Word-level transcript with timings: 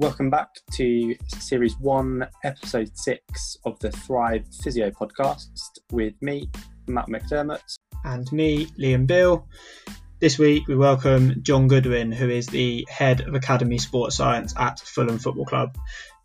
welcome 0.00 0.30
back 0.30 0.48
to 0.72 1.14
series 1.26 1.78
one, 1.78 2.26
episode 2.42 2.90
six 2.96 3.58
of 3.66 3.78
the 3.80 3.90
Thrive 3.90 4.46
Physio 4.62 4.90
podcast 4.90 5.50
with 5.92 6.14
me, 6.22 6.48
Matt 6.86 7.08
McDermott. 7.08 7.60
And 8.02 8.30
me, 8.32 8.64
Liam 8.78 9.06
Bill. 9.06 9.46
This 10.18 10.38
week 10.38 10.66
we 10.66 10.74
welcome 10.74 11.42
John 11.42 11.68
Goodwin, 11.68 12.12
who 12.12 12.30
is 12.30 12.46
the 12.46 12.86
head 12.88 13.20
of 13.20 13.34
Academy 13.34 13.76
Sports 13.76 14.16
Science 14.16 14.54
at 14.56 14.80
Fulham 14.80 15.18
Football 15.18 15.44
Club. 15.44 15.76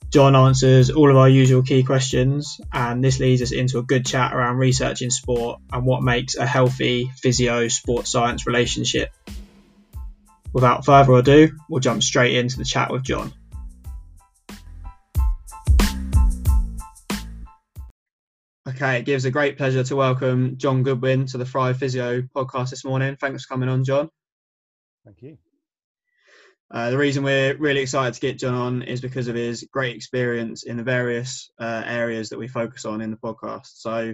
John 0.10 0.38
answers 0.38 0.90
all 0.90 1.12
of 1.12 1.18
our 1.18 1.28
usual 1.28 1.62
key 1.62 1.84
questions, 1.84 2.62
and 2.72 3.04
this 3.04 3.20
leads 3.20 3.42
us 3.42 3.52
into 3.52 3.80
a 3.80 3.84
good 3.84 4.06
chat 4.06 4.34
around 4.34 4.56
research 4.56 5.02
in 5.02 5.12
sport 5.12 5.60
and 5.70 5.86
what 5.86 6.02
makes 6.02 6.38
a 6.38 6.46
healthy 6.46 7.12
physio 7.18 7.68
sports 7.68 8.10
science 8.10 8.48
relationship. 8.48 9.10
Without 10.54 10.86
further 10.86 11.12
ado, 11.16 11.52
we'll 11.68 11.82
jump 11.82 12.02
straight 12.02 12.38
into 12.38 12.58
the 12.58 12.64
chat 12.64 12.90
with 12.90 13.04
John. 13.04 13.34
Okay, 18.76 19.00
it 19.00 19.06
gives 19.06 19.24
a 19.24 19.32
great 19.32 19.56
pleasure 19.56 19.86
to 19.86 19.96
welcome 19.96 20.58
John 20.58 20.84
Goodwin 20.84 21.28
to 21.28 21.38
the 21.38 21.46
Thrive 21.46 21.78
Physio 21.78 22.24
podcast 22.24 22.72
this 22.72 22.84
morning. 22.84 23.16
Thanks 23.16 23.46
for 23.46 23.54
coming 23.54 23.70
on, 23.70 23.86
John. 23.86 24.10
Thank 25.06 25.22
you. 25.22 25.38
Uh, 26.70 26.90
the 26.90 26.98
reason 26.98 27.24
we're 27.24 27.56
really 27.56 27.80
excited 27.80 28.16
to 28.16 28.20
get 28.20 28.38
John 28.38 28.54
on 28.54 28.82
is 28.82 29.00
because 29.00 29.30
of 29.30 29.36
his 29.36 29.66
great 29.72 29.96
experience 29.96 30.64
in 30.64 30.76
the 30.76 30.84
various 30.84 31.50
uh, 31.58 31.84
areas 31.86 32.28
that 32.30 32.38
we 32.38 32.50
focus 32.50 32.84
on 32.84 33.00
in 33.00 33.12
the 33.12 33.18
podcast. 33.18 33.68
So, 33.76 34.14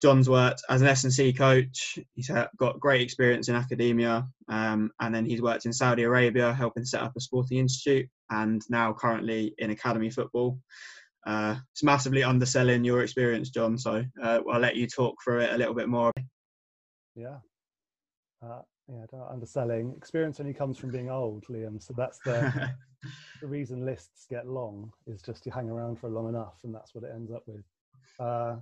John's 0.00 0.30
worked 0.30 0.62
as 0.68 0.80
an 0.80 0.86
S&C 0.86 1.32
coach. 1.32 1.98
He's 2.14 2.30
got 2.56 2.78
great 2.78 3.00
experience 3.00 3.48
in 3.48 3.56
academia, 3.56 4.28
um, 4.48 4.92
and 5.00 5.12
then 5.12 5.24
he's 5.24 5.42
worked 5.42 5.66
in 5.66 5.72
Saudi 5.72 6.04
Arabia, 6.04 6.54
helping 6.54 6.84
set 6.84 7.02
up 7.02 7.14
a 7.16 7.20
sporting 7.20 7.58
institute, 7.58 8.08
and 8.30 8.62
now 8.70 8.92
currently 8.92 9.56
in 9.58 9.70
academy 9.70 10.10
football 10.10 10.60
uh, 11.26 11.56
it's 11.72 11.82
massively 11.82 12.22
underselling 12.22 12.84
your 12.84 13.02
experience, 13.02 13.50
John. 13.50 13.78
So 13.78 14.04
uh, 14.22 14.40
I'll 14.50 14.60
let 14.60 14.76
you 14.76 14.86
talk 14.86 15.16
through 15.22 15.40
it 15.40 15.52
a 15.52 15.58
little 15.58 15.74
bit 15.74 15.88
more. 15.88 16.12
Yeah. 17.14 17.38
Uh, 18.42 18.62
yeah, 18.88 19.04
underselling. 19.30 19.92
Experience 19.96 20.40
only 20.40 20.54
comes 20.54 20.78
from 20.78 20.90
being 20.90 21.10
old, 21.10 21.44
Liam. 21.48 21.82
So 21.82 21.92
that's 21.96 22.18
the, 22.20 22.72
the 23.40 23.46
reason 23.46 23.84
lists 23.84 24.26
get 24.30 24.46
long 24.46 24.90
is 25.06 25.20
just 25.20 25.44
you 25.44 25.52
hang 25.52 25.68
around 25.68 25.98
for 25.98 26.08
long 26.08 26.28
enough, 26.28 26.60
and 26.64 26.74
that's 26.74 26.94
what 26.94 27.04
it 27.04 27.10
ends 27.14 27.30
up 27.30 27.42
with. 27.46 27.64
Uh, 28.18 28.56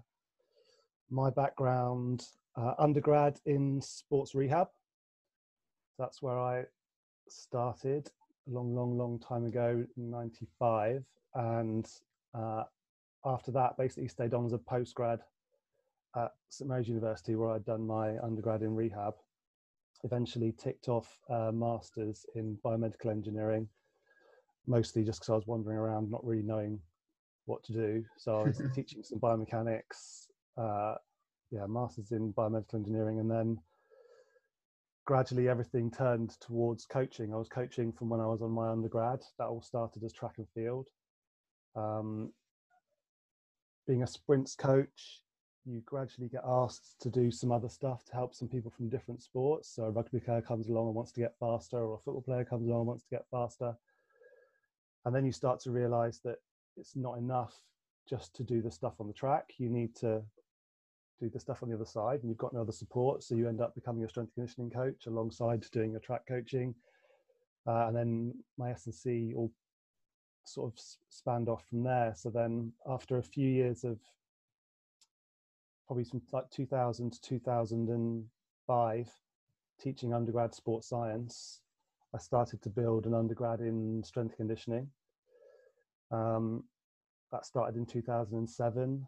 my 1.11 1.31
background, 1.31 2.25
uh, 2.57 2.75
undergrad 2.79 3.39
in 3.47 3.81
sports 3.81 4.35
rehab. 4.35 4.69
That's 5.99 6.21
where 6.21 6.39
I 6.39 6.65
started 7.29 8.11
a 8.49 8.51
long, 8.51 8.75
long, 8.75 8.99
long 8.99 9.19
time 9.19 9.47
ago, 9.47 9.85
95. 9.97 11.05
And 11.35 11.89
uh, 12.37 12.65
after 13.25 13.51
that, 13.53 13.77
basically 13.77 14.09
stayed 14.09 14.35
on 14.35 14.47
as 14.47 14.53
a 14.53 14.59
postgrad 14.59 15.21
at 16.17 16.33
St 16.49 16.69
Mary's 16.69 16.89
University, 16.89 17.35
where 17.35 17.51
I'd 17.51 17.65
done 17.65 17.87
my 17.87 18.19
undergrad 18.19 18.63
in 18.63 18.75
rehab. 18.75 19.15
Eventually, 20.05 20.53
ticked 20.53 20.89
off 20.89 21.19
a 21.29 21.53
masters 21.53 22.27
in 22.35 22.59
biomedical 22.65 23.11
engineering, 23.11 23.69
mostly 24.67 25.03
just 25.03 25.21
because 25.21 25.31
I 25.31 25.37
was 25.37 25.47
wandering 25.47 25.79
around, 25.79 26.11
not 26.11 26.25
really 26.25 26.43
knowing 26.43 26.79
what 27.47 27.65
to 27.65 27.73
do. 27.73 28.05
So 28.17 28.41
I 28.41 28.43
was 28.45 28.63
teaching 28.75 29.03
some 29.03 29.19
biomechanics, 29.19 30.27
uh, 30.57 30.95
yeah, 31.51 31.67
masters 31.67 32.13
in 32.13 32.33
biomedical 32.33 32.75
engineering, 32.75 33.19
and 33.21 33.31
then 33.31 33.59
gradually 35.07 35.49
everything 35.49 35.91
turned 35.91 36.39
towards 36.41 36.85
coaching. 36.85 37.33
I 37.33 37.37
was 37.37 37.49
coaching 37.49 37.93
from 37.93 38.11
when 38.11 38.21
I 38.21 38.27
was 38.27 38.43
on 38.43 38.51
my 38.51 38.69
undergrad. 38.69 39.21
That 39.39 39.47
all 39.47 39.63
started 39.63 40.05
as 40.05 40.13
track 40.13 40.35
and 40.39 40.49
field. 40.55 40.89
Um, 41.77 42.33
being 43.87 44.03
a 44.03 44.07
sprints 44.07 44.55
coach, 44.55 45.23
you 45.65 45.83
gradually 45.85 46.29
get 46.29 46.43
asked 46.47 47.01
to 47.01 47.11
do 47.11 47.31
some 47.31 47.53
other 47.53 47.69
stuff 47.69 48.05
to 48.05 48.13
help 48.13 48.35
some 48.35 48.49
people 48.49 48.71
from 48.71 48.89
different 48.89 49.23
sports. 49.23 49.69
So 49.75 49.85
a 49.85 49.91
rugby 49.91 50.21
player 50.21 50.41
comes 50.41 50.69
along 50.69 50.87
and 50.87 50.95
wants 50.95 51.13
to 51.13 51.21
get 51.21 51.35
faster, 51.39 51.79
or 51.79 51.95
a 51.95 51.99
football 51.99 52.23
player 52.23 52.45
comes 52.45 52.69
along 52.69 52.81
and 52.81 52.89
wants 52.89 53.05
to 53.05 53.11
get 53.11 53.27
faster. 53.31 53.77
And 55.05 55.15
then 55.15 55.25
you 55.25 55.33
start 55.33 55.61
to 55.61 55.71
realize 55.71 56.21
that 56.25 56.37
it's 56.77 56.97
not 56.97 57.19
enough 57.19 57.55
just 58.09 58.35
to 58.37 58.45
do 58.45 58.63
the 58.63 58.71
stuff 58.71 58.95
on 59.01 59.09
the 59.09 59.13
track. 59.13 59.53
You 59.59 59.69
need 59.69 59.95
to 59.97 60.23
do 61.21 61.31
the 61.31 61.41
stuff 61.41 61.63
on 61.63 61.69
the 61.69 61.75
other 61.75 61.85
side, 61.85 62.21
and 62.21 62.29
you've 62.29 62.39
got 62.39 62.53
no 62.53 62.61
other 62.61 62.73
support. 62.73 63.23
So 63.23 63.35
you 63.35 63.49
end 63.49 63.61
up 63.61 63.75
becoming 63.75 64.05
a 64.05 64.09
strength 64.09 64.35
conditioning 64.35 64.71
coach 64.71 65.07
alongside 65.07 65.65
doing 65.73 65.93
your 65.93 66.01
track 66.01 66.23
coaching. 66.29 66.75
Uh, 67.67 67.87
and 67.89 67.97
then 67.97 68.35
my 68.59 68.71
S&C 68.71 69.33
all 69.35 69.51
sort 70.49 70.73
of 70.73 70.81
spanned 71.11 71.49
off 71.49 71.65
from 71.69 71.83
there. 71.83 72.15
So 72.17 72.31
then 72.31 72.73
after 72.87 73.19
a 73.19 73.23
few 73.23 73.49
years 73.49 73.85
of 73.85 73.99
probably 75.87 76.05
from 76.05 76.23
like 76.33 76.51
2000 76.51 77.13
to 77.13 77.21
2005 77.21 79.11
teaching 79.81 80.15
undergrad 80.15 80.55
sports 80.55 80.89
science, 80.89 81.61
I 82.15 82.19
started 82.19 82.63
to 82.63 82.71
build 82.71 83.07
an 83.07 83.15
undergrad 83.15 83.61
in 83.61 84.03
strength 84.05 84.37
conditioning. 84.37 84.89
Um, 86.11 86.65
that 87.33 87.45
started 87.45 87.77
in 87.77 87.87
2007. 87.87 89.07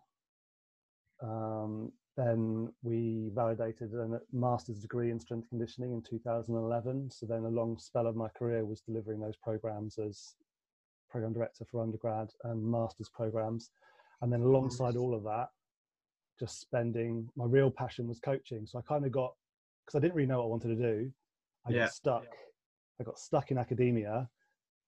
Um, 1.22 1.92
then 2.16 2.72
we 2.82 3.30
validated 3.32 3.94
a 3.94 4.20
master's 4.32 4.80
degree 4.80 5.10
in 5.10 5.20
strength 5.20 5.48
conditioning 5.48 5.92
in 5.92 6.02
2011. 6.02 7.10
So 7.12 7.26
then 7.26 7.44
a 7.44 7.48
long 7.48 7.78
spell 7.78 8.08
of 8.08 8.16
my 8.16 8.28
career 8.36 8.64
was 8.64 8.80
delivering 8.80 9.20
those 9.20 9.36
programs 9.36 9.98
as 9.98 10.34
program 11.10 11.32
director 11.32 11.64
for 11.64 11.82
undergrad 11.82 12.30
and 12.44 12.62
master's 12.62 13.08
programs. 13.08 13.70
And 14.20 14.32
then 14.32 14.40
alongside 14.40 14.96
all 14.96 15.14
of 15.14 15.22
that, 15.24 15.48
just 16.38 16.60
spending 16.60 17.28
my 17.36 17.44
real 17.44 17.70
passion 17.70 18.08
was 18.08 18.20
coaching. 18.20 18.66
So 18.66 18.78
I 18.78 18.82
kind 18.82 19.04
of 19.04 19.12
got 19.12 19.32
because 19.84 19.98
I 19.98 20.00
didn't 20.00 20.14
really 20.14 20.28
know 20.28 20.38
what 20.38 20.44
I 20.44 20.48
wanted 20.48 20.78
to 20.78 20.94
do. 20.94 21.10
I 21.66 21.70
yeah. 21.70 21.78
got 21.80 21.92
stuck. 21.92 22.26
I 23.00 23.04
got 23.04 23.18
stuck 23.18 23.50
in 23.50 23.58
academia 23.58 24.28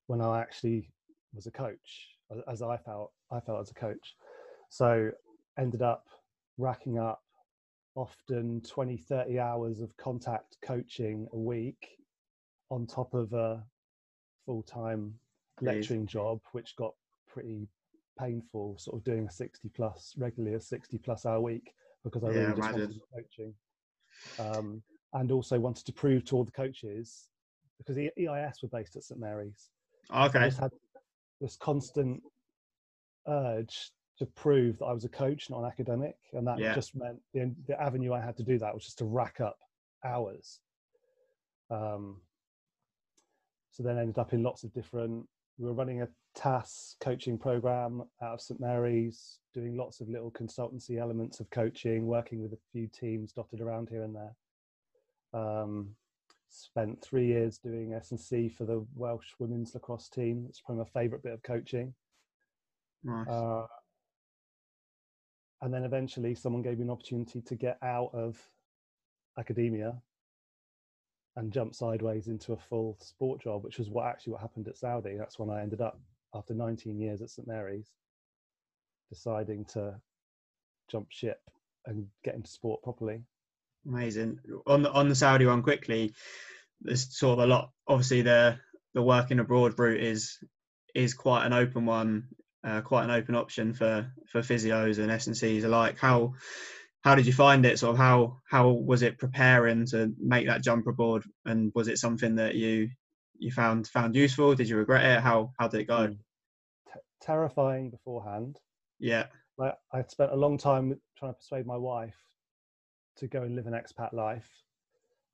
when 0.07 0.21
I 0.21 0.41
actually 0.41 0.91
was 1.33 1.47
a 1.47 1.51
coach, 1.51 2.09
as 2.51 2.63
I 2.63 2.77
felt 2.77 3.13
I 3.31 3.41
felt 3.41 3.61
as 3.61 3.71
a 3.71 3.75
coach. 3.75 4.17
So 4.69 5.11
ended 5.59 5.83
up 5.83 6.07
racking 6.59 6.99
up 6.99 7.23
often 7.95 8.61
20, 8.63 8.97
30 8.97 9.39
hours 9.39 9.81
of 9.81 9.97
contact 9.97 10.57
coaching 10.63 11.27
a 11.33 11.39
week 11.39 11.89
on 12.71 12.87
top 12.87 13.15
of 13.15 13.33
a 13.33 13.63
full-time 14.47 15.15
lecturing 15.63 16.07
job, 16.07 16.41
which 16.53 16.77
got 16.77 16.95
pretty 17.29 17.69
painful, 18.19 18.77
sort 18.79 18.99
of 18.99 19.05
doing 19.05 19.27
a 19.27 19.31
60 19.31 19.69
plus, 19.75 20.15
regularly 20.17 20.57
a 20.57 20.61
60 20.61 20.99
plus 20.99 21.27
hour 21.27 21.41
week 21.41 21.73
because 22.05 22.25
I 22.25 22.29
really 22.29 22.55
just 22.55 22.73
wanted 22.73 23.01
coaching. 23.15 23.55
Um, 24.39 24.83
and 25.13 25.33
also 25.33 25.59
wanted 25.59 25.87
to 25.87 25.93
prove 25.93 26.25
to 26.27 26.37
all 26.37 26.45
the 26.45 26.51
coaches 26.51 27.29
because 27.79 27.97
the 27.97 28.11
EIS 28.19 28.63
were 28.63 28.69
based 28.69 28.97
at 28.97 29.03
St 29.03 29.21
Mary's. 29.21 29.71
Okay. 30.15 30.39
I 30.39 30.49
just 30.49 30.61
had 30.61 30.71
this 31.41 31.57
constant 31.57 32.23
urge 33.27 33.91
to 34.19 34.27
prove 34.27 34.79
that 34.79 34.85
I 34.85 34.93
was 34.93 35.05
a 35.05 35.09
coach, 35.09 35.49
not 35.49 35.61
an 35.61 35.67
academic, 35.67 36.17
and 36.35 36.47
that 36.47 36.59
yeah. 36.59 36.75
just 36.75 36.95
meant 36.95 37.19
the, 37.33 37.55
the 37.67 37.81
avenue 37.81 38.13
I 38.13 38.21
had 38.21 38.37
to 38.37 38.43
do 38.43 38.59
that 38.59 38.75
was 38.75 38.85
just 38.85 38.99
to 38.99 39.05
rack 39.05 39.41
up 39.41 39.57
hours. 40.05 40.61
Um, 41.71 42.21
so 43.71 43.83
then 43.83 43.99
ended 43.99 44.19
up 44.19 44.33
in 44.33 44.43
lots 44.43 44.65
of 44.65 44.73
different 44.73 45.27
we 45.61 45.67
were 45.67 45.75
running 45.75 46.01
a 46.01 46.09
TASS 46.35 46.97
coaching 47.01 47.37
program 47.37 48.03
out 48.23 48.35
of 48.35 48.41
St 48.41 48.59
Mary's, 48.59 49.41
doing 49.53 49.77
lots 49.77 50.01
of 50.01 50.09
little 50.09 50.31
consultancy 50.31 50.99
elements 50.99 51.39
of 51.39 51.51
coaching, 51.51 52.07
working 52.07 52.41
with 52.41 52.55
a 52.55 52.59
few 52.73 52.89
teams 52.89 53.33
dotted 53.33 53.61
around 53.61 53.91
here 53.91 54.03
and 54.03 54.17
there. 54.17 54.35
Um, 55.39 55.91
spent 56.49 57.03
three 57.03 57.27
years 57.27 57.59
doing 57.59 57.93
S&C 57.93 58.49
for 58.49 58.65
the 58.65 58.85
Welsh 58.95 59.35
women's 59.39 59.75
lacrosse 59.75 60.09
team. 60.09 60.47
It's 60.49 60.61
probably 60.61 60.85
my 60.85 61.01
favourite 61.01 61.23
bit 61.23 61.35
of 61.35 61.43
coaching. 61.43 61.93
Nice. 63.05 63.29
Uh, 63.29 63.67
and 65.61 65.75
then 65.75 65.85
eventually 65.85 66.35
someone 66.35 66.63
gave 66.63 66.79
me 66.79 66.85
an 66.85 66.91
opportunity 66.91 67.43
to 67.43 67.55
get 67.55 67.77
out 67.83 68.11
of 68.15 68.39
academia 69.39 69.95
and 71.37 71.53
jump 71.53 71.75
sideways 71.75 72.27
into 72.27 72.53
a 72.53 72.57
full 72.69 72.97
sport 73.01 73.43
job, 73.43 73.65
which 73.65 73.79
was 73.79 73.89
what 73.89 74.07
actually 74.07 74.33
what 74.33 74.43
happened 74.43 74.69
at 74.69 74.77
Saudi. 74.77 75.17
That's 75.17 75.39
when 75.39 75.51
I 75.51 75.63
ended 75.63 75.81
up 75.81 75.99
after 76.35 76.55
19 76.55 76.99
years 76.99 77.23
at 77.23 77.31
St 77.31 77.47
Mary's, 77.47 77.91
deciding 79.09 79.65
to 79.67 79.95
jump 80.91 81.07
ship 81.11 81.41
and 81.87 82.07
get 82.25 82.35
into 82.35 82.51
sport 82.51 82.83
properly. 82.83 83.23
Amazing. 83.87 84.39
On 84.67 84.83
the 84.83 84.93
on 84.93 85.09
the 85.09 85.15
Saudi 85.15 85.47
one 85.47 85.63
quickly, 85.63 86.15
there's 86.83 87.17
sort 87.17 87.39
of 87.39 87.45
a 87.45 87.47
lot. 87.47 87.71
Obviously, 87.87 88.23
the 88.23 88.59
the 88.95 89.03
working 89.03 89.39
abroad 89.39 89.79
route 89.79 90.03
is 90.03 90.37
is 90.95 91.15
quite 91.15 91.47
an 91.47 91.53
open 91.53 91.87
one, 91.87 92.29
uh, 92.63 92.83
quite 92.83 93.05
an 93.05 93.11
open 93.11 93.35
option 93.35 93.73
for 93.73 94.13
for 94.31 94.41
physios 94.41 94.99
and 94.99 95.11
S 95.11 95.29
and 95.29 95.37
Cs 95.37 95.65
alike. 95.65 95.99
How 95.99 96.35
how 97.03 97.15
did 97.15 97.27
you 97.27 97.33
find 97.33 97.65
it? 97.65 97.79
Sort 97.79 97.93
of 97.93 97.99
how 97.99 98.39
how 98.49 98.71
was 98.71 99.03
it 99.03 99.19
preparing 99.19 99.87
to 99.87 100.13
make 100.19 100.47
that 100.47 100.63
jump 100.63 100.87
aboard, 100.87 101.25
and 101.45 101.73
was 101.75 101.89
it 101.89 101.99
something 101.99 102.37
that 102.37 102.55
you 102.55 102.91
you 103.39 103.51
found 103.51 103.89
found 103.89 104.15
useful? 104.15 104.55
Did 104.55 104.69
you 104.69 104.77
regret 104.77 105.05
it? 105.05 105.21
How 105.21 105.53
how 105.59 105.69
did 105.69 105.81
it 105.81 105.89
go? 105.89 106.15
terrifying 107.21 107.91
beforehand. 107.91 108.59
Yeah. 108.99 109.27
Like 109.59 109.75
I 109.93 110.03
spent 110.09 110.33
a 110.33 110.37
long 110.37 110.59
time 110.59 110.99
trying 111.19 111.33
to 111.33 111.37
persuade 111.37 111.67
my 111.67 111.77
wife 111.77 112.17
to 113.19 113.29
go 113.29 113.43
and 113.43 113.55
live 113.55 113.67
an 113.67 113.75
expat 113.75 114.13
life, 114.13 114.49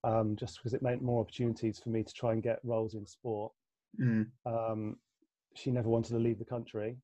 um, 0.05 0.37
just 0.37 0.59
because 0.59 0.75
it 0.75 0.83
meant 0.83 1.03
more 1.03 1.21
opportunities 1.21 1.79
for 1.79 1.91
me 1.91 2.03
to 2.03 2.13
try 2.13 2.33
and 2.33 2.43
get 2.43 2.59
roles 2.65 2.95
in 2.95 3.07
sport. 3.07 3.53
Mm. 4.01 4.27
Um, 4.45 4.97
she 5.55 5.71
never 5.71 5.89
wanted 5.89 6.11
to 6.11 6.19
leave 6.19 6.39
the 6.39 6.45
country. 6.45 6.97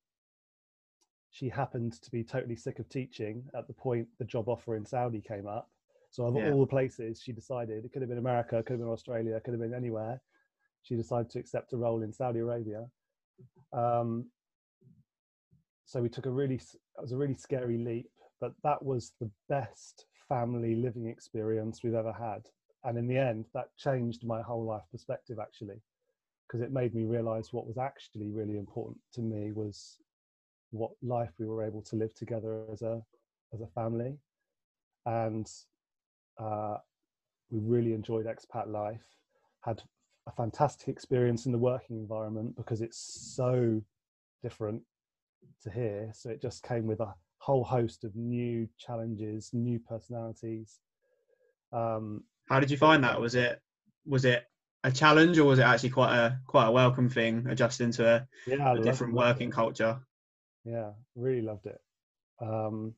She 1.33 1.49
happened 1.49 1.95
to 2.03 2.11
be 2.11 2.23
totally 2.23 2.57
sick 2.57 2.79
of 2.79 2.89
teaching 2.91 3.45
at 3.57 3.67
the 3.67 3.73
point 3.73 4.07
the 4.19 4.25
job 4.25 4.49
offer 4.49 4.77
in 4.77 4.85
Saudi 4.85 5.23
came 5.23 5.47
up. 5.47 5.71
So 6.11 6.27
of 6.27 6.37
Yeah. 6.37 6.51
all 6.51 6.61
the 6.61 6.67
places, 6.67 7.23
she 7.23 7.33
decided 7.33 7.85
it 7.85 7.93
could 7.93 8.03
have 8.03 8.11
been 8.11 8.19
America, 8.19 8.59
it 8.59 8.67
could 8.67 8.75
have 8.75 8.81
been 8.81 8.89
Australia, 8.91 9.35
it 9.35 9.43
could 9.43 9.55
have 9.55 9.61
been 9.61 9.73
anywhere. 9.73 10.21
She 10.83 10.95
decided 10.95 11.31
to 11.31 11.39
accept 11.39 11.73
a 11.73 11.77
role 11.79 12.03
in 12.03 12.13
Saudi 12.13 12.41
Arabia. 12.41 12.87
Um, 13.73 14.27
so 15.87 16.03
we 16.03 16.11
took 16.11 16.27
a 16.27 16.31
really, 16.31 16.57
it 16.57 17.01
was 17.01 17.13
a 17.13 17.17
really 17.17 17.35
scary 17.35 17.79
leap, 17.79 18.11
but 18.39 18.53
that 18.63 18.83
was 18.83 19.13
the 19.19 19.31
best 19.49 20.05
family 20.29 20.75
living 20.75 21.07
experience 21.07 21.83
we've 21.83 21.95
ever 21.95 22.13
had. 22.13 22.47
And 22.85 22.99
in 22.99 23.07
the 23.07 23.17
end, 23.17 23.47
that 23.55 23.75
changed 23.79 24.27
my 24.27 24.43
whole 24.43 24.67
life 24.67 24.85
perspective 24.91 25.39
actually, 25.39 25.81
because 26.47 26.61
it 26.61 26.73
made 26.73 26.95
me 26.95 27.05
realize 27.05 27.55
what 27.55 27.67
was 27.67 27.79
actually 27.79 28.29
really 28.29 28.59
important 28.59 28.99
to 29.15 29.23
me 29.23 29.53
was 29.53 29.99
what 30.73 30.91
life 31.03 31.31
we 31.39 31.47
were 31.47 31.63
able 31.63 31.83
to 31.83 31.97
live 31.97 32.15
together 32.15 32.65
as 32.73 32.83
a 32.83 33.01
as 33.55 33.61
a 33.61 33.67
family, 33.69 34.17
and 35.07 35.49
uh, 36.41 36.79
we 37.51 37.61
really 37.61 37.93
enjoyed 37.93 38.27
expat 38.27 38.69
life. 38.69 39.05
Had 39.61 39.83
a 40.27 40.33
fantastic 40.33 40.89
experience 40.89 41.47
in 41.47 41.53
the 41.53 41.59
working 41.59 41.97
environment 41.97 42.57
because 42.57 42.81
it's 42.81 42.99
so 43.37 43.81
different 44.43 44.83
to 45.63 45.71
here. 45.71 46.11
So 46.15 46.31
it 46.31 46.41
just 46.41 46.63
came 46.63 46.87
with 46.87 47.01
a 47.01 47.15
whole 47.39 47.65
host 47.65 48.05
of 48.05 48.15
new 48.17 48.69
challenges, 48.79 49.51
new 49.53 49.79
personalities. 49.79 50.81
Um, 51.73 52.25
How 52.49 52.61
did 52.61 52.71
you 52.71 52.77
find 52.77 53.03
that? 53.05 53.21
Was 53.21 53.35
it 53.35 53.61
was 54.07 54.25
it 54.25 54.45
a 54.85 54.91
challenge 54.91 55.39
or 55.39 55.45
was 55.45 55.59
it 55.59 55.63
actually 55.63 55.91
quite 55.91 56.17
a 56.17 56.39
quite 56.47 56.67
a 56.67 56.71
welcome 56.71 57.09
thing 57.09 57.47
adjusting 57.49 57.93
to 57.93 58.07
a, 58.07 58.29
yeah, 58.47 58.75
a 58.75 58.81
different 58.81 59.15
working 59.15 59.49
it. 59.49 59.55
culture? 59.55 60.01
Yeah, 60.65 60.91
really 61.17 61.43
loved 61.43 61.67
it. 61.67 61.81
Um, 62.41 62.95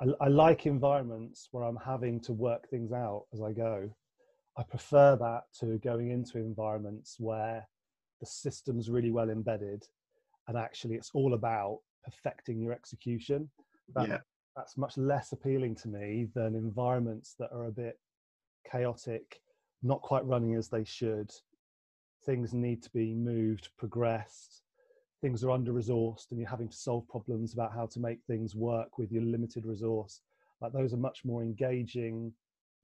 I, 0.00 0.06
I 0.24 0.28
like 0.28 0.66
environments 0.66 1.48
where 1.50 1.64
I'm 1.64 1.78
having 1.84 2.20
to 2.20 2.32
work 2.32 2.68
things 2.68 2.92
out 2.92 3.24
as 3.32 3.40
I 3.40 3.52
go. 3.52 3.90
I 4.56 4.62
prefer 4.64 5.16
that 5.16 5.42
to 5.60 5.78
going 5.78 6.10
into 6.10 6.38
environments 6.38 7.16
where 7.18 7.66
the 8.20 8.26
system's 8.26 8.90
really 8.90 9.12
well 9.12 9.30
embedded 9.30 9.84
and 10.48 10.56
actually 10.56 10.96
it's 10.96 11.10
all 11.14 11.34
about 11.34 11.80
perfecting 12.04 12.60
your 12.60 12.72
execution. 12.72 13.48
That, 13.94 14.08
yeah. 14.08 14.18
That's 14.56 14.76
much 14.76 14.96
less 14.98 15.30
appealing 15.30 15.76
to 15.76 15.88
me 15.88 16.28
than 16.34 16.56
environments 16.56 17.36
that 17.38 17.50
are 17.52 17.66
a 17.66 17.72
bit 17.72 18.00
chaotic, 18.70 19.40
not 19.82 20.02
quite 20.02 20.24
running 20.24 20.56
as 20.56 20.68
they 20.68 20.84
should. 20.84 21.30
Things 22.26 22.52
need 22.52 22.82
to 22.82 22.90
be 22.90 23.14
moved, 23.14 23.68
progressed. 23.78 24.62
Things 25.20 25.42
are 25.42 25.50
under 25.50 25.72
resourced, 25.72 26.30
and 26.30 26.38
you're 26.38 26.48
having 26.48 26.68
to 26.68 26.76
solve 26.76 27.08
problems 27.08 27.52
about 27.52 27.72
how 27.74 27.86
to 27.86 28.00
make 28.00 28.20
things 28.26 28.54
work 28.54 28.98
with 28.98 29.10
your 29.10 29.22
limited 29.22 29.66
resource. 29.66 30.20
Like 30.60 30.72
those 30.72 30.92
are 30.94 30.98
much 30.98 31.24
more 31.24 31.42
engaging 31.42 32.32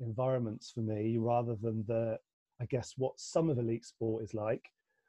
environments 0.00 0.70
for 0.70 0.81
me 0.81 1.16
rather 1.19 1.54
than 1.54 1.84
the, 1.86 2.19
I 2.60 2.66
guess, 2.66 2.94
what 2.96 3.19
some 3.19 3.50
of 3.50 3.58
elite 3.58 3.84
sport 3.84 4.25
is 4.25 4.34
like, 4.34 4.64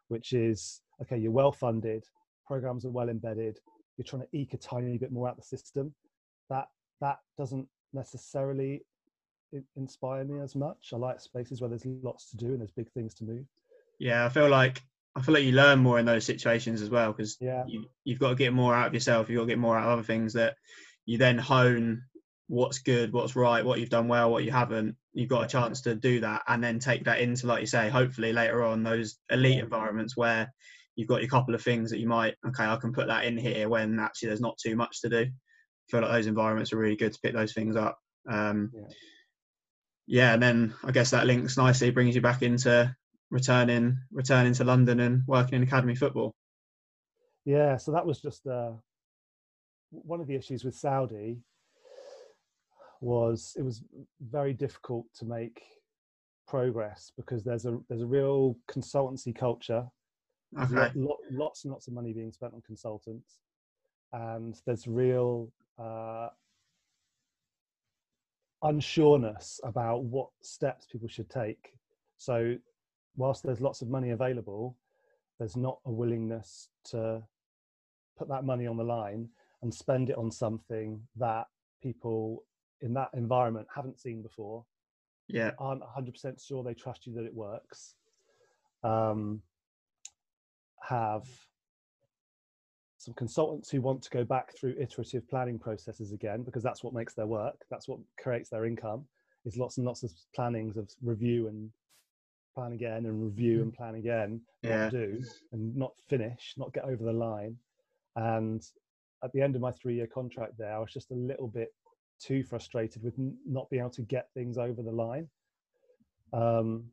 which 0.07 0.33
is 0.33 0.81
okay, 1.01 1.17
you're 1.17 1.31
well 1.31 1.51
funded, 1.51 2.05
programs 2.45 2.85
are 2.85 2.91
well 2.91 3.09
embedded, 3.09 3.59
you're 3.97 4.05
trying 4.05 4.23
to 4.23 4.37
eke 4.37 4.53
a 4.53 4.57
tiny 4.57 4.97
bit 4.97 5.11
more 5.11 5.27
out 5.27 5.37
the 5.37 5.43
system. 5.43 5.93
That 6.49 6.67
that 7.01 7.19
doesn't 7.37 7.67
necessarily 7.93 8.83
inspire 9.75 10.23
me 10.23 10.39
as 10.41 10.55
much. 10.55 10.91
I 10.93 10.97
like 10.97 11.19
spaces 11.19 11.61
where 11.61 11.69
there's 11.69 11.85
lots 11.85 12.29
to 12.31 12.37
do 12.37 12.47
and 12.47 12.59
there's 12.59 12.71
big 12.71 12.91
things 12.91 13.13
to 13.15 13.23
move. 13.23 13.45
Yeah, 13.99 14.25
I 14.25 14.29
feel 14.29 14.49
like 14.49 14.83
I 15.15 15.21
feel 15.21 15.33
like 15.33 15.43
you 15.43 15.53
learn 15.53 15.79
more 15.79 15.97
in 15.97 16.05
those 16.05 16.25
situations 16.25 16.81
as 16.81 16.89
well 16.89 17.11
because 17.11 17.37
Yeah, 17.39 17.63
you, 17.67 17.85
you've 18.03 18.19
got 18.19 18.29
to 18.29 18.35
get 18.35 18.53
more 18.53 18.75
out 18.75 18.87
of 18.87 18.93
yourself. 18.93 19.29
You've 19.29 19.37
got 19.37 19.43
to 19.43 19.49
get 19.49 19.59
more 19.59 19.77
out 19.77 19.85
of 19.85 19.93
other 19.93 20.03
things 20.03 20.33
that 20.33 20.55
you 21.05 21.17
then 21.17 21.37
hone 21.37 22.03
what's 22.47 22.79
good, 22.79 23.11
what's 23.11 23.35
right, 23.35 23.65
what 23.65 23.79
you've 23.79 23.89
done 23.89 24.07
well, 24.07 24.29
what 24.29 24.43
you 24.43 24.51
haven't. 24.51 24.95
You've 25.13 25.29
got 25.29 25.45
a 25.45 25.47
chance 25.47 25.81
to 25.81 25.95
do 25.95 26.19
that 26.19 26.43
and 26.47 26.63
then 26.63 26.79
take 26.79 27.05
that 27.05 27.19
into, 27.19 27.47
like 27.47 27.61
you 27.61 27.67
say, 27.67 27.89
hopefully 27.89 28.33
later 28.33 28.63
on 28.63 28.83
those 28.83 29.17
elite 29.29 29.59
environments 29.59 30.15
where 30.15 30.53
you've 30.95 31.07
got 31.07 31.21
your 31.21 31.29
couple 31.29 31.55
of 31.55 31.61
things 31.61 31.89
that 31.89 31.99
you 31.99 32.07
might, 32.07 32.35
okay, 32.47 32.65
I 32.65 32.75
can 32.75 32.93
put 32.93 33.07
that 33.07 33.25
in 33.25 33.37
here 33.37 33.67
when 33.67 33.99
actually 33.99 34.27
there's 34.27 34.41
not 34.41 34.57
too 34.57 34.75
much 34.75 35.01
to 35.01 35.09
do. 35.09 35.21
I 35.21 35.91
feel 35.91 36.01
like 36.01 36.11
those 36.11 36.27
environments 36.27 36.71
are 36.73 36.77
really 36.77 36.95
good 36.95 37.13
to 37.13 37.19
pick 37.21 37.33
those 37.33 37.53
things 37.53 37.75
up. 37.75 37.97
Um, 38.29 38.71
Yeah. 38.73 38.87
yeah, 40.07 40.33
and 40.33 40.43
then 40.43 40.75
I 40.83 40.91
guess 40.91 41.11
that 41.11 41.25
links 41.25 41.57
nicely, 41.57 41.89
brings 41.89 42.15
you 42.15 42.21
back 42.21 42.43
into 42.43 42.95
returning 43.31 43.97
returning 44.11 44.53
to 44.53 44.63
London 44.63 44.99
and 44.99 45.23
working 45.27 45.55
in 45.55 45.63
academy 45.63 45.95
football. 45.95 46.33
yeah. 47.45 47.77
So 47.77 47.91
that 47.91 48.05
was 48.05 48.21
just 48.21 48.45
uh, 48.47 48.71
one 49.91 50.19
of 50.21 50.27
the 50.27 50.35
issues 50.35 50.63
with 50.63 50.75
Saudi 50.75 51.39
was 53.01 53.55
it 53.57 53.61
was 53.63 53.83
very 54.21 54.53
difficult 54.53 55.05
to 55.19 55.25
make 55.25 55.61
progress 56.47 57.11
because 57.17 57.43
there's 57.43 57.65
a 57.65 57.77
there's 57.89 58.01
a 58.01 58.05
real 58.05 58.55
consultancy 58.69 59.35
culture 59.35 59.85
Okay. 60.57 60.75
lo- 60.75 60.91
lo- 60.95 61.17
lots 61.31 61.65
and 61.65 61.71
lots 61.73 61.87
of 61.87 61.93
money 61.93 62.13
being 62.13 62.31
spent 62.31 62.53
on 62.53 62.61
consultants, 62.61 63.39
and 64.13 64.55
there's 64.65 64.87
real 64.87 65.51
uh, 65.77 66.29
unsureness 68.63 69.59
about 69.63 70.03
what 70.03 70.29
steps 70.41 70.85
people 70.85 71.07
should 71.09 71.29
take. 71.29 71.73
So, 72.17 72.55
whilst 73.17 73.43
there's 73.43 73.61
lots 73.61 73.81
of 73.81 73.89
money 73.89 74.11
available, 74.11 74.77
there's 75.39 75.55
not 75.55 75.79
a 75.85 75.91
willingness 75.91 76.69
to 76.85 77.21
put 78.17 78.27
that 78.29 78.45
money 78.45 78.67
on 78.67 78.77
the 78.77 78.83
line 78.83 79.29
and 79.61 79.73
spend 79.73 80.09
it 80.09 80.17
on 80.17 80.31
something 80.31 81.01
that 81.17 81.45
people 81.81 82.43
in 82.81 82.93
that 82.93 83.09
environment 83.13 83.67
haven't 83.73 83.99
seen 83.99 84.21
before 84.21 84.65
Yeah. 85.27 85.51
aren't 85.59 85.81
100% 85.81 86.45
sure 86.45 86.63
they 86.63 86.73
trust 86.73 87.05
you 87.05 87.13
that 87.13 87.25
it 87.25 87.33
works 87.33 87.95
um, 88.83 89.41
have 90.81 91.23
some 92.97 93.13
consultants 93.15 93.69
who 93.69 93.81
want 93.81 94.01
to 94.01 94.09
go 94.09 94.23
back 94.23 94.55
through 94.55 94.75
iterative 94.79 95.27
planning 95.29 95.59
processes 95.59 96.11
again 96.11 96.43
because 96.43 96.63
that's 96.63 96.83
what 96.83 96.93
makes 96.93 97.13
their 97.13 97.27
work 97.27 97.55
that's 97.69 97.87
what 97.87 97.99
creates 98.19 98.49
their 98.49 98.65
income 98.65 99.05
is 99.45 99.57
lots 99.57 99.77
and 99.77 99.85
lots 99.85 100.03
of 100.03 100.11
plannings 100.33 100.77
of 100.77 100.89
review 101.01 101.47
and 101.47 101.69
plan 102.55 102.71
again 102.71 103.05
and 103.05 103.21
review 103.23 103.61
and 103.61 103.73
plan 103.73 103.95
again 103.95 104.41
Yeah. 104.63 104.83
not 104.85 104.91
do 104.91 105.21
and 105.51 105.75
not 105.75 105.93
finish 106.07 106.53
not 106.57 106.73
get 106.73 106.85
over 106.85 107.03
the 107.03 107.11
line 107.13 107.55
and 108.15 108.63
at 109.23 109.31
the 109.33 109.41
end 109.41 109.55
of 109.55 109.61
my 109.61 109.71
three 109.71 109.95
year 109.95 110.07
contract 110.07 110.53
there 110.57 110.73
i 110.73 110.79
was 110.79 110.91
just 110.93 111.11
a 111.11 111.15
little 111.15 111.47
bit 111.47 111.69
too 112.19 112.43
frustrated 112.43 113.03
with 113.03 113.13
n- 113.19 113.37
not 113.45 113.69
being 113.69 113.81
able 113.81 113.89
to 113.89 114.01
get 114.03 114.29
things 114.33 114.57
over 114.57 114.81
the 114.81 114.91
line. 114.91 115.27
Um, 116.31 116.85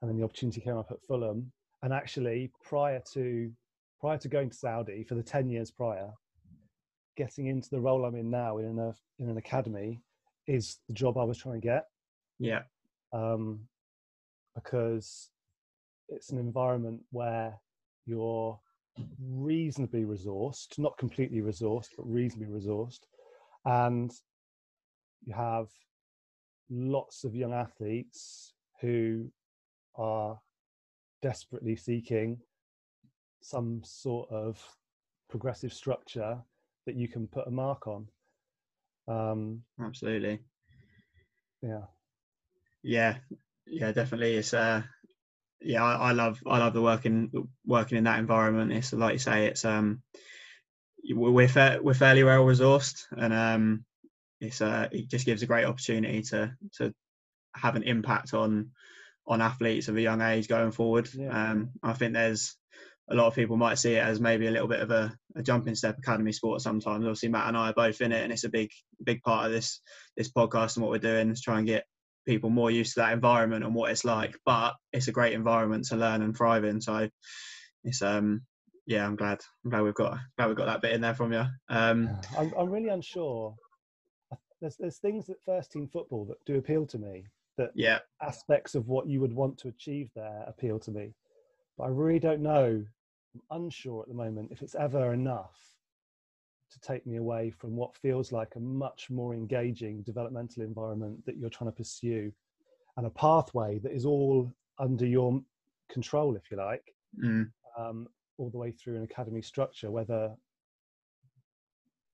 and 0.00 0.08
then 0.08 0.16
the 0.16 0.22
opportunity 0.22 0.60
came 0.60 0.76
up 0.76 0.92
at 0.92 1.02
Fulham. 1.08 1.50
And 1.82 1.92
actually, 1.92 2.52
prior 2.62 3.02
to 3.14 3.50
prior 4.00 4.16
to 4.18 4.28
going 4.28 4.48
to 4.48 4.56
Saudi 4.56 5.02
for 5.02 5.16
the 5.16 5.24
ten 5.24 5.48
years 5.50 5.72
prior, 5.72 6.12
getting 7.16 7.46
into 7.48 7.68
the 7.70 7.80
role 7.80 8.04
I'm 8.04 8.14
in 8.14 8.30
now 8.30 8.58
in 8.58 8.78
a 8.78 8.94
in 9.18 9.28
an 9.28 9.38
academy 9.38 10.00
is 10.46 10.78
the 10.86 10.94
job 10.94 11.18
I 11.18 11.24
was 11.24 11.36
trying 11.38 11.60
to 11.60 11.66
get 11.66 11.86
Yeah. 12.38 12.62
um, 13.12 13.66
because 14.62 15.30
it's 16.08 16.30
an 16.30 16.38
environment 16.38 17.00
where 17.10 17.54
you're 18.06 18.58
reasonably 19.20 20.04
resourced, 20.04 20.78
not 20.78 20.96
completely 20.98 21.40
resourced, 21.40 21.90
but 21.96 22.06
reasonably 22.06 22.60
resourced, 22.60 23.00
and 23.64 24.12
you 25.24 25.34
have 25.34 25.68
lots 26.70 27.24
of 27.24 27.34
young 27.34 27.52
athletes 27.52 28.54
who 28.80 29.30
are 29.96 30.38
desperately 31.22 31.76
seeking 31.76 32.38
some 33.42 33.80
sort 33.84 34.30
of 34.30 34.62
progressive 35.28 35.72
structure 35.72 36.38
that 36.86 36.96
you 36.96 37.08
can 37.08 37.26
put 37.26 37.46
a 37.46 37.50
mark 37.50 37.86
on. 37.86 38.06
Um, 39.08 39.62
Absolutely. 39.80 40.40
yeah. 41.62 41.82
Yeah. 42.82 43.16
Yeah. 43.66 43.92
Definitely. 43.92 44.36
It's 44.36 44.54
uh. 44.54 44.82
Yeah, 45.62 45.84
I, 45.84 46.08
I 46.08 46.12
love 46.12 46.40
I 46.46 46.56
love 46.56 46.72
the 46.72 46.80
working 46.80 47.48
working 47.66 47.98
in 47.98 48.04
that 48.04 48.18
environment. 48.18 48.72
It's 48.72 48.94
like 48.94 49.12
you 49.12 49.18
say, 49.18 49.46
it's 49.48 49.64
um, 49.66 50.00
we're 51.04 51.48
fa- 51.48 51.80
we're 51.82 51.92
fairly 51.92 52.24
well 52.24 52.44
resourced, 52.44 53.04
and 53.10 53.32
um, 53.34 53.84
it's 54.40 54.62
uh, 54.62 54.88
it 54.90 55.10
just 55.10 55.26
gives 55.26 55.42
a 55.42 55.46
great 55.46 55.66
opportunity 55.66 56.22
to 56.22 56.54
to 56.78 56.94
have 57.54 57.76
an 57.76 57.82
impact 57.82 58.32
on 58.32 58.70
on 59.26 59.42
athletes 59.42 59.88
of 59.88 59.96
a 59.96 60.00
young 60.00 60.22
age 60.22 60.48
going 60.48 60.70
forward. 60.70 61.10
Yeah. 61.12 61.50
Um, 61.50 61.72
I 61.82 61.92
think 61.92 62.14
there's 62.14 62.56
a 63.10 63.14
lot 63.14 63.26
of 63.26 63.34
people 63.34 63.58
might 63.58 63.78
see 63.78 63.96
it 63.96 64.02
as 64.02 64.18
maybe 64.18 64.46
a 64.46 64.50
little 64.50 64.68
bit 64.68 64.80
of 64.80 64.90
a, 64.90 65.14
a 65.36 65.42
jumping 65.42 65.74
step 65.74 65.98
academy 65.98 66.32
sport 66.32 66.62
sometimes. 66.62 67.04
Obviously, 67.04 67.28
Matt 67.28 67.48
and 67.48 67.56
I 67.56 67.68
are 67.68 67.74
both 67.74 68.00
in 68.00 68.12
it, 68.12 68.22
and 68.22 68.32
it's 68.32 68.44
a 68.44 68.48
big 68.48 68.70
big 69.04 69.20
part 69.20 69.44
of 69.44 69.52
this 69.52 69.82
this 70.16 70.32
podcast 70.32 70.76
and 70.76 70.84
what 70.84 70.90
we're 70.90 70.98
doing 70.98 71.28
is 71.30 71.42
try 71.42 71.58
and 71.58 71.66
get 71.66 71.84
people 72.26 72.50
more 72.50 72.70
used 72.70 72.94
to 72.94 73.00
that 73.00 73.12
environment 73.12 73.64
and 73.64 73.74
what 73.74 73.90
it's 73.90 74.04
like. 74.04 74.36
But 74.44 74.74
it's 74.92 75.08
a 75.08 75.12
great 75.12 75.32
environment 75.32 75.84
to 75.86 75.96
learn 75.96 76.22
and 76.22 76.36
thrive 76.36 76.64
in. 76.64 76.80
So 76.80 77.08
it's 77.84 78.02
um 78.02 78.42
yeah, 78.86 79.06
I'm 79.06 79.16
glad 79.16 79.40
I'm 79.64 79.70
glad 79.70 79.82
we've 79.82 79.94
got 79.94 80.18
glad 80.36 80.48
we've 80.48 80.56
got 80.56 80.66
that 80.66 80.82
bit 80.82 80.92
in 80.92 81.00
there 81.00 81.14
from 81.14 81.32
you. 81.32 81.44
Um, 81.68 82.10
I'm 82.36 82.52
I'm 82.58 82.70
really 82.70 82.88
unsure. 82.88 83.54
There's 84.60 84.76
there's 84.76 84.98
things 84.98 85.26
that 85.26 85.42
first 85.44 85.72
team 85.72 85.88
football 85.88 86.24
that 86.26 86.44
do 86.44 86.56
appeal 86.56 86.86
to 86.86 86.98
me. 86.98 87.24
That 87.56 87.70
yeah 87.74 87.98
aspects 88.22 88.74
of 88.74 88.88
what 88.88 89.06
you 89.06 89.20
would 89.20 89.32
want 89.32 89.58
to 89.58 89.68
achieve 89.68 90.10
there 90.14 90.44
appeal 90.46 90.78
to 90.80 90.90
me, 90.90 91.14
but 91.76 91.84
I 91.84 91.88
really 91.88 92.18
don't 92.18 92.42
know 92.42 92.84
I'm 93.34 93.62
unsure 93.64 94.02
at 94.02 94.08
the 94.08 94.14
moment 94.14 94.50
if 94.50 94.62
it's 94.62 94.74
ever 94.74 95.12
enough 95.12 95.69
to 96.70 96.80
take 96.80 97.06
me 97.06 97.16
away 97.16 97.50
from 97.50 97.76
what 97.76 97.96
feels 97.96 98.32
like 98.32 98.54
a 98.56 98.60
much 98.60 99.10
more 99.10 99.34
engaging 99.34 100.02
developmental 100.02 100.62
environment 100.62 101.24
that 101.26 101.36
you're 101.36 101.50
trying 101.50 101.70
to 101.70 101.76
pursue 101.76 102.32
and 102.96 103.06
a 103.06 103.10
pathway 103.10 103.78
that 103.78 103.92
is 103.92 104.04
all 104.04 104.52
under 104.78 105.06
your 105.06 105.40
control, 105.90 106.36
if 106.36 106.50
you 106.50 106.56
like, 106.56 106.94
mm. 107.22 107.50
um, 107.78 108.06
all 108.38 108.50
the 108.50 108.58
way 108.58 108.70
through 108.70 108.96
an 108.96 109.02
academy 109.02 109.42
structure, 109.42 109.90
whether 109.90 110.34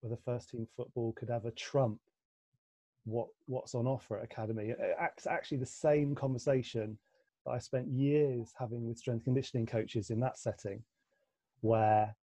whether 0.01 0.17
first 0.25 0.51
team 0.51 0.67
football 0.77 1.13
could 1.15 1.31
ever 1.31 1.51
trump 1.53 1.99
what 3.05 3.29
what's 3.47 3.75
on 3.75 3.87
offer 3.87 4.19
at 4.19 4.25
academy. 4.25 4.75
It's 4.79 5.27
actually 5.27 5.59
the 5.59 5.67
same 5.67 6.15
conversation 6.15 6.99
that 7.45 7.53
I 7.53 7.59
spent 7.59 7.89
years 7.89 8.53
having 8.59 8.87
with 8.87 8.99
strength 8.99 9.25
conditioning 9.25 9.67
coaches 9.67 10.11
in 10.11 10.21
that 10.21 10.39
setting 10.39 10.83
where 11.61 12.15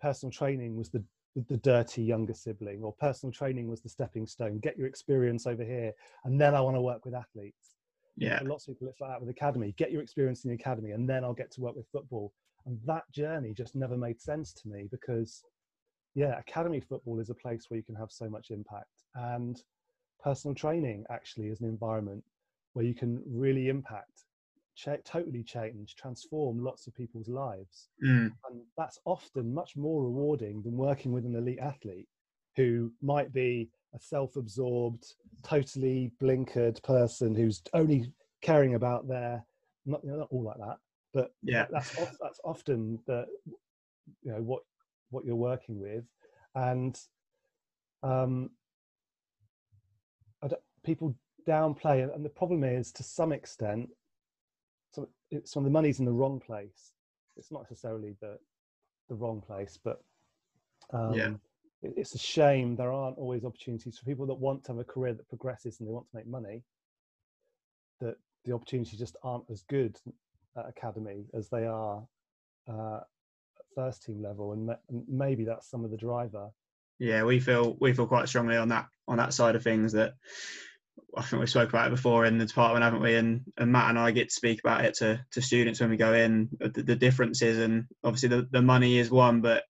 personal 0.00 0.30
training 0.30 0.76
was 0.76 0.90
the 0.90 1.02
the 1.36 1.56
dirty 1.58 2.02
younger 2.02 2.34
sibling 2.34 2.82
or 2.82 2.92
personal 2.94 3.32
training 3.32 3.68
was 3.68 3.80
the 3.80 3.88
stepping 3.88 4.26
stone. 4.26 4.58
Get 4.58 4.76
your 4.76 4.86
experience 4.86 5.46
over 5.46 5.64
here 5.64 5.92
and 6.24 6.40
then 6.40 6.54
i 6.54 6.60
want 6.60 6.76
to 6.76 6.80
work 6.80 7.04
with 7.04 7.14
athletes. 7.14 7.76
Yeah. 8.16 8.40
lots 8.42 8.68
of 8.68 8.74
people 8.74 8.88
it's 8.88 9.00
like 9.00 9.10
that 9.10 9.20
with 9.20 9.30
academy. 9.30 9.74
Get 9.76 9.92
your 9.92 10.02
experience 10.02 10.44
in 10.44 10.50
the 10.50 10.56
academy 10.56 10.90
and 10.90 11.08
then 11.08 11.24
i'll 11.24 11.34
get 11.34 11.50
to 11.52 11.60
work 11.60 11.76
with 11.76 11.86
football. 11.92 12.32
And 12.66 12.78
that 12.86 13.04
journey 13.12 13.54
just 13.54 13.74
never 13.74 13.96
made 13.96 14.20
sense 14.20 14.52
to 14.54 14.68
me 14.68 14.88
because 14.90 15.42
yeah 16.14 16.38
academy 16.38 16.80
football 16.80 17.20
is 17.20 17.30
a 17.30 17.34
place 17.34 17.66
where 17.68 17.78
you 17.78 17.84
can 17.84 17.94
have 17.94 18.10
so 18.10 18.28
much 18.28 18.50
impact. 18.50 19.04
And 19.14 19.62
personal 20.22 20.54
training 20.54 21.04
actually 21.10 21.48
is 21.48 21.60
an 21.60 21.68
environment 21.68 22.24
where 22.72 22.84
you 22.84 22.94
can 22.94 23.22
really 23.26 23.68
impact 23.68 24.24
ch- 24.80 25.04
totally 25.04 25.42
change, 25.42 25.94
transform 25.96 26.62
lots 26.62 26.86
of 26.86 26.94
people's 26.94 27.28
lives. 27.28 27.88
Mm. 28.04 28.32
And 28.48 28.62
that's 28.76 28.98
often 29.04 29.52
much 29.52 29.76
more 29.76 30.04
rewarding 30.04 30.62
than 30.62 30.76
working 30.76 31.12
with 31.12 31.24
an 31.24 31.36
elite 31.36 31.58
athlete 31.60 32.08
who 32.56 32.92
might 33.02 33.32
be 33.32 33.68
a 33.94 34.00
self 34.00 34.36
absorbed, 34.36 35.04
totally 35.42 36.12
blinkered 36.22 36.82
person 36.82 37.34
who's 37.34 37.62
only 37.74 38.12
caring 38.42 38.74
about 38.74 39.08
their, 39.08 39.44
not, 39.86 40.00
you 40.04 40.10
know, 40.10 40.18
not 40.18 40.28
all 40.30 40.44
like 40.44 40.58
that, 40.58 40.78
but 41.12 41.32
yeah, 41.42 41.66
that's, 41.70 41.94
that's 42.20 42.40
often 42.44 42.98
the, 43.06 43.26
you 44.22 44.32
know, 44.32 44.42
what, 44.42 44.62
what 45.10 45.24
you're 45.24 45.36
working 45.36 45.80
with. 45.80 46.04
And 46.54 46.98
um, 48.02 48.50
people 50.84 51.14
downplay, 51.46 52.14
and 52.14 52.24
the 52.24 52.30
problem 52.30 52.64
is 52.64 52.92
to 52.92 53.02
some 53.02 53.32
extent, 53.32 53.88
it's 55.30 55.54
when 55.54 55.64
the 55.64 55.70
money's 55.70 55.98
in 55.98 56.04
the 56.04 56.12
wrong 56.12 56.40
place. 56.40 56.92
It's 57.36 57.50
not 57.50 57.62
necessarily 57.62 58.14
the 58.20 58.38
the 59.08 59.14
wrong 59.14 59.40
place, 59.40 59.78
but 59.82 60.02
um, 60.92 61.14
yeah. 61.14 61.30
it, 61.82 61.94
it's 61.96 62.14
a 62.14 62.18
shame 62.18 62.76
there 62.76 62.92
aren't 62.92 63.18
always 63.18 63.44
opportunities 63.44 63.98
for 63.98 64.04
people 64.04 64.26
that 64.26 64.34
want 64.34 64.64
to 64.64 64.72
have 64.72 64.78
a 64.78 64.84
career 64.84 65.14
that 65.14 65.28
progresses 65.28 65.80
and 65.80 65.88
they 65.88 65.92
want 65.92 66.08
to 66.10 66.16
make 66.16 66.26
money. 66.26 66.62
That 68.00 68.16
the 68.44 68.52
opportunities 68.52 68.98
just 68.98 69.16
aren't 69.22 69.44
as 69.50 69.62
good 69.62 69.98
at 70.56 70.68
academy 70.68 71.26
as 71.34 71.48
they 71.48 71.66
are 71.66 72.02
uh, 72.68 72.96
at 72.98 73.64
first 73.74 74.04
team 74.04 74.22
level, 74.22 74.52
and 74.52 74.70
maybe 75.08 75.44
that's 75.44 75.68
some 75.68 75.84
of 75.84 75.90
the 75.90 75.96
driver. 75.96 76.50
Yeah, 76.98 77.24
we 77.24 77.40
feel 77.40 77.76
we 77.80 77.92
feel 77.92 78.06
quite 78.06 78.28
strongly 78.28 78.56
on 78.56 78.68
that 78.68 78.86
on 79.08 79.16
that 79.16 79.32
side 79.32 79.56
of 79.56 79.62
things 79.62 79.92
that 79.92 80.14
I 81.16 81.22
think 81.22 81.40
we 81.40 81.46
spoke 81.46 81.70
about 81.70 81.88
it 81.88 81.90
before 81.90 82.24
in 82.24 82.38
the 82.38 82.46
department, 82.46 82.84
haven't 82.84 83.02
we? 83.02 83.16
And, 83.16 83.42
and 83.58 83.72
Matt 83.72 83.90
and 83.90 83.98
I 83.98 84.12
get 84.12 84.28
to 84.28 84.34
speak 84.34 84.60
about 84.60 84.84
it 84.84 84.94
to, 84.98 85.24
to 85.32 85.42
students 85.42 85.80
when 85.80 85.90
we 85.90 85.96
go 85.96 86.14
in, 86.14 86.50
uh, 86.62 86.68
the, 86.72 86.82
the 86.82 86.96
differences, 86.96 87.58
and 87.58 87.86
obviously 88.04 88.28
the, 88.28 88.48
the 88.50 88.62
money 88.62 88.98
is 88.98 89.10
one, 89.10 89.40
but 89.40 89.64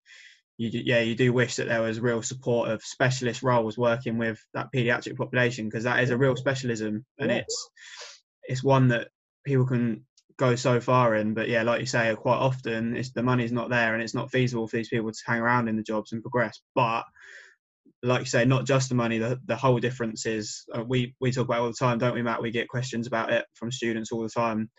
you, 0.57 0.69
yeah, 0.85 0.99
you 0.99 1.15
do 1.15 1.33
wish 1.33 1.55
that 1.55 1.67
there 1.67 1.81
was 1.81 1.99
real 1.99 2.21
support 2.21 2.69
of 2.69 2.83
specialist 2.83 3.41
roles 3.41 3.77
working 3.77 4.19
with 4.19 4.39
that 4.53 4.71
paediatric 4.73 5.17
population 5.17 5.65
because 5.65 5.85
that 5.85 6.03
is 6.03 6.11
a 6.11 6.17
real 6.17 6.35
specialism, 6.35 7.05
and 7.17 7.31
yeah. 7.31 7.37
it's 7.37 7.69
it's 8.43 8.63
one 8.63 8.89
that 8.89 9.07
people 9.43 9.65
can 9.65 10.05
go 10.37 10.55
so 10.55 10.79
far 10.79 11.15
in. 11.15 11.33
But 11.33 11.49
yeah, 11.49 11.63
like 11.63 11.79
you 11.79 11.87
say, 11.87 12.15
quite 12.15 12.37
often 12.37 12.95
it's 12.95 13.11
the 13.11 13.23
money's 13.23 13.51
not 13.51 13.69
there, 13.69 13.93
and 13.93 14.03
it's 14.03 14.13
not 14.13 14.31
feasible 14.31 14.67
for 14.67 14.77
these 14.77 14.89
people 14.89 15.11
to 15.11 15.17
hang 15.25 15.39
around 15.39 15.67
in 15.67 15.77
the 15.77 15.83
jobs 15.83 16.11
and 16.11 16.21
progress. 16.21 16.61
But 16.75 17.05
like 18.03 18.21
you 18.21 18.25
say, 18.25 18.45
not 18.45 18.65
just 18.65 18.89
the 18.89 18.95
money. 18.95 19.17
The 19.19 19.39
the 19.45 19.55
whole 19.55 19.79
difference 19.79 20.25
is 20.25 20.65
uh, 20.73 20.83
we 20.83 21.15
we 21.19 21.31
talk 21.31 21.45
about 21.45 21.61
all 21.61 21.67
the 21.67 21.73
time, 21.73 21.99
don't 21.99 22.15
we, 22.15 22.23
Matt? 22.23 22.41
We 22.41 22.51
get 22.51 22.67
questions 22.67 23.07
about 23.07 23.31
it 23.31 23.45
from 23.53 23.71
students 23.71 24.11
all 24.11 24.23
the 24.23 24.29
time 24.29 24.69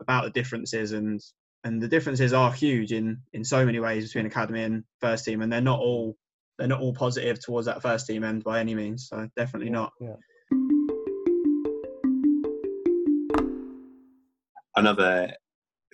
about 0.00 0.24
the 0.24 0.30
differences, 0.30 0.92
and 0.92 1.20
and 1.64 1.82
the 1.82 1.88
differences 1.88 2.32
are 2.32 2.52
huge 2.52 2.92
in 2.92 3.18
in 3.32 3.44
so 3.44 3.66
many 3.66 3.80
ways 3.80 4.06
between 4.06 4.26
academy 4.26 4.62
and 4.62 4.84
first 5.00 5.24
team, 5.24 5.42
and 5.42 5.52
they're 5.52 5.60
not 5.60 5.80
all 5.80 6.16
they're 6.58 6.68
not 6.68 6.80
all 6.80 6.94
positive 6.94 7.38
towards 7.40 7.66
that 7.66 7.82
first 7.82 8.06
team 8.06 8.24
end 8.24 8.44
by 8.44 8.60
any 8.60 8.74
means. 8.74 9.08
So 9.08 9.28
definitely 9.36 9.68
yeah, 9.68 9.72
not. 9.72 9.92
Yeah. 10.00 10.16
Another 14.76 15.32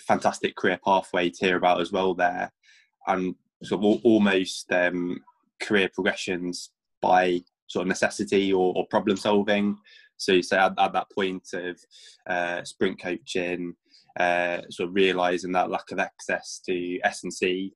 fantastic 0.01 0.55
career 0.55 0.79
pathway 0.85 1.31
to 1.31 1.47
hear 1.47 1.57
about 1.57 1.81
as 1.81 1.91
well 1.91 2.15
there, 2.15 2.53
and 3.09 3.35
sort 3.65 3.83
of 3.83 4.01
almost 4.05 4.71
um, 4.71 5.19
career 5.61 5.91
progressions 5.93 6.71
by 7.01 7.41
sort 7.69 7.83
of 7.83 7.89
necessity 7.89 8.53
or, 8.53 8.73
or 8.77 8.87
problem 8.89 9.17
solving. 9.17 9.77
So 10.19 10.33
you 10.33 10.43
say 10.43 10.57
at, 10.57 10.73
at 10.79 10.93
that 10.93 11.11
point 11.15 11.49
of 11.53 11.79
uh, 12.29 12.65
sprint 12.65 13.01
coaching, 13.01 13.75
uh, 14.19 14.63
sort 14.71 14.89
of 14.89 14.95
realizing 14.95 15.53
that 15.53 15.71
lack 15.71 15.91
of 15.91 15.99
access 15.99 16.61
to 16.67 16.99
S 17.05 17.23
and 17.23 17.33
C. 17.33 17.73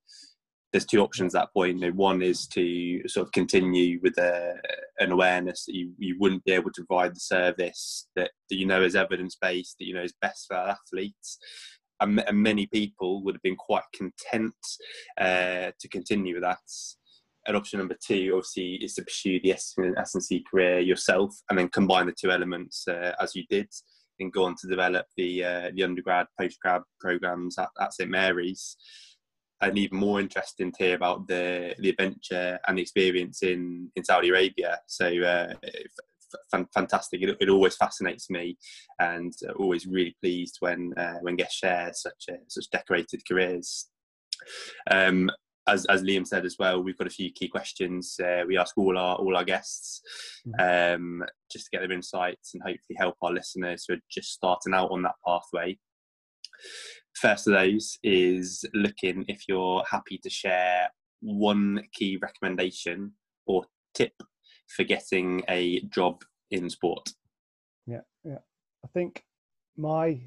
There's 0.73 0.87
two 0.87 1.01
options 1.01 1.35
at 1.35 1.41
that 1.43 1.53
point. 1.53 1.95
one 1.97 2.23
is 2.23 2.47
to 2.49 3.07
sort 3.09 3.27
of 3.27 3.33
continue 3.33 3.99
with 4.03 4.17
a, 4.19 4.55
an 5.01 5.11
awareness 5.11 5.65
that 5.65 5.75
you, 5.75 5.93
you 5.99 6.17
wouldn't 6.21 6.45
be 6.45 6.53
able 6.53 6.71
to 6.73 6.85
provide 6.85 7.15
the 7.15 7.21
service 7.21 8.07
that, 8.15 8.31
that 8.49 8.57
you 8.57 8.67
know 8.67 8.83
is 8.83 8.95
evidence 8.95 9.37
based, 9.41 9.77
that 9.79 9.87
you 9.87 9.95
know 9.95 10.03
is 10.03 10.15
best 10.23 10.47
for 10.47 10.57
athletes. 10.57 11.39
And, 12.01 12.23
and 12.27 12.43
many 12.43 12.67
people 12.67 13.23
would 13.25 13.35
have 13.35 13.43
been 13.43 13.57
quite 13.57 13.83
content 13.95 14.55
uh, 15.21 15.73
to 15.79 15.89
continue 15.91 16.35
with 16.35 16.45
that 16.45 16.59
and 17.47 17.57
option 17.57 17.79
number 17.79 17.97
two, 18.05 18.33
obviously, 18.35 18.75
is 18.85 18.95
to 18.95 19.03
pursue 19.03 19.41
the 19.43 19.53
S&C 19.53 20.45
career 20.51 20.81
yourself 20.81 21.35
and 21.49 21.59
then 21.59 21.69
combine 21.69 22.07
the 22.07 22.13
two 22.13 22.31
elements 22.31 22.87
uh, 22.87 23.15
as 23.21 23.35
you 23.35 23.45
did 23.49 23.69
and 24.19 24.33
go 24.33 24.45
on 24.45 24.55
to 24.57 24.69
develop 24.69 25.07
the, 25.17 25.45
uh, 25.45 25.71
the 25.75 25.83
undergrad, 25.83 26.27
postgrad 26.39 26.83
programs 27.01 27.59
at, 27.59 27.71
at 27.81 27.95
St 27.95 28.11
Mary's. 28.11 28.77
And 29.63 29.79
even 29.79 29.99
more 29.99 30.21
interesting 30.21 30.73
to 30.73 30.85
hear 30.85 30.97
about 30.97 31.27
the, 31.29 31.75
the 31.79 31.91
adventure 31.91 32.59
and 32.67 32.79
the 32.79 32.83
experience 32.83 33.43
in, 33.43 33.91
in 33.97 34.05
Saudi 34.05 34.31
Arabia. 34.31 34.79
So, 34.87 35.07
uh, 35.07 35.55
fantastic. 36.75 37.23
It, 37.23 37.37
it, 37.41 37.49
always 37.49 37.77
fascinates 37.77 38.31
me 38.31 38.57
and 38.99 39.33
always 39.59 39.87
really 39.87 40.17
pleased 40.23 40.57
when, 40.61 40.95
uh, 40.97 41.19
when 41.21 41.37
guests 41.37 41.57
share 41.57 41.91
such, 41.93 42.27
such 42.49 42.71
decorated 42.71 43.23
careers. 43.29 43.89
Um, 44.91 45.31
as, 45.71 45.87
as 45.87 46.03
Liam 46.03 46.27
said 46.27 46.45
as 46.45 46.57
well, 46.59 46.83
we've 46.83 46.99
got 46.99 47.07
a 47.07 47.11
few 47.11 47.33
key 47.33 47.49
questions 47.49 48.19
uh, 48.23 48.43
we 48.47 48.59
ask 48.59 48.77
all 48.77 48.99
our 48.99 49.17
all 49.17 49.37
our 49.37 49.45
guests, 49.45 50.03
mm-hmm. 50.47 50.95
um, 51.21 51.25
just 51.51 51.67
to 51.67 51.71
get 51.73 51.81
their 51.81 51.93
insights 51.93 52.55
and 52.55 52.63
hopefully 52.63 52.97
help 52.97 53.17
our 53.23 53.33
listeners 53.33 53.85
who 53.87 53.95
are 53.95 54.01
just 54.11 54.33
starting 54.33 54.75
out 54.75 54.91
on 54.91 55.03
that 55.03 55.15
pathway. 55.27 55.79
First 57.15 57.47
of 57.47 57.55
those 57.55 57.99
is 58.03 58.65
looking 58.75 59.25
if 59.29 59.45
you're 59.49 59.85
happy 59.89 60.19
to 60.23 60.31
share 60.31 60.89
one 61.21 61.83
key 61.93 62.19
recommendation 62.21 63.13
or 63.47 63.65
tip 63.95 64.15
for 64.69 64.85
getting 64.85 65.43
a 65.49 65.81
job 65.89 66.23
in 66.51 66.71
sport. 66.71 67.11
Yeah, 67.87 68.01
yeah. 68.25 68.39
I 68.85 68.89
think 68.95 69.25
my 69.77 70.21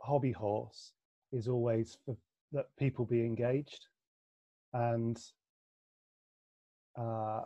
hobby 0.00 0.32
horse 0.32 0.92
is 1.32 1.48
always 1.48 1.98
for 2.04 2.16
that 2.52 2.66
people 2.78 3.04
be 3.04 3.20
engaged 3.20 3.86
and 4.74 5.18
uh, 6.98 7.40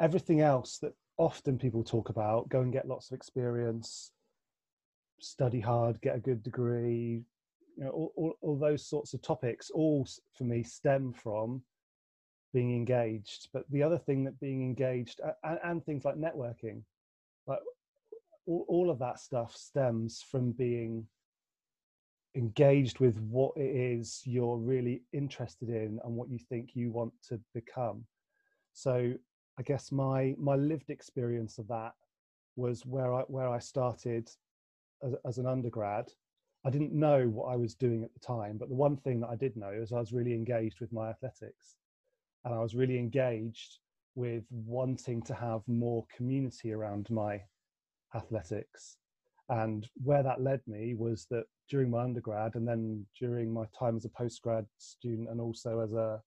everything 0.00 0.40
else 0.40 0.78
that 0.78 0.94
often 1.18 1.58
people 1.58 1.84
talk 1.84 2.08
about 2.08 2.48
go 2.48 2.60
and 2.60 2.72
get 2.72 2.88
lots 2.88 3.10
of 3.10 3.16
experience 3.16 4.12
study 5.20 5.60
hard 5.60 6.00
get 6.02 6.16
a 6.16 6.20
good 6.20 6.42
degree 6.42 7.22
you 7.76 7.84
know 7.84 7.90
all, 7.90 8.12
all, 8.16 8.34
all 8.42 8.58
those 8.58 8.86
sorts 8.86 9.14
of 9.14 9.22
topics 9.22 9.70
all 9.70 10.06
for 10.36 10.44
me 10.44 10.62
stem 10.62 11.12
from 11.12 11.62
being 12.56 12.74
engaged. 12.74 13.48
But 13.52 13.64
the 13.70 13.82
other 13.82 13.98
thing 13.98 14.24
that 14.24 14.40
being 14.40 14.62
engaged 14.62 15.20
and, 15.44 15.58
and 15.62 15.84
things 15.84 16.06
like 16.06 16.16
networking 16.16 16.80
like 17.46 17.58
all, 18.46 18.64
all 18.66 18.90
of 18.90 18.98
that 19.00 19.20
stuff 19.20 19.54
stems 19.54 20.24
from 20.30 20.52
being 20.52 21.06
engaged 22.36 23.00
with 23.00 23.18
what 23.20 23.56
it 23.56 23.74
is 23.74 24.22
you're 24.24 24.58
really 24.58 25.02
interested 25.12 25.70
in 25.70 25.98
and 26.04 26.14
what 26.14 26.28
you 26.28 26.38
think 26.38 26.70
you 26.74 26.90
want 26.90 27.12
to 27.28 27.40
become. 27.54 28.04
So 28.72 29.14
i 29.58 29.62
guess 29.62 29.90
my 29.90 30.34
my 30.38 30.54
lived 30.54 30.90
experience 30.90 31.56
of 31.58 31.66
that 31.66 31.94
was 32.56 32.84
where 32.84 33.14
i 33.14 33.22
where 33.22 33.48
i 33.48 33.58
started 33.58 34.28
as, 35.02 35.14
as 35.24 35.38
an 35.38 35.46
undergrad. 35.46 36.06
I 36.64 36.70
didn't 36.70 36.92
know 36.92 37.28
what 37.28 37.52
i 37.52 37.56
was 37.56 37.74
doing 37.74 38.04
at 38.04 38.12
the 38.12 38.20
time 38.20 38.58
but 38.58 38.68
the 38.68 38.74
one 38.74 38.96
thing 38.98 39.20
that 39.20 39.30
i 39.30 39.36
did 39.36 39.56
know 39.56 39.70
is 39.70 39.92
i 39.92 40.00
was 40.00 40.12
really 40.12 40.34
engaged 40.34 40.80
with 40.80 40.92
my 40.92 41.08
athletics. 41.08 41.76
And 42.44 42.54
i 42.54 42.58
was 42.58 42.74
really 42.74 42.98
engaged 42.98 43.78
with 44.14 44.44
wanting 44.50 45.22
to 45.22 45.34
have 45.34 45.62
more 45.66 46.04
community 46.14 46.72
around 46.72 47.08
my 47.10 47.42
athletics 48.14 48.98
and 49.48 49.88
where 50.02 50.22
that 50.22 50.42
led 50.42 50.60
me 50.66 50.94
was 50.94 51.26
that 51.30 51.44
during 51.68 51.90
my 51.90 52.02
undergrad 52.02 52.54
and 52.54 52.66
then 52.66 53.04
during 53.18 53.52
my 53.52 53.64
time 53.78 53.96
as 53.96 54.04
a 54.04 54.08
postgrad 54.08 54.66
student 54.78 55.28
and 55.28 55.40
also 55.40 55.80
as 55.80 55.92
a 55.92 56.20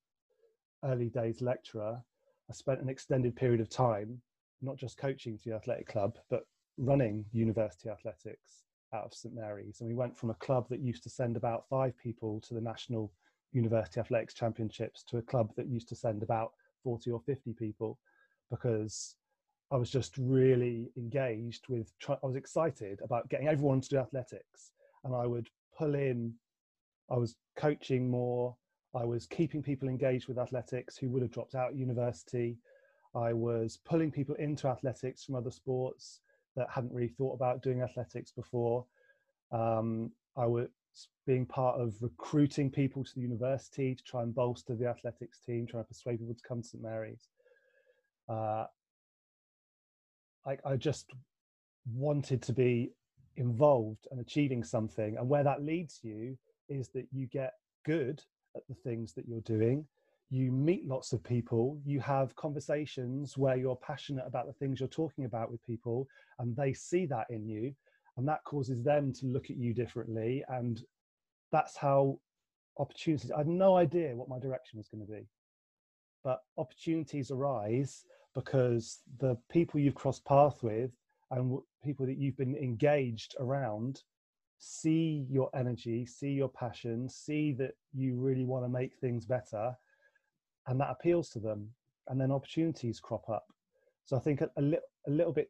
early 0.86 1.10
days 1.10 1.42
lecturer 1.42 2.02
i 2.50 2.54
spent 2.54 2.82
an 2.82 2.90
extended 2.90 3.36
period 3.36 3.60
of 3.60 3.70
time 3.70 4.22
not 4.62 4.78
just 4.78 4.98
coaching 4.98 5.38
to 5.38 5.50
the 5.50 5.56
athletic 5.56 5.88
club 5.88 6.18
but 6.30 6.44
running 6.78 7.26
university 7.34 7.90
athletics 7.90 8.64
out 8.94 9.06
of 9.06 9.14
st 9.14 9.36
mary's. 9.36 9.82
And 9.82 9.90
we 9.90 9.96
went 9.96 10.18
from 10.18 10.30
a 10.30 10.36
club 10.36 10.68
that 10.70 10.80
used 10.80 11.04
to 11.04 11.10
send 11.10 11.38
about 11.38 11.66
five 11.70 11.98
people 11.98 12.42
to 12.48 12.54
the 12.54 12.62
national 12.62 13.12
university 13.52 14.00
athletics 14.00 14.34
championships 14.34 15.04
to 15.10 15.18
a 15.18 15.22
club 15.22 15.52
that 15.58 15.68
used 15.68 15.90
to 15.90 15.96
send 15.96 16.24
about 16.24 16.52
40 16.84 17.12
or 17.12 17.20
50 17.26 17.54
people 17.54 18.00
because 18.50 19.16
I 19.72 19.78
was 19.78 19.92
just 19.92 20.18
really 20.18 20.92
engaged 20.98 21.68
with. 21.70 21.98
Try, 22.00 22.18
I 22.24 22.26
was 22.26 22.36
excited 22.36 23.00
about 23.04 23.30
getting 23.30 23.48
everyone 23.48 23.82
to 23.82 23.90
do 23.90 23.98
athletics, 23.98 24.72
and 25.04 25.16
I 25.16 25.26
would 25.26 25.50
pull 25.78 25.96
in. 25.96 26.34
I 27.10 27.18
was 27.18 27.36
coaching 27.56 28.10
more. 28.10 28.56
I 28.96 29.06
was 29.06 29.28
keeping 29.28 29.62
people 29.62 29.88
engaged 29.88 30.28
with 30.28 30.40
athletics 30.40 30.98
who 30.98 31.10
would 31.10 31.22
have 31.22 31.32
dropped 31.32 31.54
out 31.56 31.76
university. 31.76 32.58
I 33.16 33.34
was 33.34 33.78
pulling 33.86 34.12
people 34.12 34.36
into 34.36 34.68
athletics 34.68 35.24
from 35.24 35.36
other 35.36 35.52
sports 35.52 36.22
that 36.56 36.70
hadn't 36.70 36.94
really 36.94 37.08
thought 37.08 37.34
about 37.34 37.62
doing 37.62 37.82
athletics 37.82 38.32
before. 38.32 38.86
Um, 39.52 40.12
I 40.36 40.46
was 40.46 40.68
being 41.28 41.46
part 41.46 41.80
of 41.80 41.96
recruiting 42.02 42.72
people 42.72 43.04
to 43.04 43.16
the 43.16 43.22
university 43.22 43.94
to 43.94 44.04
try 44.04 44.24
and 44.24 44.34
bolster 44.34 44.76
the 44.76 44.88
athletics 44.88 45.40
team, 45.40 45.68
trying 45.68 45.84
to 45.84 45.88
persuade 45.88 46.20
people 46.20 46.34
to 46.34 46.48
come 46.48 46.62
to 46.62 46.68
St 46.68 46.84
Mary's. 46.84 47.30
Uh, 48.28 48.66
I, 50.50 50.58
I 50.65 50.75
just 50.75 51.12
wanted 51.94 52.41
to 52.44 52.53
be 52.53 52.91
involved 53.38 54.08
and 54.12 54.20
achieving 54.20 54.63
something. 54.63 55.18
And 55.18 55.29
where 55.29 55.44
that 55.44 55.63
leads 55.63 56.00
you 56.03 56.38
is 56.68 56.89
that 56.89 57.08
you 57.12 57.27
get 57.27 57.53
good 57.86 58.22
at 58.56 58.63
the 58.68 58.75
things 58.75 59.13
that 59.13 59.27
you're 59.27 59.41
doing. 59.41 59.86
You 60.32 60.51
meet 60.51 60.88
lots 60.88 61.13
of 61.13 61.24
people, 61.24 61.79
you 61.86 62.00
have 62.01 62.36
conversations 62.36 63.38
where 63.38 63.58
you're 63.58 63.75
passionate 63.75 64.25
about 64.27 64.46
the 64.46 64.53
things 64.53 64.79
you're 64.79 64.89
talking 64.89 65.25
about 65.25 65.51
with 65.51 65.65
people, 65.65 66.08
and 66.38 66.56
they 66.56 66.72
see 66.74 67.08
that 67.08 67.27
in 67.32 67.48
you. 67.48 67.74
And 68.18 68.27
that 68.27 68.44
causes 68.44 68.84
them 68.84 69.13
to 69.13 69.25
look 69.27 69.50
at 69.50 69.58
you 69.58 69.74
differently. 69.74 70.44
And 70.50 70.81
that's 71.51 71.77
how 71.77 72.20
opportunities, 72.77 73.31
I 73.31 73.40
had 73.40 73.48
no 73.48 73.77
idea 73.77 74.16
what 74.16 74.29
my 74.29 74.40
direction 74.40 74.77
was 74.77 74.90
going 74.90 75.05
to 75.05 75.12
be. 75.12 75.25
But 76.24 76.42
opportunities 76.57 77.31
arise 77.31 78.03
because 78.40 79.00
the 79.20 79.38
people 79.52 79.80
you've 79.80 79.96
crossed 79.96 80.25
paths 80.25 80.64
with 80.64 80.92
and 81.32 81.60
people 81.84 82.06
that 82.06 82.18
you've 82.18 82.38
been 82.38 82.56
engaged 82.56 83.36
around 83.40 84.02
see 84.60 85.25
your 85.30 85.50
energy, 85.54 86.06
see 86.06 86.32
your 86.32 86.50
passion, 86.50 87.08
see 87.08 87.54
that 87.54 87.72
you 87.94 88.16
really 88.16 88.46
want 88.46 88.64
to 88.64 88.70
make 88.70 88.94
things 88.96 89.25
better, 89.25 89.74
and 90.68 90.80
that 90.80 90.90
appeals 90.90 91.30
to 91.30 91.40
them. 91.40 91.70
And 92.08 92.20
then 92.20 92.32
opportunities 92.32 93.00
crop 93.00 93.30
up. 93.30 93.46
So 94.06 94.18
I 94.18 94.20
think 94.20 94.42
a, 94.42 94.50
a, 94.58 94.62
li- 94.62 94.88
a 95.08 95.12
little 95.12 95.32
bit 95.32 95.50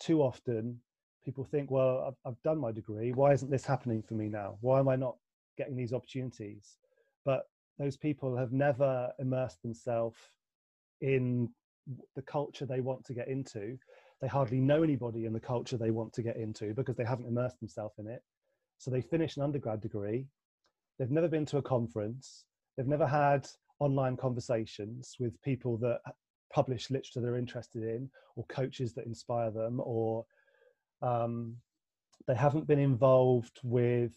too 0.00 0.22
often 0.22 0.78
people 1.24 1.44
think, 1.44 1.70
well, 1.70 2.04
I've, 2.06 2.30
I've 2.32 2.42
done 2.42 2.58
my 2.58 2.72
degree. 2.72 3.12
Why 3.12 3.32
isn't 3.32 3.50
this 3.50 3.64
happening 3.64 4.02
for 4.02 4.14
me 4.14 4.28
now? 4.28 4.56
Why 4.60 4.78
am 4.78 4.88
I 4.88 4.96
not 4.96 5.16
getting 5.56 5.76
these 5.76 5.92
opportunities? 5.92 6.78
But 7.24 7.48
those 7.78 7.96
people 7.96 8.36
have 8.36 8.52
never 8.52 9.10
immersed 9.18 9.62
themselves 9.62 10.16
in 11.00 11.50
the 12.16 12.22
culture 12.22 12.66
they 12.66 12.80
want 12.80 13.04
to 13.06 13.14
get 13.14 13.28
into. 13.28 13.78
They 14.20 14.28
hardly 14.28 14.60
know 14.60 14.82
anybody 14.82 15.26
in 15.26 15.32
the 15.32 15.40
culture 15.40 15.76
they 15.76 15.90
want 15.90 16.12
to 16.14 16.22
get 16.22 16.36
into 16.36 16.74
because 16.74 16.96
they 16.96 17.04
haven't 17.04 17.28
immersed 17.28 17.60
themselves 17.60 17.94
in 17.98 18.08
it. 18.08 18.22
So 18.78 18.90
they 18.90 19.00
finish 19.00 19.36
an 19.36 19.42
undergrad 19.42 19.80
degree. 19.80 20.26
They've 20.98 21.10
never 21.10 21.28
been 21.28 21.46
to 21.46 21.58
a 21.58 21.62
conference. 21.62 22.44
They've 22.76 22.86
never 22.86 23.06
had 23.06 23.46
online 23.80 24.16
conversations 24.16 25.16
with 25.20 25.40
people 25.42 25.76
that 25.78 26.00
publish 26.52 26.90
literature 26.90 27.20
they're 27.20 27.36
interested 27.36 27.82
in 27.82 28.10
or 28.36 28.44
coaches 28.46 28.94
that 28.94 29.06
inspire 29.06 29.50
them 29.50 29.80
or 29.84 30.24
um, 31.02 31.56
they 32.26 32.34
haven't 32.34 32.66
been 32.66 32.78
involved 32.78 33.60
with 33.62 34.12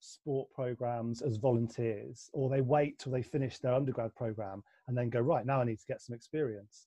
sport 0.00 0.48
programs 0.54 1.22
as 1.22 1.36
volunteers 1.36 2.30
or 2.32 2.48
they 2.48 2.60
wait 2.60 2.98
till 2.98 3.12
they 3.12 3.22
finish 3.22 3.58
their 3.58 3.74
undergrad 3.74 4.14
program 4.14 4.62
and 4.86 4.96
then 4.96 5.10
go 5.10 5.20
right 5.20 5.46
now 5.46 5.60
i 5.60 5.64
need 5.64 5.78
to 5.78 5.86
get 5.86 6.00
some 6.00 6.14
experience. 6.14 6.86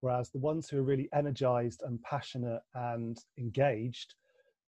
Whereas 0.00 0.30
the 0.30 0.38
ones 0.38 0.68
who 0.68 0.78
are 0.78 0.82
really 0.82 1.08
energized 1.14 1.82
and 1.82 2.02
passionate 2.02 2.62
and 2.74 3.18
engaged 3.38 4.14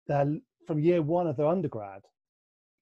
they're 0.06 0.38
from 0.66 0.78
year 0.78 1.02
one 1.02 1.26
of 1.26 1.36
their 1.36 1.46
undergrad 1.46 2.02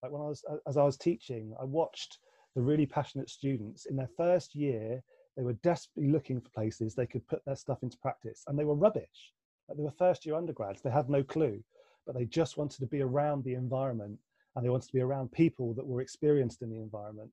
like 0.02 0.12
when 0.12 0.22
i 0.22 0.26
was 0.26 0.44
uh, 0.50 0.56
as 0.66 0.76
i 0.76 0.82
was 0.82 0.96
teaching 0.96 1.54
i 1.60 1.64
watched 1.64 2.18
the 2.54 2.62
really 2.62 2.86
passionate 2.86 3.30
students. 3.30 3.86
In 3.86 3.96
their 3.96 4.10
first 4.16 4.54
year 4.54 5.02
they 5.36 5.42
were 5.42 5.54
desperately 5.54 6.10
looking 6.10 6.40
for 6.40 6.50
places 6.50 6.94
they 6.94 7.06
could 7.06 7.26
put 7.26 7.42
their 7.46 7.56
stuff 7.56 7.82
into 7.82 7.96
practice 7.98 8.44
and 8.46 8.58
they 8.58 8.64
were 8.64 8.74
rubbish. 8.74 9.32
Like 9.68 9.78
they 9.78 9.84
were 9.84 9.90
first 9.90 10.26
year 10.26 10.34
undergrads 10.34 10.82
they 10.82 10.90
had 10.90 11.08
no 11.08 11.22
clue 11.22 11.62
but 12.06 12.14
they 12.14 12.24
just 12.24 12.56
wanted 12.56 12.80
to 12.80 12.86
be 12.86 13.00
around 13.00 13.44
the 13.44 13.54
environment 13.54 14.18
and 14.54 14.64
they 14.64 14.70
wanted 14.70 14.86
to 14.86 14.92
be 14.92 15.00
around 15.00 15.32
people 15.32 15.74
that 15.74 15.86
were 15.86 16.00
experienced 16.00 16.62
in 16.62 16.70
the 16.70 16.76
environment. 16.76 17.30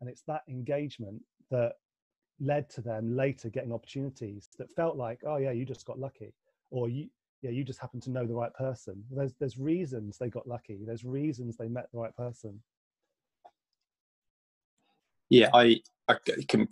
And 0.00 0.08
it's 0.08 0.22
that 0.26 0.42
engagement 0.48 1.22
that 1.50 1.74
led 2.40 2.68
to 2.70 2.80
them 2.80 3.16
later 3.16 3.50
getting 3.50 3.72
opportunities 3.72 4.48
that 4.58 4.70
felt 4.70 4.96
like, 4.96 5.20
oh 5.26 5.36
yeah, 5.36 5.52
you 5.52 5.64
just 5.64 5.86
got 5.86 5.98
lucky, 5.98 6.32
or 6.70 6.88
you 6.88 7.08
yeah, 7.42 7.50
you 7.50 7.64
just 7.64 7.80
happened 7.80 8.02
to 8.04 8.10
know 8.10 8.26
the 8.26 8.34
right 8.34 8.54
person. 8.54 9.02
There's 9.10 9.34
there's 9.38 9.58
reasons 9.58 10.16
they 10.18 10.30
got 10.30 10.46
lucky. 10.46 10.80
There's 10.84 11.04
reasons 11.04 11.56
they 11.56 11.68
met 11.68 11.88
the 11.92 11.98
right 11.98 12.16
person. 12.16 12.62
Yeah, 15.28 15.50
I 15.52 15.80
I 16.08 16.16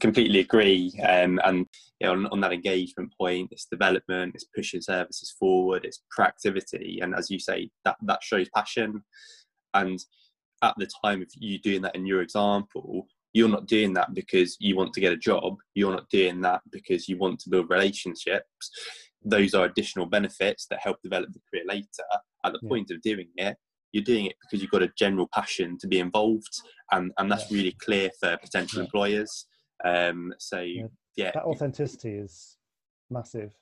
completely 0.00 0.40
agree. 0.40 0.92
Um, 1.06 1.40
and 1.44 1.66
you 2.00 2.06
know, 2.06 2.12
on, 2.12 2.26
on, 2.26 2.40
that 2.40 2.52
engagement 2.52 3.12
point, 3.16 3.48
it's 3.52 3.66
development, 3.66 4.34
it's 4.34 4.44
pushing 4.44 4.80
services 4.80 5.34
forward, 5.38 5.84
it's 5.84 6.02
proactivity, 6.16 7.02
and 7.02 7.14
as 7.14 7.30
you 7.30 7.38
say, 7.38 7.70
that 7.84 7.96
that 8.02 8.22
shows 8.22 8.48
passion. 8.54 9.02
And 9.74 9.98
at 10.62 10.74
the 10.78 10.88
time 11.04 11.22
of 11.22 11.28
you 11.36 11.58
doing 11.58 11.82
that 11.82 11.94
in 11.94 12.06
your 12.06 12.22
example, 12.22 13.06
you're 13.32 13.48
not 13.48 13.66
doing 13.66 13.94
that 13.94 14.12
because 14.14 14.56
you 14.60 14.76
want 14.76 14.92
to 14.94 15.00
get 15.00 15.12
a 15.12 15.16
job. 15.16 15.56
You're 15.74 15.92
not 15.92 16.08
doing 16.10 16.40
that 16.42 16.62
because 16.70 17.08
you 17.08 17.16
want 17.16 17.38
to 17.40 17.50
build 17.50 17.70
relationships. 17.70 18.70
Those 19.24 19.54
are 19.54 19.66
additional 19.66 20.06
benefits 20.06 20.66
that 20.70 20.80
help 20.80 20.96
develop 21.02 21.32
the 21.32 21.40
career 21.50 21.64
later. 21.66 21.86
At 22.44 22.52
the 22.52 22.60
yeah. 22.62 22.68
point 22.68 22.90
of 22.90 23.02
doing 23.02 23.28
it, 23.36 23.56
you're 23.92 24.04
doing 24.04 24.26
it 24.26 24.36
because 24.40 24.62
you've 24.62 24.70
got 24.70 24.82
a 24.82 24.92
general 24.96 25.28
passion 25.32 25.76
to 25.78 25.88
be 25.88 25.98
involved, 25.98 26.62
and 26.92 27.12
and 27.18 27.30
that's 27.30 27.50
yeah. 27.50 27.58
really 27.58 27.76
clear 27.82 28.10
for 28.20 28.36
potential 28.38 28.78
yeah. 28.78 28.84
employers. 28.84 29.46
Um, 29.84 30.32
so 30.38 30.60
yeah, 31.16 31.32
that 31.34 31.44
authenticity 31.44 32.14
is 32.14 32.56
massive 33.10 33.52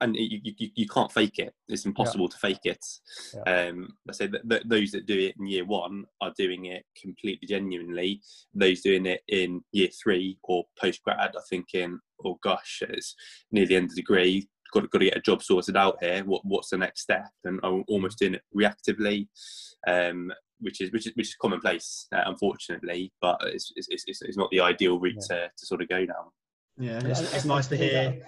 and 0.00 0.14
you, 0.16 0.40
you, 0.42 0.68
you 0.74 0.86
can't 0.86 1.12
fake 1.12 1.38
it. 1.38 1.52
It's 1.68 1.86
impossible 1.86 2.26
yeah. 2.26 2.30
to 2.30 2.38
fake 2.38 2.64
it. 2.64 2.86
Yeah. 3.34 3.68
Um, 3.68 3.88
I 4.08 4.12
say 4.12 4.26
that, 4.28 4.48
that 4.48 4.68
those 4.68 4.92
that 4.92 5.06
do 5.06 5.18
it 5.18 5.34
in 5.38 5.46
year 5.46 5.64
one 5.64 6.04
are 6.20 6.32
doing 6.36 6.66
it 6.66 6.84
completely 7.00 7.48
genuinely. 7.48 8.20
Those 8.54 8.80
doing 8.80 9.06
it 9.06 9.22
in 9.28 9.62
year 9.72 9.88
three 10.02 10.38
or 10.44 10.64
post 10.80 11.02
grad 11.02 11.34
are 11.34 11.42
thinking, 11.50 11.98
"Oh 12.24 12.38
gosh, 12.42 12.82
it's 12.88 13.14
near 13.50 13.66
the 13.66 13.76
end 13.76 13.86
of 13.86 13.90
the 13.90 14.02
degree. 14.02 14.48
Got 14.72 14.82
to, 14.82 14.88
got 14.88 14.98
to 14.98 15.04
get 15.06 15.16
a 15.16 15.22
job 15.22 15.42
sorted 15.42 15.76
out 15.76 15.96
here. 16.00 16.22
What 16.24 16.42
what's 16.44 16.70
the 16.70 16.78
next 16.78 17.02
step?" 17.02 17.26
And 17.44 17.58
I'm 17.62 17.84
almost 17.88 18.18
doing 18.18 18.34
it 18.34 18.42
reactively, 18.56 19.26
um, 19.86 20.32
which 20.60 20.80
is 20.80 20.92
which 20.92 21.06
is 21.06 21.12
which 21.16 21.28
is 21.28 21.36
commonplace, 21.40 22.06
uh, 22.14 22.22
unfortunately. 22.26 23.12
But 23.20 23.38
it's, 23.42 23.72
it's 23.74 23.88
it's, 23.90 24.22
it's 24.22 24.38
not 24.38 24.50
the 24.50 24.60
ideal 24.60 25.00
route 25.00 25.16
yeah. 25.28 25.36
to, 25.36 25.50
to 25.56 25.66
sort 25.66 25.82
of 25.82 25.88
go 25.88 26.06
down. 26.06 26.30
Yeah, 26.80 27.00
it's, 27.04 27.34
it's 27.34 27.44
nice 27.44 27.66
to 27.68 27.76
hear 27.76 28.22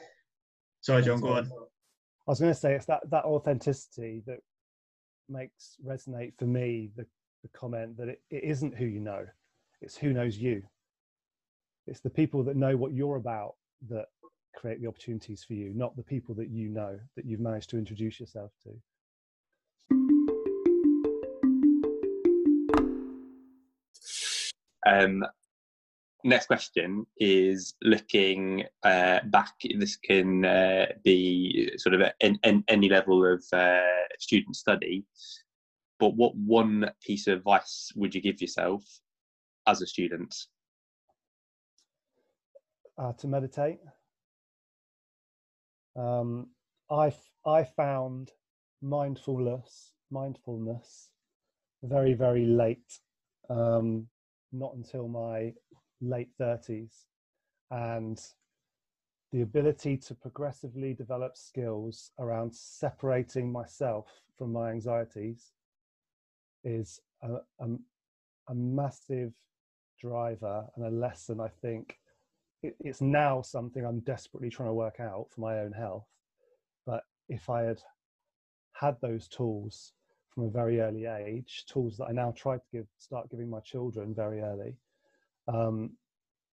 Sorry, 0.81 1.03
John, 1.03 1.21
go 1.21 1.35
on. 1.35 1.47
I 1.47 2.31
was 2.31 2.41
going 2.41 2.53
to 2.53 2.59
say 2.59 2.75
it's 2.75 2.87
that 2.87 3.03
that 3.11 3.25
authenticity 3.25 4.23
that 4.27 4.39
makes 5.29 5.77
resonate 5.85 6.33
for 6.39 6.47
me 6.47 6.91
the 6.97 7.07
the 7.43 7.49
comment 7.49 7.97
that 7.97 8.09
it, 8.09 8.23
it 8.31 8.45
isn't 8.45 8.77
who 8.77 8.85
you 8.85 9.01
know, 9.01 9.27
it's 9.81 9.97
who 9.97 10.13
knows 10.13 10.37
you. 10.37 10.63
It's 11.87 12.01
the 12.01 12.11
people 12.11 12.43
that 12.45 12.57
know 12.57 12.77
what 12.77 12.93
you're 12.93 13.17
about 13.17 13.55
that 13.89 14.07
create 14.55 14.81
the 14.81 14.89
opportunities 14.89 15.43
for 15.45 15.55
you, 15.55 15.73
not 15.75 15.97
the 15.97 16.03
people 16.03 16.35
that 16.37 16.51
you 16.51 16.69
know 16.69 16.99
that 17.17 17.25
you've 17.25 17.41
managed 17.41 17.71
to 17.71 17.79
introduce 17.79 18.21
yourself 18.21 18.53
to. 18.65 18.71
Um, 24.87 25.25
next 26.25 26.47
question 26.47 27.07
is 27.19 27.75
looking 27.83 28.65
uh, 28.83 29.21
back. 29.25 29.55
This 29.79 29.97
can 29.97 30.45
uh, 30.45 30.87
be 31.05 31.71
sort 31.77 31.95
of 31.95 32.01
at 32.01 32.15
any 32.23 32.89
level 32.89 33.25
of 33.25 33.45
uh, 33.53 33.81
student 34.19 34.57
study. 34.57 35.05
But 35.99 36.17
what 36.17 36.35
one 36.35 36.91
piece 37.03 37.27
of 37.27 37.39
advice 37.39 37.93
would 37.95 38.15
you 38.15 38.21
give 38.21 38.41
yourself 38.41 38.85
as 39.67 39.83
a 39.83 39.87
student? 39.87 40.35
Uh, 42.97 43.13
to 43.15 43.27
meditate. 43.27 43.81
Um, 45.97 46.49
I 46.91 47.13
I 47.47 47.65
found 47.65 48.31
mindfulness 48.83 49.93
mindfulness 50.11 51.11
very 51.83 52.15
very 52.15 52.47
late. 52.47 52.99
Um, 53.49 54.07
not 54.53 54.75
until 54.75 55.09
my 55.09 55.53
late 56.01 56.29
30s 56.41 57.05
and 57.71 58.21
the 59.33 59.43
ability 59.43 59.97
to 59.97 60.15
progressively 60.15 60.93
develop 60.93 61.37
skills 61.37 62.11
around 62.19 62.55
separating 62.55 63.51
myself 63.51 64.07
from 64.37 64.53
my 64.53 64.71
anxieties 64.71 65.53
is 66.65 67.01
a, 67.23 67.35
a, 67.61 67.67
a 68.49 68.55
massive 68.55 69.33
driver 70.01 70.65
and 70.77 70.87
a 70.87 70.91
lesson 70.91 71.41
i 71.41 71.49
think. 71.61 71.99
It, 72.63 72.75
it's 72.81 73.01
now 73.01 73.43
something 73.43 73.85
i'm 73.85 74.01
desperately 74.01 74.51
trying 74.51 74.69
to 74.69 74.75
work 74.75 74.99
out 75.01 75.27
for 75.31 75.41
my 75.41 75.61
own 75.61 75.73
health. 75.73 76.07
But 76.87 77.05
if 77.29 77.49
i 77.49 77.63
had 77.63 77.81
had 78.73 78.97
those 79.01 79.29
tools 79.29 79.93
from 80.35 80.45
a 80.45 80.51
very 80.51 80.81
early 80.81 81.07
age, 81.07 81.65
tools 81.67 81.97
that 81.99 82.07
I 82.07 82.13
now 82.13 82.33
try 82.37 82.57
to 82.57 82.63
give, 82.73 82.87
start 82.99 83.31
giving 83.31 83.51
my 83.51 83.61
children 83.61 84.15
very 84.15 84.41
early, 84.41 84.77
um, 85.53 85.91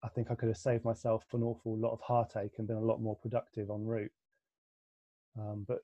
I 0.02 0.08
think 0.08 0.30
I 0.30 0.34
could 0.34 0.48
have 0.48 0.58
saved 0.58 0.84
myself 0.84 1.24
an 1.32 1.42
awful 1.42 1.76
lot 1.76 1.92
of 1.92 2.00
heartache 2.00 2.54
and 2.58 2.66
been 2.66 2.76
a 2.76 2.80
lot 2.80 3.00
more 3.00 3.16
productive 3.16 3.70
en 3.70 3.84
route. 3.84 4.12
Um, 5.38 5.64
but 5.66 5.82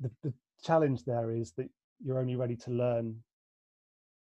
the, 0.00 0.10
the 0.22 0.32
challenge 0.62 1.04
there 1.04 1.30
is 1.30 1.52
that 1.52 1.68
you're 2.04 2.18
only 2.18 2.36
ready 2.36 2.56
to 2.56 2.70
learn 2.70 3.16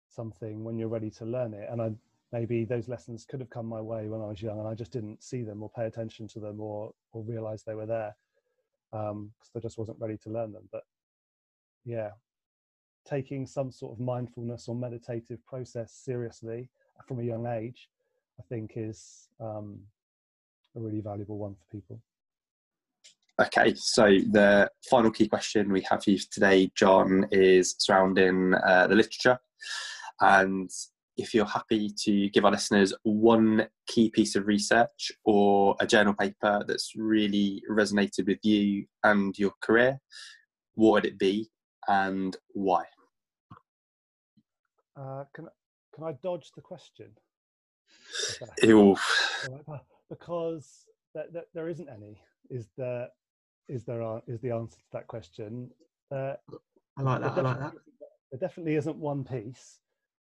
something 0.08 0.64
when 0.64 0.78
you're 0.78 0.88
ready 0.88 1.10
to 1.10 1.24
learn 1.24 1.54
it. 1.54 1.68
And 1.70 1.82
I, 1.82 1.90
maybe 2.32 2.64
those 2.64 2.88
lessons 2.88 3.24
could 3.24 3.40
have 3.40 3.50
come 3.50 3.66
my 3.66 3.80
way 3.80 4.08
when 4.08 4.20
I 4.20 4.26
was 4.26 4.42
young 4.42 4.58
and 4.58 4.68
I 4.68 4.74
just 4.74 4.92
didn't 4.92 5.22
see 5.22 5.42
them 5.42 5.62
or 5.62 5.70
pay 5.70 5.86
attention 5.86 6.26
to 6.28 6.40
them 6.40 6.60
or, 6.60 6.92
or 7.12 7.22
realize 7.22 7.62
they 7.62 7.74
were 7.74 7.86
there 7.86 8.16
because 8.90 9.10
um, 9.10 9.32
I 9.54 9.60
just 9.60 9.78
wasn't 9.78 10.00
ready 10.00 10.16
to 10.18 10.30
learn 10.30 10.52
them. 10.52 10.68
But 10.72 10.82
yeah, 11.84 12.10
taking 13.06 13.46
some 13.46 13.70
sort 13.70 13.92
of 13.92 14.00
mindfulness 14.00 14.68
or 14.68 14.74
meditative 14.74 15.44
process 15.46 15.92
seriously 15.92 16.70
from 17.06 17.20
a 17.20 17.22
young 17.22 17.46
age, 17.46 17.88
I 18.38 18.42
think 18.48 18.72
is 18.76 19.28
um, 19.40 19.80
a 20.76 20.80
really 20.80 21.00
valuable 21.00 21.38
one 21.38 21.54
for 21.54 21.76
people. 21.76 22.00
Okay, 23.38 23.74
so 23.74 24.04
the 24.04 24.70
final 24.88 25.10
key 25.10 25.28
question 25.28 25.70
we 25.70 25.82
have 25.82 26.02
for 26.02 26.10
you 26.10 26.18
today, 26.30 26.70
John, 26.74 27.26
is 27.30 27.74
surrounding 27.78 28.54
uh, 28.54 28.86
the 28.86 28.94
literature. 28.94 29.38
And 30.20 30.70
if 31.18 31.34
you're 31.34 31.44
happy 31.44 31.90
to 32.04 32.30
give 32.30 32.44
our 32.46 32.50
listeners 32.50 32.94
one 33.02 33.68
key 33.86 34.10
piece 34.10 34.36
of 34.36 34.46
research 34.46 35.12
or 35.24 35.76
a 35.80 35.86
journal 35.86 36.14
paper 36.14 36.64
that's 36.66 36.92
really 36.96 37.62
resonated 37.70 38.26
with 38.26 38.38
you 38.42 38.86
and 39.04 39.38
your 39.38 39.52
career, 39.62 39.98
what 40.74 40.92
would 40.92 41.06
it 41.06 41.18
be 41.18 41.50
and 41.88 42.36
why? 42.52 42.84
Uh, 44.98 45.24
can 45.34 45.46
can 45.96 46.04
I 46.04 46.12
dodge 46.22 46.52
the 46.54 46.60
question? 46.60 47.10
Ew. 48.62 48.96
Because 50.10 50.84
th- 51.14 51.32
th- 51.32 51.46
there 51.54 51.68
isn't 51.68 51.88
any. 51.88 52.20
Is 52.50 52.68
there? 52.76 53.08
Is 53.68 53.84
there? 53.84 54.20
Is 54.26 54.40
the 54.40 54.50
answer 54.50 54.76
to 54.76 54.92
that 54.92 55.06
question? 55.06 55.70
Uh, 56.12 56.34
I 56.98 57.02
like 57.02 57.22
that. 57.22 57.38
I 57.38 57.40
like 57.40 57.60
that. 57.60 57.72
There 58.30 58.38
definitely 58.38 58.74
isn't 58.76 58.96
one 58.96 59.24
piece. 59.24 59.78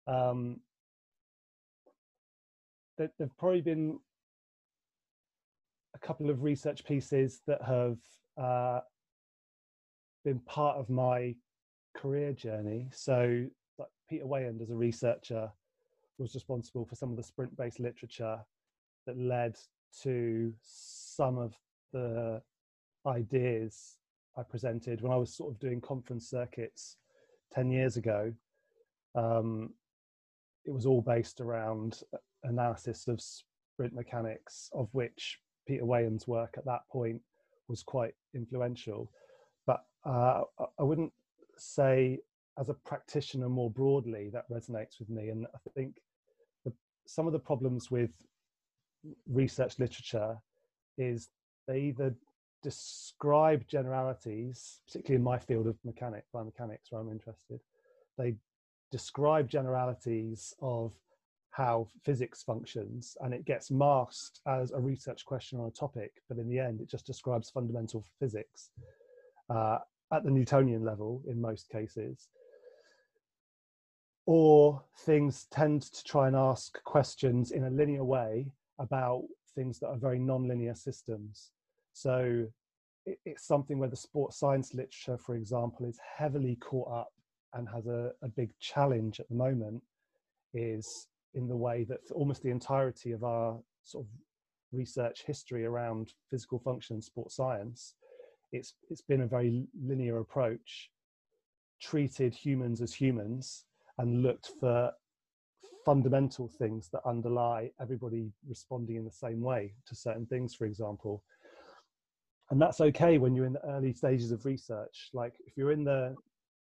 Um, 0.08 0.62
there, 2.98 3.12
there've 3.18 3.38
probably 3.38 3.62
been 3.62 4.00
a 5.96 6.00
couple 6.00 6.30
of 6.32 6.42
research 6.42 6.84
pieces 6.84 7.42
that 7.46 7.62
have 7.62 7.98
uh, 8.36 8.80
been 10.26 10.40
part 10.40 10.78
of 10.78 10.90
my 10.90 11.36
career 11.96 12.34
journey. 12.34 12.90
So 12.94 13.18
like 13.28 13.52
Peter 14.12 14.26
Weyand 14.26 14.62
as 14.62 14.70
a 14.70 14.76
researcher 14.76 15.50
was 16.18 16.36
responsible 16.36 16.84
for 16.84 16.96
some 16.96 17.12
of 17.12 17.16
the 17.16 17.24
sprint 17.24 17.56
based 17.56 17.80
literature 17.80 18.38
that 19.08 19.18
led 19.18 19.58
to 20.04 20.54
some 20.62 21.38
of 21.38 21.56
the 21.94 22.42
ideas 23.08 24.00
I 24.38 24.44
presented 24.44 25.02
when 25.02 25.14
I 25.14 25.16
was 25.16 25.34
sort 25.34 25.54
of 25.54 25.60
doing 25.62 25.80
conference 25.80 26.30
circuits 26.30 26.98
10 27.54 27.72
years 27.72 27.96
ago. 27.96 28.34
Um, 29.16 29.70
it 30.66 30.72
was 30.72 30.86
all 30.86 31.02
based 31.02 31.40
around 31.40 32.02
analysis 32.44 33.08
of 33.08 33.22
sprint 33.22 33.94
mechanics, 33.94 34.70
of 34.74 34.90
which 34.92 35.40
Peter 35.66 35.86
Weyand's 35.86 36.28
work 36.28 36.56
at 36.58 36.66
that 36.66 36.82
point 36.92 37.22
was 37.70 37.82
quite 37.82 38.16
influential. 38.36 39.10
But 39.66 39.86
uh, 40.06 40.42
I 40.78 40.84
wouldn't 40.84 41.14
say 41.58 42.20
as 42.60 42.70
a 42.70 42.74
practitioner 42.74 43.50
more 43.50 43.70
broadly 43.70 44.30
that 44.32 44.50
resonates 44.50 45.00
with 45.00 45.10
me. 45.10 45.30
And 45.30 45.46
i 45.54 45.70
think 45.76 45.96
the, 46.66 46.74
some 47.06 47.28
of 47.28 47.34
the 47.34 47.40
problems 47.40 47.90
with 47.90 48.12
research 49.28 49.80
literature 49.80 50.38
is 50.98 51.30
they 51.68 51.80
either 51.80 52.14
describe 52.62 53.68
generalities 53.68 54.82
particularly 54.86 55.16
in 55.18 55.24
my 55.24 55.40
field 55.40 55.66
of 55.66 55.76
mechanics 55.84 56.28
biomechanics 56.34 56.92
where 56.92 57.02
i'm 57.02 57.10
interested 57.10 57.60
they 58.20 58.36
describe 58.92 59.50
generalities 59.50 60.54
of 60.62 60.92
how 61.50 61.88
physics 62.04 62.44
functions 62.44 63.18
and 63.22 63.34
it 63.34 63.46
gets 63.46 63.72
masked 63.72 64.40
as 64.48 64.72
a 64.72 64.80
research 64.80 65.26
question 65.26 65.60
on 65.60 65.68
a 65.68 65.72
topic 65.72 66.12
but 66.30 66.38
in 66.38 66.48
the 66.48 66.60
end 66.60 66.82
it 66.82 66.90
just 66.90 67.06
describes 67.06 67.50
fundamental 67.50 68.06
physics 68.20 68.70
uh, 69.50 69.80
at 70.14 70.24
the 70.24 70.30
newtonian 70.30 70.84
level 70.84 71.24
in 71.28 71.42
most 71.42 71.68
cases 71.70 72.28
or 74.26 74.84
things 75.00 75.48
tend 75.52 75.82
to 75.82 76.04
try 76.04 76.28
and 76.28 76.36
ask 76.36 76.82
questions 76.84 77.52
in 77.52 77.66
a 77.66 77.70
linear 77.70 78.04
way 78.04 78.46
about 78.80 79.24
things 79.56 79.80
that 79.80 79.88
are 79.88 79.98
very 79.98 80.20
non-linear 80.20 80.76
systems. 80.76 81.52
So 81.94 82.48
it's 83.06 83.48
something 83.48 83.80
where 83.80 83.90
the 83.90 83.96
sports 83.96 84.40
science 84.40 84.74
literature, 84.74 85.18
for 85.18 85.36
example, 85.36 85.86
is 85.86 86.00
heavily 86.18 86.56
caught 86.58 86.92
up 86.92 87.14
and 87.54 87.68
has 87.70 87.88
a, 87.88 88.12
a 88.22 88.28
big 88.28 88.52
challenge 88.60 89.20
at 89.20 89.28
the 89.30 89.36
moment 89.36 89.82
is 90.54 91.08
in 91.34 91.48
the 91.48 91.56
way 91.56 91.84
that 91.86 92.00
almost 92.14 92.44
the 92.44 92.50
entirety 92.50 93.12
of 93.12 93.24
our 93.24 93.58
sort 93.84 94.06
of 94.06 94.10
research 94.72 95.24
history 95.26 95.66
around 95.66 96.14
physical 96.30 96.60
function 96.60 96.96
and 96.96 97.04
sports 97.04 97.36
science 97.36 97.96
it's 98.52 98.74
it's 98.90 99.02
been 99.02 99.22
a 99.22 99.28
very 99.28 99.66
linear 99.82 100.20
approach 100.20 100.90
treated 101.82 102.34
humans 102.34 102.82
as 102.82 102.94
humans 102.94 103.66
and 104.02 104.24
looked 104.24 104.50
for 104.60 104.92
fundamental 105.86 106.48
things 106.48 106.90
that 106.92 107.02
underlie 107.06 107.70
everybody 107.80 108.32
responding 108.48 108.96
in 108.96 109.06
the 109.06 109.12
same 109.12 109.40
way 109.42 109.74
to 109.86 109.96
certain 109.96 110.26
things, 110.26 110.56
for 110.56 110.66
example. 110.66 111.24
And 112.50 112.60
that's 112.60 112.82
okay 112.82 113.20
when 113.20 113.36
you're 113.36 113.46
in 113.46 113.54
the 113.54 113.66
early 113.70 113.94
stages 113.94 114.32
of 114.32 114.44
research. 114.44 115.10
Like 115.14 115.36
if 115.46 115.56
you're 115.56 115.72
in 115.72 115.84
the 115.84 116.16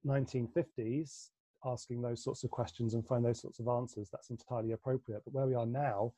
1950s, 0.05 1.29
asking 1.65 2.01
those 2.01 2.23
sorts 2.23 2.43
of 2.43 2.51
questions 2.51 2.93
and 2.93 3.07
find 3.07 3.23
those 3.23 3.41
sorts 3.41 3.59
of 3.59 3.69
answers, 3.69 4.09
that's 4.11 4.29
entirely 4.29 4.73
appropriate. 4.73 5.21
But 5.23 5.33
where 5.33 5.47
we 5.47 5.55
are 5.55 5.65
now 5.65 6.11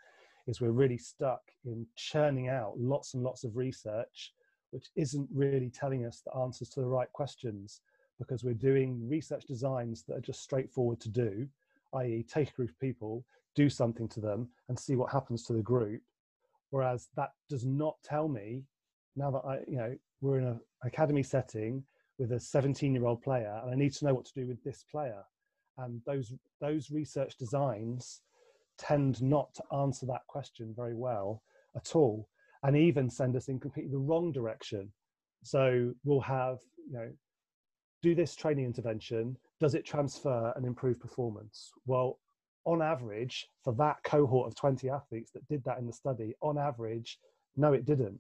is 0.48 0.60
we're 0.60 0.72
really 0.72 0.98
stuck 0.98 1.42
in 1.66 1.86
churning 1.96 2.50
out 2.50 2.74
lots 2.78 3.14
and 3.14 3.24
lots 3.24 3.44
of 3.44 3.56
research, 3.56 4.34
which 4.72 4.88
isn't 4.96 5.30
really 5.32 5.70
telling 5.70 6.06
us 6.06 6.24
the 6.26 6.36
answers 6.40 6.70
to 6.70 6.80
the 6.80 6.88
right 6.88 7.12
questions 7.14 7.82
because 8.22 8.44
we're 8.44 8.54
doing 8.54 9.10
research 9.10 9.46
designs 9.46 10.04
that 10.04 10.18
are 10.18 10.22
just 10.22 10.44
straightforward 10.44 11.00
to 11.02 11.10
do, 11.10 11.48
i.e., 11.96 12.24
take 12.32 12.50
a 12.50 12.54
group 12.54 12.70
of 12.70 12.80
people, 12.80 13.26
do 13.56 13.68
something 13.68 14.08
to 14.10 14.20
them, 14.20 14.48
and 14.70 14.78
see 14.78 14.96
what 14.96 15.12
happens 15.12 15.44
to 15.44 15.54
the 15.54 15.62
group. 15.64 16.02
Whereas 16.70 17.10
that 17.16 17.32
does 17.50 17.66
not 17.66 17.96
tell 18.04 18.28
me 18.28 18.64
now 19.16 19.32
that 19.32 19.40
I, 19.44 19.60
you 19.68 19.78
know, 19.78 19.98
we're 20.22 20.38
in 20.38 20.46
an 20.46 20.60
academy 20.84 21.24
setting 21.24 21.84
with 22.20 22.32
a 22.34 22.40
17 22.40 22.94
year 22.94 23.08
old 23.08 23.24
player 23.24 23.60
and 23.64 23.74
I 23.74 23.76
need 23.76 23.94
to 23.94 24.06
know 24.06 24.14
what 24.14 24.26
to 24.26 24.34
do 24.36 24.46
with 24.46 24.64
this 24.64 24.86
player. 24.92 25.24
and 25.80 26.02
those 26.06 26.34
those 26.60 26.92
research 26.92 27.38
designs 27.38 28.22
tend 28.78 29.22
not 29.22 29.54
to 29.56 29.64
answer 29.74 30.06
that 30.06 30.28
question 30.28 30.74
very 30.76 30.96
well 30.96 31.42
at 31.76 31.96
all 31.96 32.28
and 32.64 32.78
even 32.78 33.10
send 33.10 33.36
us 33.36 33.48
in 33.48 33.60
completely 33.60 33.92
the 33.92 33.98
wrong 33.98 34.32
direction 34.32 34.92
so 35.44 35.94
we'll 36.04 36.20
have 36.22 36.60
you 36.88 36.94
know 36.94 37.10
do 38.02 38.16
this 38.16 38.36
training 38.36 38.66
intervention 38.66 39.38
does 39.60 39.76
it 39.76 39.86
transfer 39.86 40.54
and 40.56 40.66
improve 40.66 41.00
performance? 41.00 41.72
Well 41.86 42.20
on 42.66 42.82
average 42.82 43.48
for 43.64 43.74
that 43.74 43.98
cohort 44.04 44.48
of 44.48 44.56
20 44.56 44.90
athletes 44.90 45.32
that 45.32 45.48
did 45.48 45.64
that 45.64 45.80
in 45.80 45.88
the 45.88 45.94
study 45.94 46.36
on 46.42 46.58
average 46.58 47.20
no 47.58 47.74
it 47.74 47.86
didn't. 47.86 48.20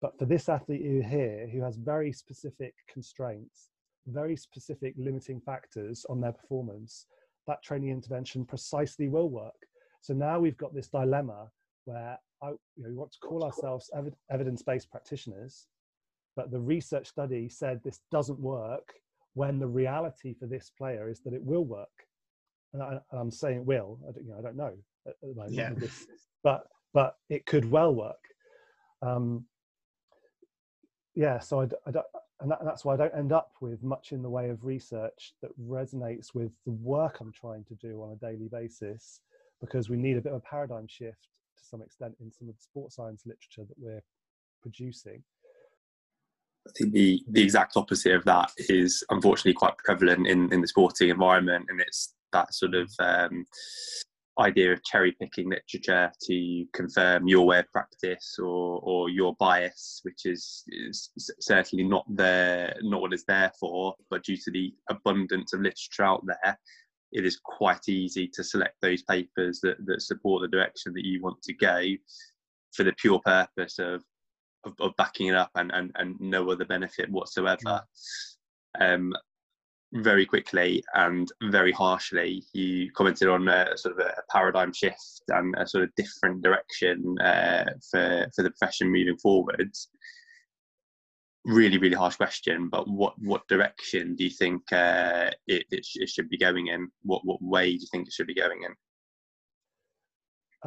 But 0.00 0.18
for 0.18 0.24
this 0.24 0.48
athlete 0.48 0.82
here 0.82 1.48
who 1.50 1.62
has 1.62 1.76
very 1.76 2.12
specific 2.12 2.74
constraints 2.88 3.70
very 4.06 4.36
specific 4.36 4.94
limiting 4.96 5.40
factors 5.40 6.04
on 6.08 6.20
their 6.20 6.32
performance 6.32 7.06
that 7.46 7.62
training 7.62 7.90
intervention 7.90 8.44
precisely 8.44 9.08
will 9.08 9.28
work. 9.28 9.54
So 10.00 10.14
now 10.14 10.38
we've 10.38 10.56
got 10.56 10.74
this 10.74 10.88
dilemma 10.88 11.50
where 11.84 12.18
I, 12.42 12.48
you 12.48 12.58
know, 12.82 12.88
we 12.88 12.94
want 12.94 13.12
to 13.12 13.18
call 13.20 13.44
ourselves 13.44 13.90
ev- 13.96 14.14
evidence-based 14.30 14.90
practitioners, 14.90 15.66
but 16.36 16.50
the 16.50 16.60
research 16.60 17.06
study 17.06 17.48
said 17.48 17.80
this 17.82 18.00
doesn't 18.10 18.38
work 18.38 18.94
when 19.34 19.58
the 19.58 19.66
reality 19.66 20.34
for 20.34 20.46
this 20.46 20.70
player 20.76 21.08
is 21.08 21.20
that 21.20 21.34
it 21.34 21.42
will 21.42 21.64
work. 21.64 21.88
And 22.72 22.82
I, 22.82 22.98
am 23.12 23.30
saying 23.30 23.58
it 23.58 23.64
will. 23.64 23.98
I 24.08 24.12
don't, 24.12 24.24
you 24.24 24.30
know, 24.32 24.38
I 24.38 24.42
don't 24.42 24.56
know 24.56 24.72
at 25.06 25.14
the 25.22 25.34
moment. 25.34 25.52
Yeah. 25.52 25.72
This, 25.76 26.06
but 26.42 26.66
but 26.92 27.16
it 27.28 27.44
could 27.46 27.70
well 27.70 27.94
work. 27.94 28.16
Um, 29.02 29.44
yeah. 31.14 31.38
So 31.38 31.60
I, 31.60 31.64
I 31.86 31.90
don't, 31.90 32.06
and, 32.40 32.50
that, 32.50 32.60
and 32.60 32.68
that's 32.68 32.84
why 32.84 32.94
I 32.94 32.96
don't 32.96 33.14
end 33.14 33.32
up 33.32 33.52
with 33.60 33.82
much 33.82 34.12
in 34.12 34.22
the 34.22 34.30
way 34.30 34.48
of 34.50 34.64
research 34.64 35.34
that 35.42 35.50
resonates 35.60 36.34
with 36.34 36.52
the 36.64 36.72
work 36.72 37.18
I'm 37.20 37.32
trying 37.32 37.64
to 37.64 37.74
do 37.74 38.02
on 38.02 38.12
a 38.12 38.16
daily 38.16 38.48
basis 38.48 39.20
because 39.60 39.88
we 39.88 39.96
need 39.96 40.16
a 40.16 40.20
bit 40.20 40.32
of 40.32 40.38
a 40.38 40.48
paradigm 40.48 40.86
shift 40.88 41.28
to 41.56 41.64
some 41.64 41.82
extent 41.82 42.14
in 42.20 42.30
some 42.30 42.48
of 42.48 42.56
the 42.56 42.62
sports 42.62 42.96
science 42.96 43.22
literature 43.24 43.64
that 43.68 43.78
we're 43.78 44.02
producing. 44.62 45.22
I 46.66 46.70
think 46.78 46.92
the, 46.92 47.22
the 47.30 47.42
exact 47.42 47.76
opposite 47.76 48.14
of 48.14 48.24
that 48.24 48.50
is 48.56 49.04
unfortunately 49.10 49.52
quite 49.54 49.76
prevalent 49.78 50.26
in, 50.26 50.52
in 50.52 50.60
the 50.60 50.68
sporting 50.68 51.10
environment, 51.10 51.66
and 51.68 51.80
it's 51.80 52.14
that 52.32 52.54
sort 52.54 52.74
of 52.74 52.90
um, 52.98 53.44
idea 54.38 54.72
of 54.72 54.82
cherry 54.84 55.12
picking 55.20 55.48
literature 55.48 56.10
to 56.22 56.64
confirm 56.72 57.28
your 57.28 57.46
way 57.46 57.60
of 57.60 57.70
practice 57.70 58.36
or, 58.38 58.80
or 58.82 59.08
your 59.08 59.34
bias, 59.38 60.00
which 60.02 60.24
is, 60.24 60.64
is 60.68 61.10
certainly 61.40 61.84
not 61.84 62.04
there, 62.08 62.74
not 62.82 63.00
what 63.00 63.12
it's 63.12 63.24
there 63.28 63.52
for. 63.60 63.94
But 64.10 64.24
due 64.24 64.36
to 64.36 64.50
the 64.50 64.74
abundance 64.90 65.52
of 65.52 65.60
literature 65.60 66.04
out 66.04 66.24
there, 66.26 66.58
it 67.12 67.24
is 67.24 67.38
quite 67.44 67.88
easy 67.88 68.28
to 68.34 68.42
select 68.42 68.74
those 68.82 69.02
papers 69.02 69.60
that, 69.62 69.76
that 69.86 70.02
support 70.02 70.42
the 70.42 70.48
direction 70.48 70.92
that 70.94 71.04
you 71.04 71.22
want 71.22 71.40
to 71.42 71.54
go 71.54 71.82
for 72.72 72.82
the 72.82 72.92
pure 72.94 73.20
purpose 73.24 73.78
of 73.78 74.02
of, 74.64 74.74
of 74.80 74.96
backing 74.96 75.28
it 75.28 75.34
up 75.34 75.50
and, 75.54 75.70
and, 75.72 75.92
and 75.96 76.20
no 76.20 76.50
other 76.50 76.64
benefit 76.64 77.10
whatsoever. 77.10 77.82
Um, 78.80 79.14
very 79.94 80.26
quickly 80.26 80.82
and 80.94 81.30
very 81.44 81.70
harshly, 81.70 82.42
you 82.52 82.90
commented 82.92 83.28
on 83.28 83.46
a 83.48 83.76
sort 83.78 83.98
of 83.98 84.04
a 84.04 84.22
paradigm 84.28 84.72
shift 84.72 85.22
and 85.28 85.54
a 85.56 85.66
sort 85.66 85.84
of 85.84 85.94
different 85.94 86.42
direction 86.42 87.16
uh, 87.20 87.64
for 87.90 88.26
for 88.34 88.42
the 88.42 88.50
profession 88.50 88.90
moving 88.90 89.16
forwards. 89.16 89.88
Really 91.44 91.78
really 91.78 91.96
harsh 91.96 92.16
question 92.16 92.68
but 92.68 92.88
what 92.88 93.14
what 93.20 93.46
direction 93.48 94.16
do 94.16 94.24
you 94.24 94.30
think 94.30 94.62
uh, 94.72 95.30
it, 95.46 95.66
it, 95.70 95.84
sh- 95.84 95.98
it, 96.00 96.08
should 96.08 96.28
be 96.28 96.38
going 96.38 96.68
in? 96.68 96.88
What 97.02 97.24
what 97.24 97.40
way 97.40 97.76
do 97.76 97.80
you 97.80 97.88
think 97.92 98.08
it 98.08 98.12
should 98.12 98.26
be 98.26 98.34
going 98.34 98.62
in? 98.64 98.74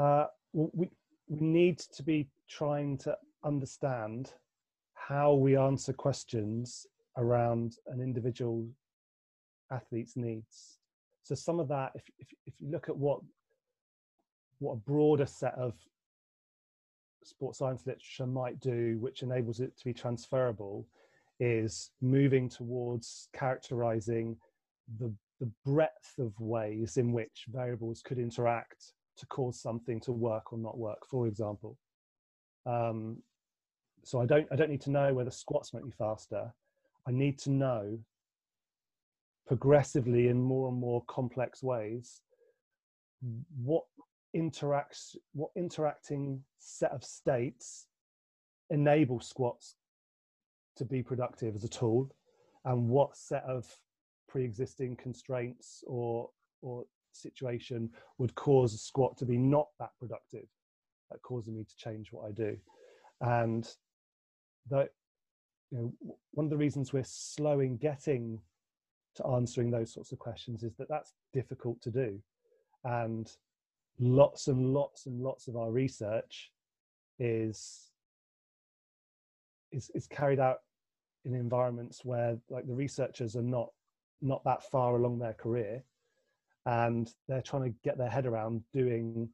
Uh, 0.01 0.27
we, 0.53 0.89
we 1.27 1.39
need 1.39 1.79
to 1.79 2.03
be 2.03 2.29
trying 2.47 2.97
to 2.99 3.17
understand 3.45 4.33
how 4.93 5.33
we 5.33 5.55
answer 5.57 5.93
questions 5.93 6.85
around 7.17 7.77
an 7.87 8.01
individual 8.01 8.67
athlete's 9.71 10.15
needs 10.15 10.77
so 11.23 11.35
some 11.35 11.59
of 11.59 11.67
that 11.67 11.91
if, 11.95 12.03
if, 12.19 12.27
if 12.45 12.53
you 12.59 12.69
look 12.71 12.89
at 12.89 12.97
what 12.97 13.19
what 14.59 14.73
a 14.73 14.77
broader 14.77 15.25
set 15.25 15.53
of 15.55 15.73
sports 17.23 17.59
science 17.59 17.85
literature 17.85 18.25
might 18.25 18.59
do, 18.59 18.97
which 18.99 19.21
enables 19.21 19.59
it 19.59 19.77
to 19.77 19.85
be 19.85 19.93
transferable, 19.93 20.87
is 21.39 21.91
moving 22.01 22.49
towards 22.49 23.29
characterizing 23.33 24.35
the, 24.99 25.13
the 25.39 25.49
breadth 25.65 26.17
of 26.17 26.33
ways 26.39 26.97
in 26.97 27.11
which 27.11 27.45
variables 27.49 28.01
could 28.01 28.17
interact 28.17 28.93
to 29.17 29.25
cause 29.27 29.61
something 29.61 29.99
to 29.99 30.11
work 30.11 30.53
or 30.53 30.57
not 30.57 30.77
work, 30.77 31.05
for 31.09 31.27
example. 31.27 31.77
Um, 32.67 33.17
so 34.03 34.21
I 34.21 34.25
don't, 34.25 34.47
I 34.51 34.55
don't 34.55 34.69
need 34.69 34.81
to 34.81 34.91
know 34.91 35.13
whether 35.13 35.31
squats 35.31 35.73
make 35.73 35.85
me 35.85 35.91
faster. 35.97 36.53
I 37.07 37.11
need 37.11 37.39
to 37.39 37.49
know 37.49 37.99
progressively 39.47 40.27
in 40.27 40.41
more 40.41 40.67
and 40.67 40.77
more 40.77 41.03
complex 41.07 41.63
ways 41.63 42.21
what 43.63 43.83
interacts 44.35 45.15
what 45.33 45.49
interacting 45.55 46.43
set 46.59 46.91
of 46.91 47.03
states 47.03 47.87
enable 48.69 49.19
squats 49.19 49.75
to 50.75 50.85
be 50.85 51.01
productive 51.01 51.55
as 51.55 51.63
a 51.63 51.69
tool 51.69 52.13
and 52.65 52.87
what 52.89 53.15
set 53.15 53.43
of 53.43 53.65
pre-existing 54.27 54.95
constraints 54.97 55.83
or 55.87 56.29
or 56.61 56.83
situation 57.13 57.89
would 58.17 58.35
cause 58.35 58.73
a 58.73 58.77
squat 58.77 59.17
to 59.17 59.25
be 59.25 59.37
not 59.37 59.67
that 59.79 59.89
productive 59.97 60.45
causing 61.21 61.55
me 61.55 61.63
to 61.63 61.75
change 61.77 62.11
what 62.11 62.27
i 62.27 62.31
do. 62.31 62.57
And 63.21 63.67
that 64.69 64.89
you 65.71 65.77
know 65.77 66.13
one 66.31 66.45
of 66.45 66.49
the 66.49 66.57
reasons 66.57 66.93
we're 66.93 67.03
slow 67.03 67.59
in 67.59 67.77
getting 67.77 68.39
to 69.15 69.25
answering 69.27 69.71
those 69.71 69.91
sorts 69.93 70.11
of 70.11 70.19
questions 70.19 70.63
is 70.63 70.75
that 70.75 70.89
that's 70.89 71.13
difficult 71.33 71.81
to 71.81 71.91
do. 71.91 72.19
And 72.83 73.29
lots 73.99 74.47
and 74.47 74.73
lots 74.73 75.07
and 75.07 75.21
lots 75.21 75.47
of 75.47 75.57
our 75.57 75.71
research 75.71 76.51
is 77.19 77.91
is, 79.71 79.89
is 79.95 80.07
carried 80.07 80.39
out 80.39 80.59
in 81.25 81.33
environments 81.33 82.05
where 82.05 82.37
like 82.49 82.67
the 82.67 82.73
researchers 82.73 83.35
are 83.35 83.41
not 83.41 83.69
not 84.21 84.43
that 84.43 84.63
far 84.63 84.95
along 84.95 85.19
their 85.19 85.33
career 85.33 85.83
and 86.65 87.13
they're 87.27 87.41
trying 87.41 87.63
to 87.63 87.77
get 87.83 87.97
their 87.97 88.09
head 88.09 88.25
around 88.25 88.61
doing 88.73 89.29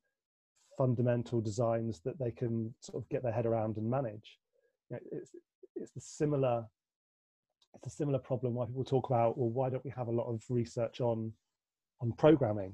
fundamental 0.77 1.41
designs 1.41 2.01
that 2.05 2.17
they 2.19 2.31
can 2.31 2.73
sort 2.79 3.01
of 3.01 3.09
get 3.09 3.23
their 3.23 3.31
head 3.31 3.45
around 3.45 3.77
and 3.77 3.89
manage 3.89 4.39
you 4.89 4.95
know, 4.95 4.99
it's 5.11 5.31
it's 5.75 5.91
the 5.91 6.01
similar 6.01 6.65
it's 7.75 7.87
a 7.87 7.89
similar 7.89 8.19
problem 8.19 8.53
why 8.53 8.65
people 8.65 8.83
talk 8.83 9.09
about 9.09 9.37
well 9.37 9.49
why 9.49 9.69
don't 9.69 9.85
we 9.85 9.91
have 9.91 10.07
a 10.07 10.11
lot 10.11 10.27
of 10.27 10.43
research 10.49 11.01
on 11.01 11.31
on 12.01 12.11
programming 12.13 12.73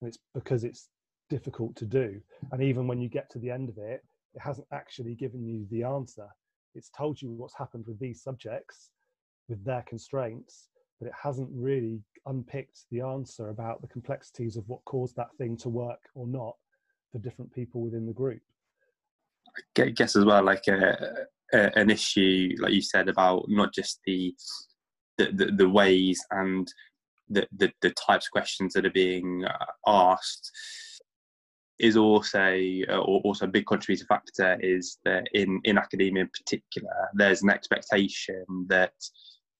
and 0.00 0.08
it's 0.08 0.18
because 0.34 0.64
it's 0.64 0.88
difficult 1.30 1.76
to 1.76 1.86
do. 1.86 2.20
And 2.52 2.62
even 2.62 2.86
when 2.86 3.00
you 3.00 3.08
get 3.08 3.30
to 3.30 3.38
the 3.38 3.50
end 3.50 3.70
of 3.70 3.78
it, 3.78 4.04
it 4.34 4.40
hasn't 4.42 4.66
actually 4.72 5.14
given 5.14 5.46
you 5.46 5.66
the 5.70 5.84
answer. 5.84 6.26
It's 6.74 6.90
told 6.90 7.22
you 7.22 7.30
what's 7.30 7.56
happened 7.56 7.84
with 7.86 7.98
these 7.98 8.22
subjects, 8.22 8.90
with 9.48 9.64
their 9.64 9.82
constraints, 9.88 10.68
but 11.00 11.06
it 11.06 11.14
hasn't 11.20 11.48
really 11.52 12.02
unpicked 12.26 12.84
the 12.90 13.00
answer 13.00 13.48
about 13.48 13.80
the 13.80 13.88
complexities 13.88 14.56
of 14.56 14.68
what 14.68 14.84
caused 14.84 15.16
that 15.16 15.34
thing 15.38 15.56
to 15.58 15.68
work 15.68 16.00
or 16.14 16.26
not 16.26 16.56
for 17.12 17.18
different 17.18 17.52
people 17.54 17.80
within 17.80 18.06
the 18.06 18.12
group. 18.12 18.40
I 19.78 19.90
guess 19.90 20.16
as 20.16 20.24
well, 20.24 20.44
like 20.44 20.66
a, 20.68 20.88
uh, 20.88 21.24
a, 21.52 21.78
an 21.78 21.90
issue, 21.90 22.54
like 22.58 22.72
you 22.72 22.82
said, 22.82 23.08
about 23.08 23.46
not 23.48 23.74
just 23.74 24.00
the 24.06 24.34
the, 25.18 25.32
the, 25.32 25.52
the 25.52 25.68
ways 25.68 26.24
and 26.30 26.72
the, 27.28 27.46
the, 27.56 27.70
the 27.82 27.90
types 27.90 28.26
of 28.26 28.30
questions 28.30 28.72
that 28.72 28.86
are 28.86 28.90
being 28.90 29.44
uh, 29.44 29.66
asked 29.86 30.50
is 31.78 31.96
also 31.96 32.56
uh, 32.88 32.98
also 32.98 33.46
a 33.46 33.48
big 33.48 33.66
contributing 33.66 34.06
factor 34.06 34.58
is 34.60 34.98
that 35.04 35.26
in 35.32 35.60
in 35.64 35.78
academia 35.78 36.22
in 36.22 36.28
particular 36.28 37.08
there's 37.14 37.42
an 37.42 37.50
expectation 37.50 38.44
that 38.68 38.92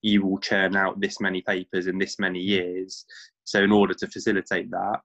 you 0.02 0.24
will 0.24 0.38
churn 0.38 0.76
out 0.76 1.00
this 1.00 1.20
many 1.20 1.40
papers 1.42 1.86
in 1.86 1.98
this 1.98 2.18
many 2.18 2.38
years 2.38 3.06
so 3.44 3.62
in 3.62 3.72
order 3.72 3.94
to 3.94 4.06
facilitate 4.06 4.70
that 4.70 5.02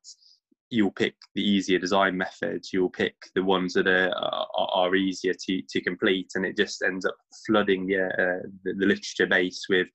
you'll 0.75 0.91
pick 0.91 1.15
the 1.35 1.41
easier 1.41 1.79
design 1.79 2.15
methods 2.15 2.71
you'll 2.71 2.89
pick 2.89 3.15
the 3.33 3.43
ones 3.43 3.73
that 3.73 3.87
are 3.87 4.11
are, 4.13 4.69
are 4.73 4.95
easier 4.95 5.33
to 5.33 5.61
to 5.69 5.81
complete 5.81 6.31
and 6.35 6.45
it 6.45 6.57
just 6.57 6.81
ends 6.81 7.05
up 7.05 7.15
flooding 7.45 7.87
the, 7.87 8.03
uh, 8.03 8.47
the, 8.63 8.73
the 8.77 8.85
literature 8.85 9.27
base 9.27 9.65
with 9.69 9.87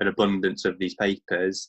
an 0.00 0.08
abundance 0.08 0.64
of 0.64 0.78
these 0.78 0.94
papers 0.94 1.68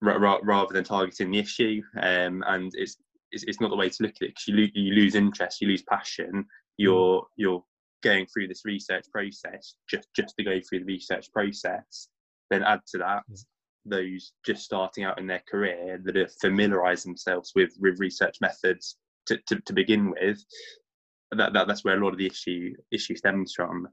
rather 0.00 0.72
than 0.72 0.84
targeting 0.84 1.30
the 1.30 1.38
issue 1.38 1.80
um, 2.00 2.42
and 2.48 2.72
it's 2.74 2.96
it's, 3.32 3.44
it's 3.44 3.60
not 3.60 3.70
the 3.70 3.76
way 3.76 3.88
to 3.88 4.02
look 4.02 4.14
at 4.20 4.22
it 4.22 4.34
because 4.34 4.46
you, 4.46 4.56
lo- 4.56 4.72
you 4.74 4.94
lose 4.94 5.14
interest, 5.14 5.60
you 5.60 5.68
lose 5.68 5.82
passion. 5.82 6.44
You're 6.76 7.26
you're 7.36 7.64
going 8.02 8.26
through 8.26 8.48
this 8.48 8.64
research 8.64 9.04
process 9.12 9.74
just 9.88 10.08
just 10.14 10.34
to 10.36 10.44
go 10.44 10.60
through 10.60 10.80
the 10.80 10.84
research 10.84 11.32
process. 11.32 12.08
Then 12.50 12.62
add 12.62 12.80
to 12.88 12.98
that 12.98 13.22
those 13.84 14.32
just 14.44 14.62
starting 14.62 15.04
out 15.04 15.18
in 15.18 15.26
their 15.26 15.42
career 15.50 16.00
that 16.04 16.16
have 16.16 16.32
familiarised 16.40 17.06
themselves 17.06 17.52
with, 17.54 17.72
with 17.80 17.98
research 17.98 18.36
methods 18.40 18.96
to, 19.26 19.38
to, 19.48 19.60
to 19.60 19.72
begin 19.72 20.10
with. 20.10 20.42
That, 21.32 21.52
that, 21.54 21.66
that's 21.66 21.84
where 21.84 21.96
a 21.96 22.04
lot 22.04 22.12
of 22.12 22.18
the 22.18 22.26
issue 22.26 22.74
issue 22.92 23.16
stems 23.16 23.54
from. 23.54 23.88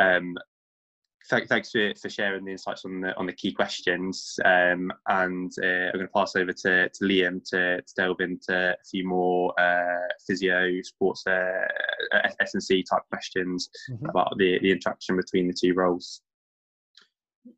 Um, 0.00 0.36
th- 1.30 1.48
thanks 1.48 1.70
for, 1.70 1.94
for 2.00 2.10
sharing 2.10 2.44
the 2.44 2.52
insights 2.52 2.84
on 2.84 3.00
the 3.00 3.16
on 3.16 3.26
the 3.26 3.32
key 3.32 3.52
questions. 3.52 4.38
Um, 4.44 4.92
and 5.08 5.50
uh, 5.62 5.66
I'm 5.66 5.92
going 5.94 6.06
to 6.06 6.12
pass 6.14 6.36
over 6.36 6.52
to, 6.52 6.88
to 6.90 7.04
Liam 7.04 7.42
to, 7.50 7.78
to 7.78 7.94
delve 7.96 8.20
into 8.20 8.72
a 8.72 8.84
few 8.90 9.06
more 9.06 9.58
uh, 9.58 10.08
physio, 10.26 10.80
sports, 10.82 11.26
uh, 11.26 11.66
S 12.40 12.52
and 12.54 12.62
C 12.62 12.82
type 12.82 13.02
questions 13.10 13.70
mm-hmm. 13.90 14.06
about 14.10 14.36
the, 14.36 14.58
the 14.60 14.70
interaction 14.70 15.16
between 15.16 15.48
the 15.48 15.56
two 15.58 15.72
roles. 15.72 16.20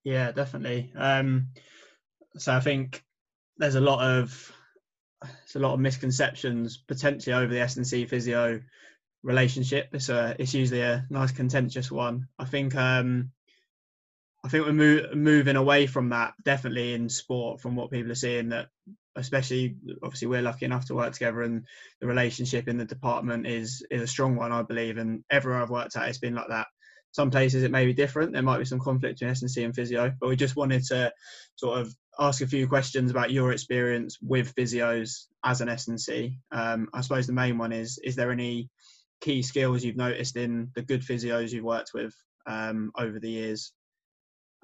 Yeah, 0.04 0.32
definitely. 0.32 0.92
Um, 0.96 1.48
so 2.36 2.52
I 2.54 2.60
think 2.60 3.02
there's 3.58 3.74
a 3.76 3.80
lot 3.80 4.04
of 4.04 4.52
there's 5.22 5.56
a 5.56 5.60
lot 5.60 5.74
of 5.74 5.80
misconceptions 5.80 6.78
potentially 6.78 7.34
over 7.34 7.52
the 7.52 7.60
S 7.60 7.76
and 7.76 7.86
C 7.86 8.06
physio 8.06 8.62
relationship. 9.22 9.88
It's 9.92 10.08
a 10.08 10.36
it's 10.38 10.54
usually 10.54 10.82
a 10.82 11.06
nice 11.10 11.32
contentious 11.32 11.90
one. 11.90 12.28
I 12.38 12.44
think 12.44 12.74
um, 12.76 13.32
I 14.44 14.48
think 14.48 14.66
we're 14.66 15.14
moving 15.14 15.56
away 15.56 15.86
from 15.86 16.10
that 16.10 16.34
definitely 16.44 16.92
in 16.94 17.08
sport 17.08 17.60
from 17.60 17.76
what 17.76 17.90
people 17.90 18.12
are 18.12 18.16
seeing 18.16 18.50
that 18.50 18.68
especially 19.16 19.76
obviously 20.02 20.26
we're 20.28 20.42
lucky 20.42 20.64
enough 20.66 20.86
to 20.86 20.94
work 20.94 21.12
together 21.12 21.42
and 21.42 21.64
the 22.00 22.06
relationship 22.06 22.68
in 22.68 22.76
the 22.76 22.84
department 22.84 23.46
is 23.46 23.84
is 23.90 24.02
a 24.02 24.06
strong 24.06 24.36
one 24.36 24.52
I 24.52 24.62
believe 24.62 24.98
and 24.98 25.24
everywhere 25.30 25.62
I've 25.62 25.70
worked 25.70 25.96
at 25.96 26.08
it's 26.08 26.18
been 26.18 26.34
like 26.34 26.48
that 26.48 26.66
some 27.14 27.30
places 27.30 27.62
it 27.62 27.70
may 27.70 27.86
be 27.86 27.94
different 27.94 28.32
there 28.32 28.42
might 28.42 28.58
be 28.58 28.64
some 28.64 28.80
conflict 28.80 29.22
in 29.22 29.28
S&C 29.28 29.62
and 29.62 29.74
physio 29.74 30.12
but 30.20 30.28
we 30.28 30.36
just 30.36 30.56
wanted 30.56 30.84
to 30.84 31.12
sort 31.56 31.80
of 31.80 31.94
ask 32.18 32.42
a 32.42 32.46
few 32.46 32.68
questions 32.68 33.10
about 33.10 33.30
your 33.30 33.52
experience 33.52 34.18
with 34.20 34.54
physios 34.54 35.26
as 35.44 35.60
an 35.60 35.68
S&C 35.68 36.36
um, 36.52 36.88
I 36.92 37.00
suppose 37.00 37.26
the 37.26 37.32
main 37.32 37.56
one 37.56 37.72
is 37.72 37.98
is 38.04 38.16
there 38.16 38.30
any 38.30 38.68
key 39.20 39.42
skills 39.42 39.82
you've 39.82 39.96
noticed 39.96 40.36
in 40.36 40.70
the 40.74 40.82
good 40.82 41.00
physios 41.00 41.50
you've 41.50 41.64
worked 41.64 41.92
with 41.94 42.14
um, 42.46 42.92
over 42.96 43.18
the 43.18 43.30
years 43.30 43.72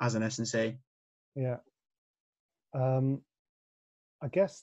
as 0.00 0.14
an 0.14 0.22
S&C? 0.22 0.76
Yeah. 1.34 1.56
Um, 2.74 3.22
I 4.22 4.28
guess 4.28 4.62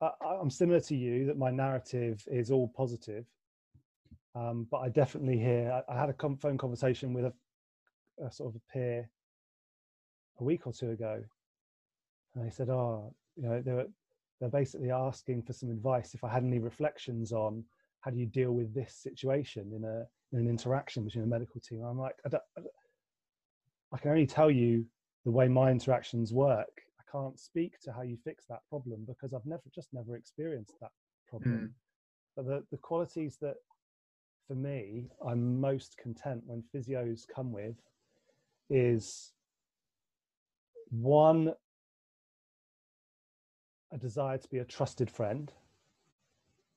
I, 0.00 0.10
am 0.40 0.50
similar 0.50 0.80
to 0.80 0.96
you 0.96 1.26
that 1.26 1.36
my 1.36 1.50
narrative 1.50 2.22
is 2.30 2.50
all 2.50 2.68
positive. 2.68 3.26
Um, 4.38 4.66
but 4.70 4.78
I 4.78 4.88
definitely 4.88 5.38
hear, 5.38 5.82
I, 5.88 5.92
I 5.92 5.98
had 5.98 6.10
a 6.10 6.36
phone 6.36 6.58
conversation 6.58 7.12
with 7.12 7.24
a, 7.24 7.32
a, 8.24 8.30
sort 8.30 8.54
of 8.54 8.60
a 8.60 8.72
peer 8.72 9.10
a 10.38 10.44
week 10.44 10.66
or 10.66 10.72
two 10.72 10.90
ago. 10.90 11.22
And 12.34 12.46
they 12.46 12.50
said, 12.50 12.68
oh, 12.68 13.14
you 13.36 13.48
know, 13.48 13.60
they 13.60 13.72
were, 13.72 13.86
they're 14.40 14.48
basically 14.48 14.90
asking 14.90 15.42
for 15.42 15.52
some 15.52 15.70
advice 15.70 16.14
if 16.14 16.22
I 16.22 16.28
had 16.28 16.44
any 16.44 16.60
reflections 16.60 17.32
on 17.32 17.64
how 18.00 18.12
do 18.12 18.18
you 18.18 18.26
deal 18.26 18.52
with 18.52 18.72
this 18.72 18.94
situation 18.94 19.72
in 19.74 19.84
a 19.84 20.06
in 20.32 20.38
an 20.38 20.48
interaction 20.48 21.04
between 21.04 21.24
a 21.24 21.26
medical 21.26 21.60
team. 21.60 21.82
I'm 21.82 21.98
like, 21.98 22.14
I 22.24 22.28
I 22.28 22.30
don't, 22.30 22.42
I 23.92 23.98
can 23.98 24.10
only 24.10 24.26
tell 24.26 24.50
you 24.50 24.84
the 25.24 25.30
way 25.30 25.48
my 25.48 25.70
interactions 25.70 26.32
work. 26.32 26.68
I 27.00 27.10
can't 27.10 27.38
speak 27.40 27.80
to 27.80 27.92
how 27.92 28.02
you 28.02 28.18
fix 28.24 28.44
that 28.46 28.60
problem 28.68 29.04
because 29.06 29.32
I've 29.32 29.46
never 29.46 29.62
just 29.74 29.88
never 29.92 30.16
experienced 30.16 30.74
that 30.80 30.90
problem. 31.28 31.54
Mm. 31.54 31.70
But 32.36 32.46
the, 32.46 32.64
the 32.70 32.76
qualities 32.76 33.38
that 33.40 33.56
for 34.48 34.54
me 34.54 35.04
I'm 35.26 35.60
most 35.60 35.96
content 35.98 36.42
when 36.46 36.64
physios 36.74 37.26
come 37.32 37.52
with 37.52 37.76
is 38.70 39.32
one 40.90 41.52
a 43.92 43.98
desire 43.98 44.38
to 44.38 44.48
be 44.48 44.58
a 44.58 44.64
trusted 44.64 45.10
friend 45.10 45.52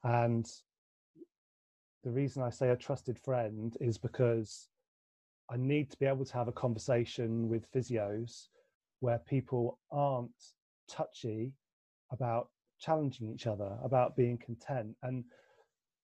and 0.04 0.48
the 2.04 2.12
reason 2.12 2.44
I 2.44 2.50
say 2.50 2.70
a 2.70 2.76
trusted 2.76 3.18
friend 3.18 3.76
is 3.80 3.98
because 3.98 4.70
I 5.50 5.58
need 5.58 5.92
to 5.92 5.98
be 5.98 6.06
able 6.06 6.26
to 6.26 6.34
have 6.34 6.48
a 6.48 6.54
conversation 6.54 7.50
with 7.50 7.72
physios 7.72 8.48
where 9.02 9.20
people 9.20 9.80
aren't 9.92 10.32
touchy 10.88 11.52
about 12.12 12.50
challenging 12.80 13.32
each 13.32 13.48
other, 13.48 13.78
about 13.84 14.16
being 14.16 14.38
content. 14.38 14.96
And 15.04 15.24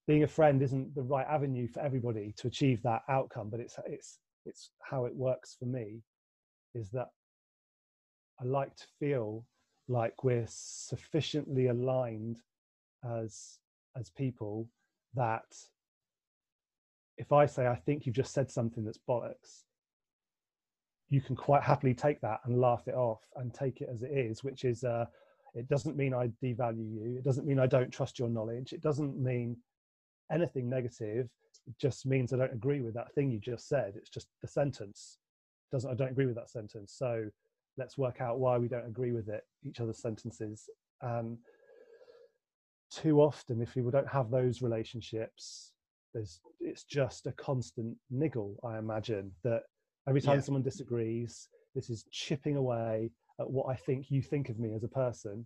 being 0.08 0.24
a 0.24 0.28
friend 0.28 0.62
isn't 0.62 0.96
the 0.96 1.04
right 1.04 1.28
avenue 1.28 1.68
for 1.68 1.82
everybody 1.82 2.34
to 2.38 2.48
achieve 2.48 2.82
that 2.84 3.02
outcome, 3.10 3.50
but 3.50 3.60
it's 3.60 3.78
it's 3.86 4.20
it's 4.46 4.72
how 4.82 5.06
it 5.06 5.16
works 5.16 5.56
for 5.60 5.66
me 5.66 6.02
is 6.74 6.90
that 6.92 7.10
I 8.40 8.46
like 8.46 8.76
to 8.78 8.86
feel 9.00 9.46
like 9.90 10.24
we're 10.24 10.46
sufficiently 10.48 11.68
aligned 11.68 12.40
as 13.04 13.60
as 13.98 14.10
people 14.10 14.70
that 15.16 15.46
if 17.18 17.32
I 17.32 17.46
say, 17.46 17.68
I 17.68 17.76
think 17.76 18.06
you've 18.06 18.16
just 18.16 18.34
said 18.34 18.50
something 18.50 18.86
that's 18.86 19.00
bollocks, 19.10 19.64
you 21.10 21.20
can 21.22 21.36
quite 21.36 21.64
happily 21.64 21.94
take 21.94 22.22
that 22.22 22.42
and 22.46 22.62
laugh 22.62 22.88
it 22.88 22.94
off 22.94 23.22
and 23.36 23.54
take 23.54 23.82
it 23.82 23.90
as 23.92 24.04
it 24.04 24.12
is, 24.12 24.44
which 24.44 24.66
is, 24.66 24.84
uh, 24.84 25.06
it 25.56 25.68
doesn't 25.68 25.98
mean 25.98 26.14
I 26.14 26.28
devalue 26.44 26.94
you. 26.94 27.16
It 27.18 27.24
doesn't 27.24 27.48
mean 27.48 27.60
I 27.60 27.66
don't 27.66 27.92
trust 27.92 28.20
your 28.20 28.30
knowledge. 28.30 28.74
It 28.74 28.82
doesn't 28.82 29.18
mean 29.18 29.58
anything 30.32 30.70
negative. 30.70 31.30
Just 31.80 32.06
means 32.06 32.32
I 32.32 32.38
don't 32.38 32.54
agree 32.54 32.82
with 32.82 32.94
that 32.94 33.14
thing 33.14 33.30
you 33.30 33.40
just 33.40 33.68
said. 33.68 33.94
It's 33.96 34.10
just 34.10 34.28
the 34.42 34.48
sentence 34.48 35.18
doesn't, 35.72 35.92
I 35.92 35.96
don't 35.96 36.12
agree 36.12 36.26
with 36.26 36.36
that 36.36 36.50
sentence. 36.50 36.94
So 36.96 37.26
let's 37.78 37.98
work 37.98 38.22
out 38.22 38.40
why 38.40 38.58
we 38.58 38.68
don't 38.68 38.88
agree 38.88 39.12
with 39.12 39.28
it, 39.28 39.44
each 39.64 39.82
other's 39.82 40.02
sentences. 40.02 40.70
Um, 41.02 41.38
too 42.90 43.22
often, 43.22 43.62
if 43.62 43.74
people 43.74 43.92
don't 43.92 44.08
have 44.08 44.32
those 44.32 44.62
relationships, 44.62 45.74
there's 46.14 46.40
it's 46.60 46.84
just 46.84 47.28
a 47.28 47.32
constant 47.34 47.96
niggle 48.10 48.56
i 48.64 48.78
imagine 48.78 49.32
that 49.44 49.64
every 50.08 50.22
time 50.22 50.36
yeah. 50.36 50.42
someone 50.42 50.64
disagrees 50.64 51.48
this 51.76 51.90
is 51.90 52.06
chipping 52.12 52.56
away 52.56 53.12
at 53.40 53.50
what 53.50 53.68
i 53.70 53.76
think 53.76 54.10
you 54.10 54.22
think 54.22 54.50
of 54.50 54.60
me 54.60 54.74
as 54.74 54.84
a 54.84 54.88
person 54.88 55.46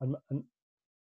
and, 0.00 0.16
and 0.30 0.42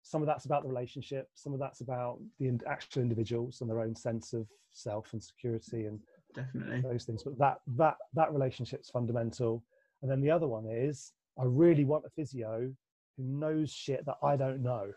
some 0.08 0.22
of 0.22 0.28
that's 0.28 0.46
about 0.46 0.63
the 0.63 0.70
relationship 0.70 1.30
some 1.36 1.54
of 1.54 1.60
that's 1.60 1.82
about 1.82 2.20
the 2.39 2.58
actual 2.67 3.02
individuals 3.02 3.62
and 3.62 3.70
their 3.70 3.82
own 3.82 3.96
sense 3.96 4.34
of 4.34 4.48
self 4.72 5.13
and 5.13 5.22
security 5.22 5.86
and 5.86 6.00
definitely 6.34 6.82
those 6.82 7.04
things 7.04 7.24
but 7.24 7.38
that 7.38 7.58
that 7.76 7.96
that 8.13 8.32
relationship's 8.32 8.89
fundamental 8.89 9.63
and 10.02 10.12
then 10.12 10.22
the 10.22 10.32
other 10.32 10.48
one 10.48 10.65
is 10.70 11.13
i 11.39 11.43
really 11.43 11.84
want 11.84 12.06
a 12.06 12.10
physio 12.10 12.72
who 13.17 13.24
knows 13.24 13.72
shit 13.72 14.06
that 14.06 14.17
i 14.24 14.36
don't 14.36 14.62
know 14.62 14.91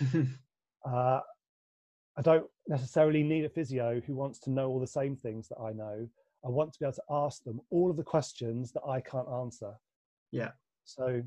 uh, 0.86 1.20
I 2.16 2.22
don't 2.22 2.46
necessarily 2.68 3.22
need 3.22 3.44
a 3.44 3.48
physio 3.48 4.00
who 4.06 4.14
wants 4.14 4.38
to 4.40 4.50
know 4.50 4.68
all 4.68 4.80
the 4.80 4.86
same 4.86 5.16
things 5.16 5.48
that 5.48 5.58
I 5.58 5.72
know. 5.72 6.06
I 6.44 6.48
want 6.48 6.72
to 6.72 6.78
be 6.78 6.84
able 6.84 6.94
to 6.94 7.02
ask 7.10 7.42
them 7.44 7.60
all 7.70 7.90
of 7.90 7.96
the 7.96 8.02
questions 8.02 8.72
that 8.72 8.82
I 8.86 9.00
can't 9.00 9.28
answer. 9.28 9.72
Yeah. 10.30 10.50
So, 10.84 11.22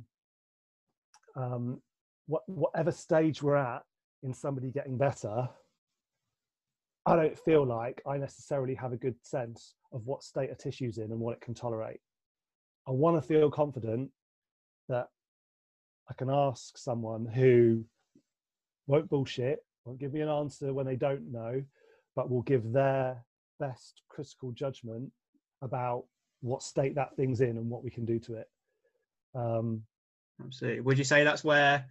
um, 1.36 1.82
what, 2.28 2.44
whatever 2.48 2.92
stage 2.92 3.42
we're 3.42 3.56
at 3.56 3.84
in 4.24 4.34
somebody 4.34 4.72
getting 4.72 4.98
better, 4.98 5.50
I 7.06 7.16
don't 7.16 7.38
feel 7.38 7.66
like 7.66 8.02
I 8.08 8.18
necessarily 8.18 8.74
have 8.76 8.94
a 8.94 8.98
good 8.98 9.16
sense 9.22 9.76
of 9.94 10.06
what 10.06 10.24
state 10.24 10.50
a 10.52 10.56
tissue's 10.56 10.98
in 10.98 11.12
and 11.12 11.20
what 11.20 11.34
it 11.34 11.42
can 11.42 11.54
tolerate. 11.54 12.00
I 12.88 12.92
want 12.92 13.22
to 13.22 13.28
feel 13.28 13.52
confident 13.52 14.10
that 14.90 15.08
I 16.10 16.14
can 16.14 16.30
ask 16.30 16.78
someone 16.78 17.26
who 17.26 17.84
won't 18.88 19.10
bullshit 19.10 19.60
won't 19.86 20.00
give 20.00 20.14
me 20.14 20.22
an 20.22 20.30
answer 20.30 20.74
when 20.74 20.86
they 20.86 20.96
don't 20.96 21.32
know, 21.32 21.64
but 22.16 22.30
will 22.30 22.42
give 22.42 22.72
their 22.72 23.24
best 23.60 24.02
critical 24.10 24.52
judgment 24.52 25.12
about 25.62 26.06
what 26.42 26.64
state 26.64 26.96
that 26.96 27.16
thing's 27.16 27.42
in 27.42 27.58
and 27.58 27.70
what 27.70 27.84
we 27.84 27.90
can 27.90 28.06
do 28.06 28.20
to 28.20 28.36
it. 28.36 28.50
Um, 29.36 29.84
Absolutely. 30.44 30.82
Would 30.82 30.98
you 30.98 31.04
say 31.04 31.24
that's 31.24 31.44
where? 31.44 31.86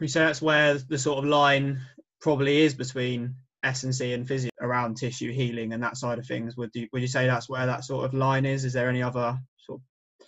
You 0.00 0.08
say 0.08 0.20
that's 0.20 0.42
where 0.42 0.74
the 0.74 0.98
sort 0.98 1.18
of 1.18 1.24
line 1.24 1.80
probably 2.20 2.62
is 2.62 2.74
between 2.74 3.36
S 3.62 3.84
and 3.84 3.94
C 3.94 4.12
and 4.12 4.26
physio 4.26 4.50
around 4.60 4.96
tissue 4.96 5.32
healing 5.32 5.72
and 5.72 5.82
that 5.82 5.96
side 5.96 6.18
of 6.18 6.26
things? 6.26 6.56
Would 6.56 6.70
you 6.74 6.88
would 6.92 7.02
you 7.02 7.08
say 7.08 7.26
that's 7.26 7.48
where 7.48 7.66
that 7.66 7.84
sort 7.84 8.04
of 8.04 8.14
line 8.14 8.46
is? 8.46 8.64
Is 8.64 8.74
there 8.74 8.88
any 8.88 9.02
other 9.02 9.38
sort? 9.58 9.80
Of... 9.80 10.26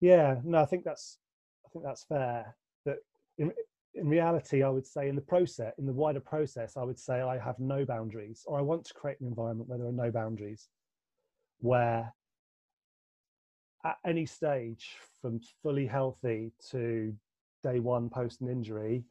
Yeah, 0.00 0.36
no, 0.44 0.60
I 0.60 0.66
think 0.66 0.84
that's 0.84 1.18
I 1.64 1.68
think 1.70 1.84
that's 1.84 2.04
fair. 2.04 2.54
That 2.84 2.96
in, 3.38 3.52
in 3.94 4.08
reality, 4.08 4.62
I 4.62 4.68
would 4.68 4.86
say 4.86 5.08
in 5.08 5.16
the 5.16 5.22
process, 5.22 5.72
in 5.78 5.86
the 5.86 5.92
wider 5.92 6.20
process, 6.20 6.76
I 6.76 6.84
would 6.84 7.00
say 7.00 7.22
I 7.22 7.38
have 7.38 7.58
no 7.58 7.84
boundaries, 7.84 8.44
or 8.46 8.58
I 8.58 8.62
want 8.62 8.84
to 8.86 8.94
create 8.94 9.20
an 9.20 9.26
environment 9.26 9.68
where 9.68 9.78
there 9.78 9.88
are 9.88 9.92
no 9.92 10.10
boundaries, 10.10 10.68
where 11.60 12.12
at 13.86 13.98
any 14.04 14.26
stage, 14.26 14.96
from 15.22 15.40
fully 15.62 15.86
healthy 15.86 16.52
to 16.70 17.14
day 17.62 17.78
one 17.78 18.08
post 18.08 18.40
an 18.40 18.48
injury, 18.48 19.04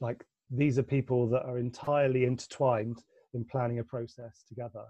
like 0.00 0.24
these 0.50 0.78
are 0.78 0.82
people 0.82 1.28
that 1.28 1.44
are 1.44 1.58
entirely 1.58 2.24
intertwined 2.24 2.98
in 3.34 3.44
planning 3.44 3.78
a 3.78 3.84
process 3.84 4.42
together, 4.48 4.84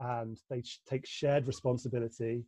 and 0.00 0.38
they 0.50 0.62
take 0.88 1.06
shared 1.06 1.46
responsibility, 1.46 2.44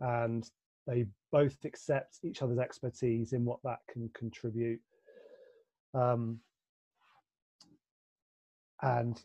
and 0.00 0.50
they 0.86 1.06
both 1.30 1.56
accept 1.64 2.18
each 2.24 2.42
other's 2.42 2.58
expertise 2.58 3.32
in 3.32 3.44
what 3.44 3.60
that 3.62 3.78
can 3.88 4.10
contribute. 4.12 4.80
Um, 5.94 6.40
and 8.82 9.22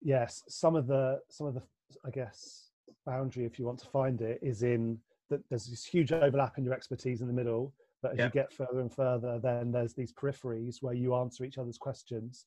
yes, 0.00 0.42
some 0.48 0.76
of 0.76 0.86
the 0.86 1.20
some 1.28 1.46
of 1.46 1.54
the 1.54 1.62
I 2.06 2.10
guess 2.10 2.70
boundary, 3.04 3.44
if 3.44 3.58
you 3.58 3.66
want 3.66 3.80
to 3.80 3.86
find 3.88 4.20
it, 4.22 4.38
is 4.42 4.62
in 4.62 4.98
that 5.32 5.48
there's 5.48 5.66
this 5.66 5.84
huge 5.84 6.12
overlap 6.12 6.58
in 6.58 6.64
your 6.64 6.74
expertise 6.74 7.20
in 7.20 7.26
the 7.26 7.32
middle. 7.32 7.72
But 8.02 8.12
as 8.12 8.18
yeah. 8.18 8.24
you 8.26 8.30
get 8.30 8.52
further 8.52 8.80
and 8.80 8.92
further, 8.92 9.38
then 9.42 9.72
there's 9.72 9.94
these 9.94 10.12
peripheries 10.12 10.82
where 10.82 10.94
you 10.94 11.14
answer 11.14 11.44
each 11.44 11.58
other's 11.58 11.78
questions 11.78 12.46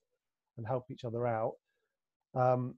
and 0.57 0.67
help 0.67 0.91
each 0.91 1.05
other 1.05 1.25
out. 1.27 1.53
Um, 2.33 2.75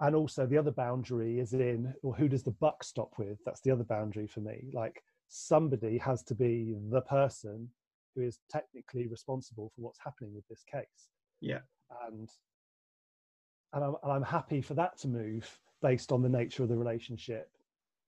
and 0.00 0.14
also 0.14 0.46
the 0.46 0.58
other 0.58 0.70
boundary 0.70 1.38
is 1.40 1.52
in 1.52 1.92
well 2.02 2.12
who 2.12 2.28
does 2.28 2.42
the 2.42 2.50
buck 2.52 2.84
stop 2.84 3.12
with 3.18 3.38
that's 3.44 3.60
the 3.62 3.70
other 3.70 3.84
boundary 3.84 4.26
for 4.26 4.40
me 4.40 4.64
like 4.72 5.02
somebody 5.28 5.98
has 5.98 6.22
to 6.22 6.34
be 6.34 6.74
the 6.90 7.00
person 7.02 7.68
who 8.14 8.22
is 8.22 8.38
technically 8.50 9.06
responsible 9.06 9.70
for 9.74 9.82
what's 9.82 9.98
happening 10.04 10.34
with 10.34 10.46
this 10.48 10.62
case 10.70 11.08
yeah 11.40 11.60
and 12.06 12.28
and 13.72 13.84
I'm, 13.84 13.94
and 14.02 14.12
I'm 14.12 14.22
happy 14.22 14.60
for 14.60 14.74
that 14.74 14.98
to 14.98 15.08
move 15.08 15.58
based 15.82 16.12
on 16.12 16.22
the 16.22 16.28
nature 16.28 16.62
of 16.62 16.68
the 16.68 16.76
relationship 16.76 17.50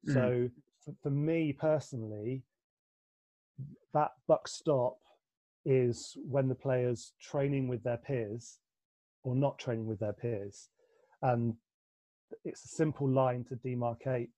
mm. 0.07 0.15
so 0.15 0.51
for, 0.89 0.95
for 1.03 1.11
me 1.11 1.53
personally 1.53 2.43
that 3.93 4.13
buck 4.27 4.49
stop 4.49 4.99
is 5.65 6.17
when 6.29 6.49
the 6.49 6.55
players 6.55 7.13
training 7.21 7.69
with 7.69 7.83
their 7.83 7.97
peers 7.97 8.59
or 9.25 9.35
not 9.35 9.59
training 9.59 9.87
with 9.87 9.99
their 9.99 10.13
peers 10.13 10.69
and 11.23 11.55
it's 12.45 12.65
a 12.65 12.69
simple 12.69 13.09
line 13.09 13.45
to 13.45 13.57
demarcate 13.57 14.29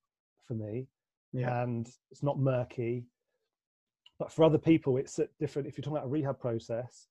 for 0.47 0.55
me 0.55 0.87
yeah. 1.33 1.63
and 1.63 1.89
it's 2.11 2.23
not 2.23 2.39
murky 2.39 3.05
but 4.19 4.33
for 4.33 4.45
other 4.45 4.59
people 4.59 4.97
it's 4.97 5.19
at 5.19 5.29
different 5.39 5.69
if 5.69 5.77
you're 5.77 5.83
talking 5.83 5.97
about 5.97 6.07
a 6.07 6.11
rehab 6.11 6.39
process 6.39 7.09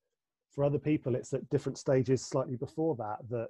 for 0.54 0.64
other 0.64 0.80
people 0.80 1.16
it's 1.16 1.34
at 1.34 1.48
different 1.50 1.78
stages 1.78 2.26
slightly 2.26 2.56
before 2.56 2.96
that 2.96 3.18
that 3.30 3.48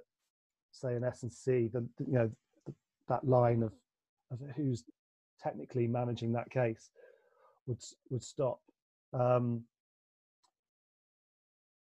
say 0.72 0.94
in 0.94 1.02
S&C 1.02 1.68
the 1.72 1.84
you 2.06 2.12
know 2.12 2.30
that 3.08 3.26
line 3.26 3.62
of, 3.62 3.72
of 4.30 4.38
who's 4.54 4.84
technically 5.42 5.86
managing 5.86 6.32
that 6.32 6.50
case 6.50 6.90
would 7.66 7.78
would 8.10 8.22
stop 8.22 8.60
um, 9.12 9.64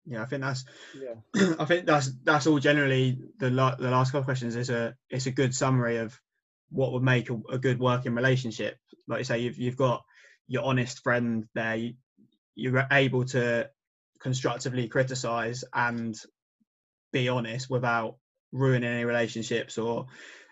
yeah, 0.10 0.24
I 0.24 0.26
think 0.26 0.41
that's 0.41 0.66
yeah. 1.00 1.54
I 1.60 1.66
think 1.66 1.86
that's 1.86 2.12
that's 2.24 2.47
all 2.47 2.60
generally 2.60 3.20
the 3.38 3.52
la- 3.52 3.76
the 3.76 3.91
last 3.91 4.10
couple 4.10 4.22
of 4.22 4.26
questions 4.26 4.56
is 4.56 4.70
a 4.70 4.95
it's 5.10 5.28
a 5.28 5.32
good 5.32 5.54
summary 5.54 5.97
of 5.97 6.20
what 6.72 6.93
would 6.93 7.04
make 7.04 7.30
a, 7.30 7.39
a, 7.52 7.58
good 7.60 7.80
working 7.80 8.16
relationship. 8.16 8.78
Like 9.08 9.20
you 9.20 9.24
say, 9.24 9.39
you've 9.39 9.60
you've 9.60 9.78
got 9.78 10.04
your 10.47 10.64
honest 10.64 11.04
friend 11.04 11.45
there. 11.54 11.76
You, 11.76 11.93
you're 12.56 12.88
able 12.91 13.26
to 13.26 13.70
constructively 14.20 14.88
criticize 14.88 15.64
and 15.74 16.16
be 17.14 17.30
honest 17.30 17.70
without 17.70 18.18
ruining 18.52 18.89
any 18.89 19.06
relationships 19.06 19.78
or 19.78 20.08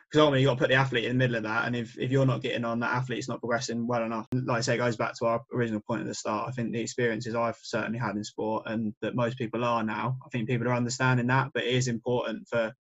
because 0.09 0.21
ultimately 0.21 0.41
you 0.41 0.47
got 0.47 0.53
to 0.53 0.59
put 0.59 0.69
the 0.69 0.75
athlete 0.75 1.03
in 1.03 1.11
the 1.11 1.17
middle 1.17 1.35
of 1.35 1.43
that. 1.43 1.65
And 1.65 1.75
if, 1.75 1.97
if 1.99 2.11
you're 2.11 2.25
not 2.25 2.41
getting 2.41 2.63
on, 2.63 2.79
that 2.79 2.93
athlete's 2.93 3.27
not 3.27 3.41
progressing 3.41 3.85
well 3.87 4.03
enough. 4.03 4.25
Like 4.33 4.59
I 4.59 4.61
say, 4.61 4.75
it 4.75 4.77
goes 4.77 4.95
back 4.95 5.17
to 5.17 5.25
our 5.25 5.41
original 5.53 5.81
point 5.81 6.01
at 6.01 6.07
the 6.07 6.13
start. 6.13 6.47
I 6.47 6.51
think 6.51 6.71
the 6.71 6.79
experiences 6.79 7.35
I've 7.35 7.57
certainly 7.61 7.99
had 7.99 8.15
in 8.15 8.23
sport 8.23 8.63
and 8.67 8.93
that 9.01 9.15
most 9.15 9.37
people 9.37 9.65
are 9.65 9.83
now, 9.83 10.17
I 10.25 10.29
think 10.29 10.47
people 10.47 10.67
are 10.69 10.73
understanding 10.75 11.27
that. 11.27 11.49
But 11.53 11.63
it 11.63 11.73
is 11.73 11.89
important 11.89 12.47
for 12.47 12.71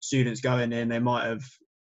students 0.00 0.40
going 0.40 0.72
in. 0.72 0.88
They 0.88 0.98
might 0.98 1.26
have 1.26 1.42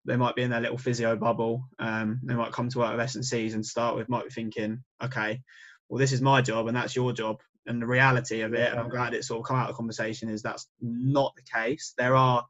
they 0.05 0.17
might 0.17 0.35
be 0.35 0.43
in 0.43 0.51
their 0.51 0.61
little 0.61 0.79
physio 0.79 1.17
bubble. 1.17 1.69
Um, 1.79 2.21
they 2.25 2.35
might 2.35 2.51
come 2.51 2.69
to 2.71 2.79
work 2.79 2.91
with 2.91 3.01
S&Cs 3.01 3.55
and 3.55 3.65
start 3.65 3.95
with 3.95 4.09
might 4.09 4.25
be 4.25 4.31
thinking, 4.31 4.83
okay, 5.05 5.41
well 5.89 5.99
this 5.99 6.13
is 6.13 6.21
my 6.21 6.41
job 6.41 6.67
and 6.67 6.77
that's 6.77 6.97
your 6.97 7.13
job. 7.13 7.37
And 7.67 7.81
the 7.81 7.87
reality 7.87 8.41
of 8.41 8.55
it, 8.55 8.71
and 8.73 8.81
I'm 8.81 8.89
glad 8.89 9.15
it 9.15 9.25
sort 9.25 9.39
of 9.41 9.47
come 9.47 9.59
out 9.59 9.71
of 9.71 9.77
conversation, 9.77 10.29
is 10.29 10.43
that's 10.43 10.67
not 10.81 11.33
the 11.37 11.43
case. 11.43 11.95
There 11.97 12.17
are 12.17 12.45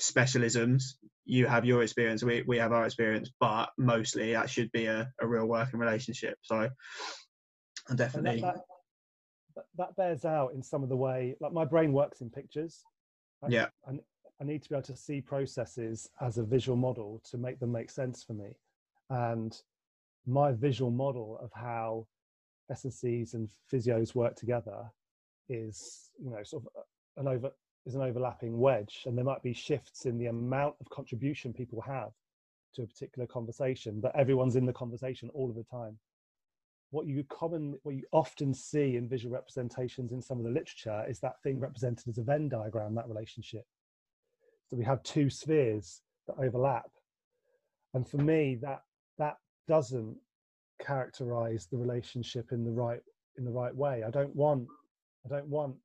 specialisms 0.00 0.94
you 1.24 1.46
have 1.46 1.64
your 1.64 1.82
experience 1.82 2.24
we, 2.24 2.42
we 2.46 2.58
have 2.58 2.72
our 2.72 2.84
experience 2.84 3.30
but 3.38 3.70
mostly 3.78 4.32
that 4.32 4.50
should 4.50 4.70
be 4.72 4.86
a, 4.86 5.08
a 5.20 5.26
real 5.26 5.46
working 5.46 5.78
relationship. 5.78 6.36
So 6.42 6.68
definitely 7.94 8.40
that, 8.40 8.56
that, 9.56 9.64
that, 9.76 9.96
bears 9.96 10.24
out 10.24 10.52
in 10.54 10.62
some 10.62 10.82
of 10.82 10.88
the 10.88 10.96
way 10.96 11.36
like 11.40 11.52
my 11.52 11.64
brain 11.64 11.92
works 11.92 12.20
in 12.20 12.30
pictures. 12.30 12.82
I, 13.42 13.48
yeah. 13.48 13.66
And 13.86 14.00
I 14.40 14.44
need 14.44 14.62
to 14.62 14.68
be 14.68 14.74
able 14.74 14.86
to 14.86 14.96
see 14.96 15.20
processes 15.20 16.08
as 16.20 16.38
a 16.38 16.42
visual 16.42 16.76
model 16.76 17.22
to 17.30 17.36
make 17.36 17.60
them 17.60 17.72
make 17.72 17.90
sense 17.90 18.24
for 18.24 18.32
me. 18.32 18.56
And 19.10 19.56
my 20.26 20.52
visual 20.52 20.90
model 20.90 21.38
of 21.42 21.50
how 21.54 22.06
S&Cs 22.70 23.34
and 23.34 23.48
physios 23.72 24.14
work 24.14 24.36
together 24.36 24.90
is 25.48 26.10
you 26.22 26.30
know 26.30 26.42
sort 26.44 26.62
of 26.64 26.84
an 27.16 27.28
over 27.28 27.50
is 27.86 27.94
an 27.94 28.02
overlapping 28.02 28.58
wedge 28.58 29.02
and 29.06 29.16
there 29.16 29.24
might 29.24 29.42
be 29.42 29.52
shifts 29.52 30.04
in 30.04 30.18
the 30.18 30.26
amount 30.26 30.74
of 30.80 30.90
contribution 30.90 31.52
people 31.52 31.80
have 31.80 32.10
to 32.74 32.82
a 32.82 32.86
particular 32.86 33.26
conversation 33.26 34.00
but 34.00 34.14
everyone's 34.14 34.56
in 34.56 34.66
the 34.66 34.72
conversation 34.72 35.30
all 35.34 35.48
of 35.48 35.56
the 35.56 35.64
time. 35.64 35.98
What 36.90 37.06
you 37.06 37.24
common 37.24 37.78
what 37.82 37.94
you 37.94 38.02
often 38.12 38.52
see 38.52 38.96
in 38.96 39.08
visual 39.08 39.32
representations 39.32 40.12
in 40.12 40.20
some 40.20 40.38
of 40.38 40.44
the 40.44 40.50
literature 40.50 41.04
is 41.08 41.20
that 41.20 41.40
thing 41.42 41.60
represented 41.60 42.08
as 42.08 42.18
a 42.18 42.22
venn 42.22 42.48
diagram 42.48 42.94
that 42.96 43.08
relationship. 43.08 43.64
So 44.68 44.76
we 44.76 44.84
have 44.84 45.02
two 45.02 45.30
spheres 45.30 46.02
that 46.26 46.36
overlap. 46.42 46.90
And 47.94 48.08
for 48.08 48.18
me 48.18 48.58
that 48.62 48.82
that 49.18 49.36
doesn't 49.68 50.16
characterize 50.84 51.66
the 51.70 51.78
relationship 51.78 52.52
in 52.52 52.64
the 52.64 52.70
right 52.72 53.00
in 53.38 53.44
the 53.44 53.50
right 53.50 53.74
way. 53.74 54.02
I 54.06 54.10
don't 54.10 54.34
want 54.34 54.66
i 55.24 55.28
don't 55.28 55.48
want 55.48 55.76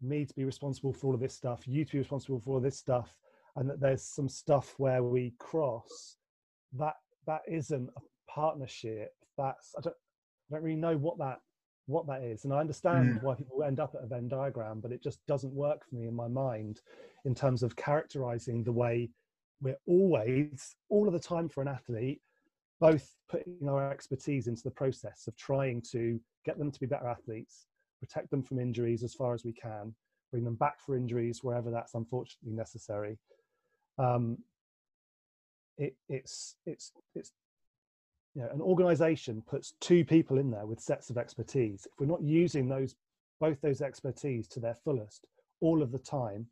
me 0.00 0.24
to 0.24 0.34
be 0.34 0.44
responsible 0.44 0.92
for 0.92 1.08
all 1.08 1.14
of 1.14 1.20
this 1.20 1.34
stuff, 1.34 1.62
you 1.66 1.84
to 1.84 1.92
be 1.92 1.98
responsible 1.98 2.40
for 2.40 2.54
all 2.54 2.60
this 2.60 2.78
stuff, 2.78 3.16
and 3.56 3.68
that 3.68 3.80
there's 3.80 4.02
some 4.02 4.28
stuff 4.28 4.74
where 4.78 5.02
we 5.02 5.34
cross, 5.38 6.16
that 6.78 6.94
that 7.26 7.42
isn't 7.48 7.88
a 7.96 8.00
partnership. 8.30 9.12
That's 9.38 9.74
I 9.78 9.80
don't 9.80 9.96
I 10.50 10.54
don't 10.54 10.64
really 10.64 10.76
know 10.76 10.96
what 10.96 11.18
that 11.18 11.40
what 11.86 12.06
that 12.06 12.22
is. 12.22 12.44
And 12.44 12.52
I 12.52 12.60
understand 12.60 13.20
mm. 13.20 13.22
why 13.22 13.34
people 13.34 13.62
end 13.62 13.80
up 13.80 13.94
at 13.94 14.04
a 14.04 14.06
Venn 14.06 14.28
diagram, 14.28 14.80
but 14.80 14.92
it 14.92 15.02
just 15.02 15.24
doesn't 15.26 15.52
work 15.52 15.84
for 15.88 15.96
me 15.96 16.06
in 16.06 16.14
my 16.14 16.28
mind 16.28 16.80
in 17.24 17.34
terms 17.34 17.62
of 17.62 17.76
characterizing 17.76 18.62
the 18.62 18.72
way 18.72 19.10
we're 19.60 19.78
always, 19.86 20.76
all 20.88 21.06
of 21.06 21.12
the 21.12 21.18
time 21.18 21.48
for 21.48 21.62
an 21.62 21.68
athlete, 21.68 22.20
both 22.80 23.14
putting 23.28 23.68
our 23.68 23.90
expertise 23.90 24.46
into 24.46 24.62
the 24.62 24.70
process 24.70 25.26
of 25.26 25.36
trying 25.36 25.82
to 25.92 26.18
get 26.44 26.58
them 26.58 26.70
to 26.70 26.80
be 26.80 26.86
better 26.86 27.06
athletes 27.06 27.66
protect 28.00 28.30
them 28.30 28.42
from 28.42 28.58
injuries 28.58 29.02
as 29.02 29.14
far 29.14 29.34
as 29.34 29.44
we 29.44 29.52
can, 29.52 29.94
bring 30.30 30.44
them 30.44 30.54
back 30.54 30.80
for 30.80 30.96
injuries 30.96 31.42
wherever 31.42 31.70
that's 31.70 31.94
unfortunately 31.94 32.52
necessary. 32.52 33.18
Um, 33.98 34.38
it, 35.78 35.96
it's 36.08 36.56
it's 36.66 36.92
it's 37.14 37.32
you 38.34 38.42
know 38.42 38.48
an 38.52 38.60
organization 38.60 39.42
puts 39.46 39.74
two 39.80 40.04
people 40.04 40.38
in 40.38 40.50
there 40.50 40.66
with 40.66 40.80
sets 40.80 41.10
of 41.10 41.18
expertise. 41.18 41.86
If 41.86 41.92
we're 41.98 42.06
not 42.06 42.22
using 42.22 42.68
those 42.68 42.94
both 43.40 43.60
those 43.60 43.80
expertise 43.80 44.46
to 44.48 44.60
their 44.60 44.74
fullest 44.74 45.26
all 45.60 45.82
of 45.82 45.92
the 45.92 45.98
time, 45.98 46.46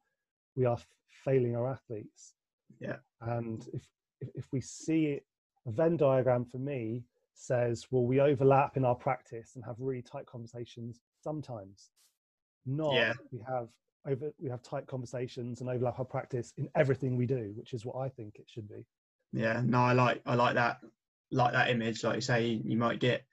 we 0.57 0.65
are 0.65 0.79
failing 1.25 1.57
our 1.57 1.71
athletes. 1.71 2.35
Yeah. 2.81 2.97
And 3.21 3.69
if 3.73 3.83
if, 4.21 4.29
if 4.35 4.53
we 4.53 4.61
see 4.61 5.07
it, 5.07 5.27
a 5.67 5.71
Venn 5.71 5.97
diagram 5.97 6.45
for 6.45 6.59
me 6.59 7.03
says, 7.35 7.87
well, 7.91 8.05
we 8.05 8.21
overlap 8.21 8.77
in 8.77 8.85
our 8.85 8.95
practice 8.95 9.53
and 9.55 9.65
have 9.65 9.77
really 9.79 10.03
tight 10.03 10.27
conversations 10.27 11.01
sometimes. 11.23 11.91
Not 12.67 12.95
yeah. 12.95 13.13
we 13.33 13.41
have 13.49 13.69
over 14.07 14.33
we 14.39 14.51
have 14.51 14.63
tight 14.63 14.87
conversations 14.87 15.61
and 15.61 15.71
overlap 15.71 15.99
our 15.99 16.05
practice 16.05 16.53
in 16.57 16.69
everything 16.75 17.17
we 17.17 17.27
do, 17.27 17.53
which 17.57 17.73
is 17.73 17.85
what 17.85 17.97
I 17.97 18.09
think 18.09 18.37
it 18.37 18.47
should 18.49 18.69
be. 18.69 18.85
Yeah, 19.33 19.63
no, 19.65 19.79
I 19.79 19.93
like 19.93 20.23
I 20.27 20.35
like 20.35 20.55
that 20.55 20.79
like 21.31 21.53
that 21.53 21.71
image. 21.71 22.05
Like 22.05 22.17
you 22.17 22.21
say, 22.21 22.61
you 22.65 22.77
might 22.77 23.01
get 23.01 23.25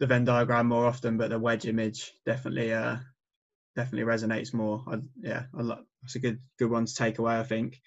the 0.00 0.06
Venn 0.06 0.24
diagram 0.24 0.66
more 0.66 0.86
often, 0.86 1.16
but 1.16 1.30
the 1.30 1.38
wedge 1.38 1.66
image 1.66 2.12
definitely 2.26 2.72
uh 2.72 2.96
definitely 3.76 4.10
resonates 4.10 4.54
more. 4.54 4.84
I, 4.86 4.98
yeah, 5.20 5.44
I 5.56 5.62
like 5.62 5.80
that's 6.02 6.16
a 6.16 6.20
good 6.20 6.40
good 6.58 6.70
one 6.70 6.86
to 6.86 6.94
take 6.94 7.18
away. 7.18 7.38
I 7.38 7.44
think. 7.44 7.80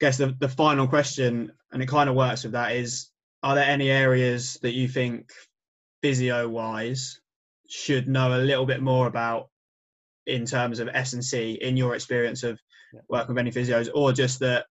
I 0.00 0.06
guess 0.06 0.16
the 0.16 0.34
the 0.38 0.48
final 0.48 0.86
question, 0.88 1.52
and 1.72 1.82
it 1.82 1.88
kind 1.88 2.08
of 2.08 2.16
works 2.16 2.44
with 2.44 2.52
that, 2.52 2.76
is: 2.76 3.10
Are 3.42 3.54
there 3.54 3.64
any 3.64 3.90
areas 3.90 4.58
that 4.62 4.72
you 4.72 4.88
think 4.88 5.30
physio 6.02 6.48
wise 6.48 7.20
should 7.70 8.08
know 8.08 8.36
a 8.36 8.42
little 8.42 8.66
bit 8.66 8.82
more 8.82 9.06
about 9.06 9.48
in 10.26 10.44
terms 10.44 10.80
of 10.80 10.88
S 10.88 11.12
and 11.12 11.24
C 11.24 11.58
in 11.60 11.76
your 11.76 11.94
experience 11.94 12.42
of 12.42 12.60
yeah. 12.92 13.00
working 13.08 13.34
with 13.34 13.38
any 13.38 13.52
physios, 13.52 13.88
or 13.94 14.12
just 14.12 14.40
that 14.40 14.66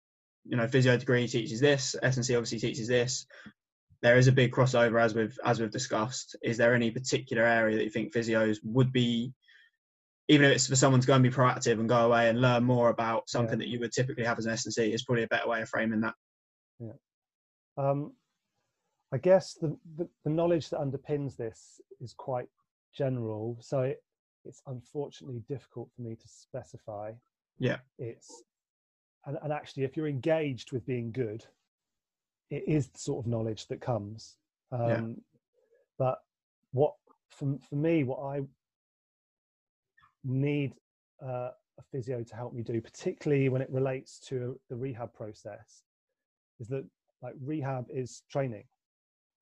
you 0.45 0.57
know 0.57 0.69
physio 0.69 0.97
degree 0.97 1.27
teaches 1.27 1.61
this, 1.61 1.95
S 2.03 2.17
and 2.17 2.27
C 2.27 2.35
obviously 2.35 2.59
teaches 2.59 2.89
this. 2.89 3.27
There 4.03 4.17
is 4.17 4.29
a 4.29 4.33
big 4.33 4.53
crossover 4.53 5.01
as 5.03 5.15
we've 5.15 5.37
as 5.45 5.61
we've 5.61 5.71
discussed. 5.71 6.37
Is 6.43 6.57
there 6.57 6.75
any 6.75 6.91
particular 6.91 7.45
area 7.45 7.77
that 7.77 7.85
you 7.85 7.91
think 7.91 8.13
physios 8.13 8.59
would 8.65 8.93
be, 8.93 9.33
even 10.29 10.47
if 10.47 10.53
it's 10.53 10.67
for 10.67 10.77
someone 10.77 11.01
to 11.01 11.07
go 11.07 11.15
and 11.15 11.23
be 11.23 11.31
proactive 11.31 11.81
and 11.81 11.89
go 11.89 12.07
away 12.07 12.29
and 12.29 12.41
learn 12.41 12.65
more 12.65 12.91
about 12.91 13.29
something 13.29 13.61
yeah. 13.61 13.67
that 13.67 13.69
you 13.69 13.81
would 13.81 13.93
typically 13.93 14.25
have 14.25 14.39
as 14.39 14.47
an 14.47 14.53
S 14.53 14.67
and 14.67 14.75
C, 14.75 14.93
is 14.93 15.05
probably 15.05 15.25
a 15.25 15.29
better 15.29 15.49
way 15.49 15.63
of 15.63 15.69
framing 15.69 16.01
that. 16.01 16.15
Yeah. 16.79 16.93
Um, 17.77 18.13
I 19.13 19.19
guess 19.19 19.55
the, 19.55 19.77
the, 19.97 20.09
the 20.25 20.31
knowledge 20.31 20.69
that 20.71 20.81
underpins 20.81 21.37
this 21.37 21.81
is 22.01 22.15
quite 22.17 22.49
general. 22.95 23.59
So 23.61 23.81
it, 23.81 24.03
it's 24.45 24.63
unfortunately 24.67 25.43
difficult 25.49 25.91
for 25.95 26.03
me 26.03 26.15
to 26.17 26.29
specify. 26.29 27.13
Yeah. 27.59 27.79
It's 27.99 28.43
and, 29.27 29.39
and 29.43 29.53
actually 29.53 29.85
if 29.85 29.97
you're 29.97 30.09
engaged 30.09 30.73
with 30.73 30.87
being 30.87 31.13
good, 31.13 31.45
it 32.51 32.65
is 32.67 32.89
the 32.89 32.99
sort 32.99 33.25
of 33.25 33.31
knowledge 33.31 33.67
that 33.69 33.81
comes. 33.81 34.37
Um, 34.73 34.89
yeah. 34.89 35.01
But 35.99 36.19
what 36.73 36.95
for, 37.31 37.57
for 37.69 37.77
me, 37.77 38.05
what 38.05 38.21
I 38.21 38.41
need 40.25 40.75
uh, 41.23 41.51
a 41.79 41.83
physio 41.93 42.23
to 42.23 42.37
help 42.37 42.53
me 42.53 42.63
do, 42.63 42.81
particularly 42.81 43.49
when 43.49 43.63
it 43.63 43.71
relates 43.71 44.19
to 44.29 44.59
the 44.69 44.77
rehab 44.77 45.13
process, 45.13 45.83
is 46.61 46.69
that 46.69 46.85
like 47.23 47.35
rehab 47.41 47.87
is 47.91 48.23
training. 48.31 48.65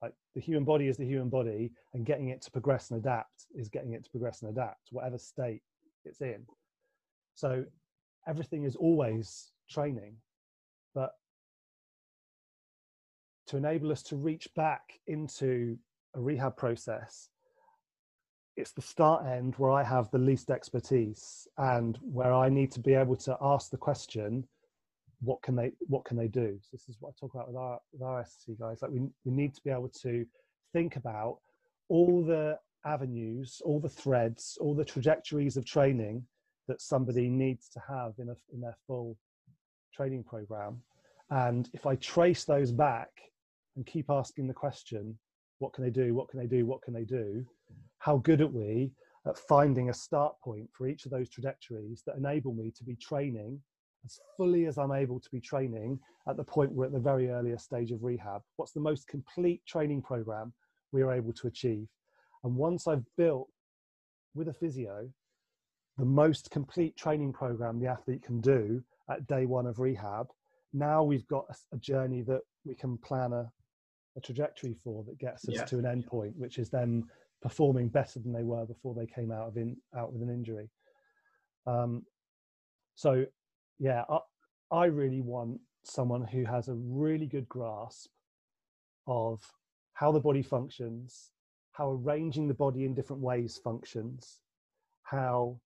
Like 0.03 0.12
the 0.34 0.40
human 0.40 0.64
body 0.64 0.88
is 0.88 0.97
the 0.97 1.07
human 1.07 1.28
body, 1.28 1.72
and 1.94 2.05
getting 2.05 2.28
it 2.28 2.42
to 2.42 2.51
progress 2.51 2.90
and 2.90 3.01
adapt 3.01 3.47
is 3.55 3.68
getting 3.68 3.92
it 3.92 4.05
to 4.05 4.11
progress 4.11 4.42
and 4.42 4.51
adapt, 4.51 4.88
whatever 4.90 5.18
state 5.18 5.62
it's 6.05 6.20
in. 6.20 6.44
So 7.34 7.64
everything 8.26 8.64
is 8.64 8.76
always 8.76 9.53
training, 9.70 10.16
but 10.94 11.12
to 13.49 13.57
enable 13.57 13.92
us 13.92 14.03
to 14.05 14.16
reach 14.16 14.49
back 14.55 15.01
into 15.07 15.78
a 16.14 16.20
rehab 16.20 16.57
process 16.57 17.30
it's 18.57 18.72
the 18.72 18.82
start 18.82 19.26
end 19.26 19.55
where 19.59 19.70
I 19.70 19.82
have 19.82 20.11
the 20.11 20.18
least 20.18 20.51
expertise 20.51 21.47
and 21.59 21.99
where 22.03 22.32
I 22.32 22.49
need 22.49 22.72
to 22.72 22.80
be 22.80 22.94
able 22.94 23.16
to 23.16 23.36
ask 23.40 23.70
the 23.70 23.76
question, 23.76 24.47
what 25.20 25.42
can 25.42 25.56
they 25.56 25.72
what 25.80 26.04
can 26.04 26.16
they 26.16 26.28
do? 26.28 26.58
So 26.60 26.68
this 26.72 26.88
is 26.88 26.96
what 27.00 27.10
I 27.10 27.12
talk 27.18 27.34
about 27.34 27.48
with 27.48 27.56
our 27.56 27.78
with 27.92 28.02
our 28.02 28.24
SC 28.24 28.58
guys. 28.58 28.82
Like 28.82 28.90
we 28.90 29.00
we 29.24 29.32
need 29.32 29.54
to 29.54 29.62
be 29.62 29.70
able 29.70 29.90
to 30.02 30.26
think 30.72 30.96
about 30.96 31.38
all 31.88 32.22
the 32.24 32.58
avenues, 32.84 33.60
all 33.64 33.80
the 33.80 33.88
threads, 33.88 34.58
all 34.60 34.74
the 34.74 34.84
trajectories 34.84 35.56
of 35.56 35.64
training 35.64 36.24
that 36.68 36.80
somebody 36.80 37.28
needs 37.28 37.68
to 37.70 37.80
have 37.88 38.12
in 38.18 38.28
a 38.28 38.36
in 38.52 38.60
their 38.60 38.76
full 38.86 39.16
training 39.94 40.24
program. 40.24 40.80
And 41.30 41.68
if 41.72 41.86
I 41.86 41.96
trace 41.96 42.44
those 42.44 42.70
back 42.70 43.10
and 43.76 43.84
keep 43.84 44.10
asking 44.10 44.46
the 44.46 44.54
question, 44.54 45.18
what 45.58 45.72
can 45.72 45.82
they 45.82 45.90
do? 45.90 46.14
What 46.14 46.28
can 46.28 46.38
they 46.38 46.46
do? 46.46 46.66
What 46.66 46.82
can 46.82 46.94
they 46.94 47.04
do? 47.04 47.44
how 47.98 48.18
good 48.18 48.40
are 48.40 48.46
we 48.46 48.92
at 49.26 49.36
finding 49.36 49.90
a 49.90 49.94
start 49.94 50.34
point 50.40 50.68
for 50.72 50.86
each 50.86 51.04
of 51.04 51.10
those 51.10 51.28
trajectories 51.28 52.02
that 52.06 52.16
enable 52.16 52.54
me 52.54 52.70
to 52.70 52.84
be 52.84 52.94
training 52.94 53.60
as 54.07 54.18
fully 54.36 54.66
as 54.66 54.78
I'm 54.78 54.92
able 54.92 55.20
to 55.20 55.30
be 55.30 55.40
training 55.40 55.98
at 56.28 56.36
the 56.36 56.44
point 56.44 56.72
we're 56.72 56.86
at 56.86 56.92
the 56.92 56.98
very 56.98 57.28
earliest 57.28 57.64
stage 57.66 57.90
of 57.90 58.02
rehab? 58.02 58.42
What's 58.57 58.72
the 58.72 58.80
most 58.80 59.07
complete 59.09 59.61
training 59.66 60.02
program 60.02 60.52
we 60.92 61.02
are 61.02 61.12
able 61.12 61.32
to 61.34 61.48
achieve? 61.48 61.88
And 62.44 62.54
once 62.54 62.86
I've 62.86 63.04
built 63.16 63.48
with 64.34 64.48
a 64.48 64.54
physio 64.54 65.09
the 65.98 66.04
most 66.04 66.50
complete 66.50 66.96
training 66.96 67.32
program 67.32 67.80
the 67.80 67.86
athlete 67.86 68.22
can 68.22 68.40
do 68.40 68.82
at 69.11 69.26
day 69.26 69.46
one 69.46 69.66
of 69.66 69.78
rehab, 69.78 70.28
now 70.72 71.02
we've 71.02 71.26
got 71.28 71.46
a, 71.72 71.76
journey 71.78 72.22
that 72.22 72.42
we 72.64 72.74
can 72.74 72.98
plan 72.98 73.32
a, 73.32 73.50
a 74.16 74.20
trajectory 74.20 74.76
for 74.84 75.04
that 75.04 75.18
gets 75.18 75.48
us 75.48 75.54
yeah. 75.54 75.64
to 75.64 75.78
an 75.78 75.86
end 75.86 76.07
point, 76.07 76.34
which 76.36 76.59
is 76.59 76.68
then 76.68 77.04
performing 77.40 77.88
better 77.88 78.18
than 78.18 78.32
they 78.32 78.42
were 78.42 78.66
before 78.66 78.94
they 78.94 79.07
came 79.07 79.30
out 79.30 79.48
of 79.48 79.57
in 79.57 79.76
out 79.96 80.12
with 80.12 80.22
an 80.22 80.30
injury. 80.30 80.68
Um, 81.66 82.04
so, 82.94 83.24
yeah, 83.79 84.05
I, 84.09 84.18
I 84.70 84.85
really 84.87 85.20
want 85.20 85.61
someone 85.83 86.24
who 86.24 86.45
has 86.45 86.68
a 86.68 86.74
really 86.74 87.27
good 87.27 87.49
grasp 87.49 88.11
of 89.07 89.41
how 89.95 90.12
the 90.12 90.20
body 90.20 90.43
functions, 90.43 91.31
how 91.72 91.93
arranging 91.93 92.49
the 92.49 92.55
body 92.55 92.85
in 92.85 92.95
different 92.95 93.22
ways 93.22 93.61
functions, 93.62 94.41
how 95.03 95.59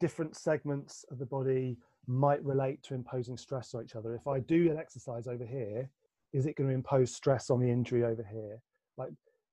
different 0.00 0.36
segments 0.36 1.04
of 1.10 1.18
the 1.18 1.26
body 1.26 1.76
might 2.06 2.44
relate 2.44 2.82
to 2.82 2.94
imposing 2.94 3.36
stress 3.36 3.74
on 3.74 3.84
each 3.84 3.96
other. 3.96 4.14
If 4.14 4.26
I 4.26 4.40
do 4.40 4.70
an 4.70 4.78
exercise 4.78 5.26
over 5.26 5.44
here, 5.44 5.88
is 6.32 6.46
it 6.46 6.56
going 6.56 6.68
to 6.68 6.74
impose 6.74 7.14
stress 7.14 7.48
on 7.48 7.60
the 7.60 7.70
injury 7.70 8.04
over 8.04 8.26
here? 8.30 8.60
Like 8.98 9.10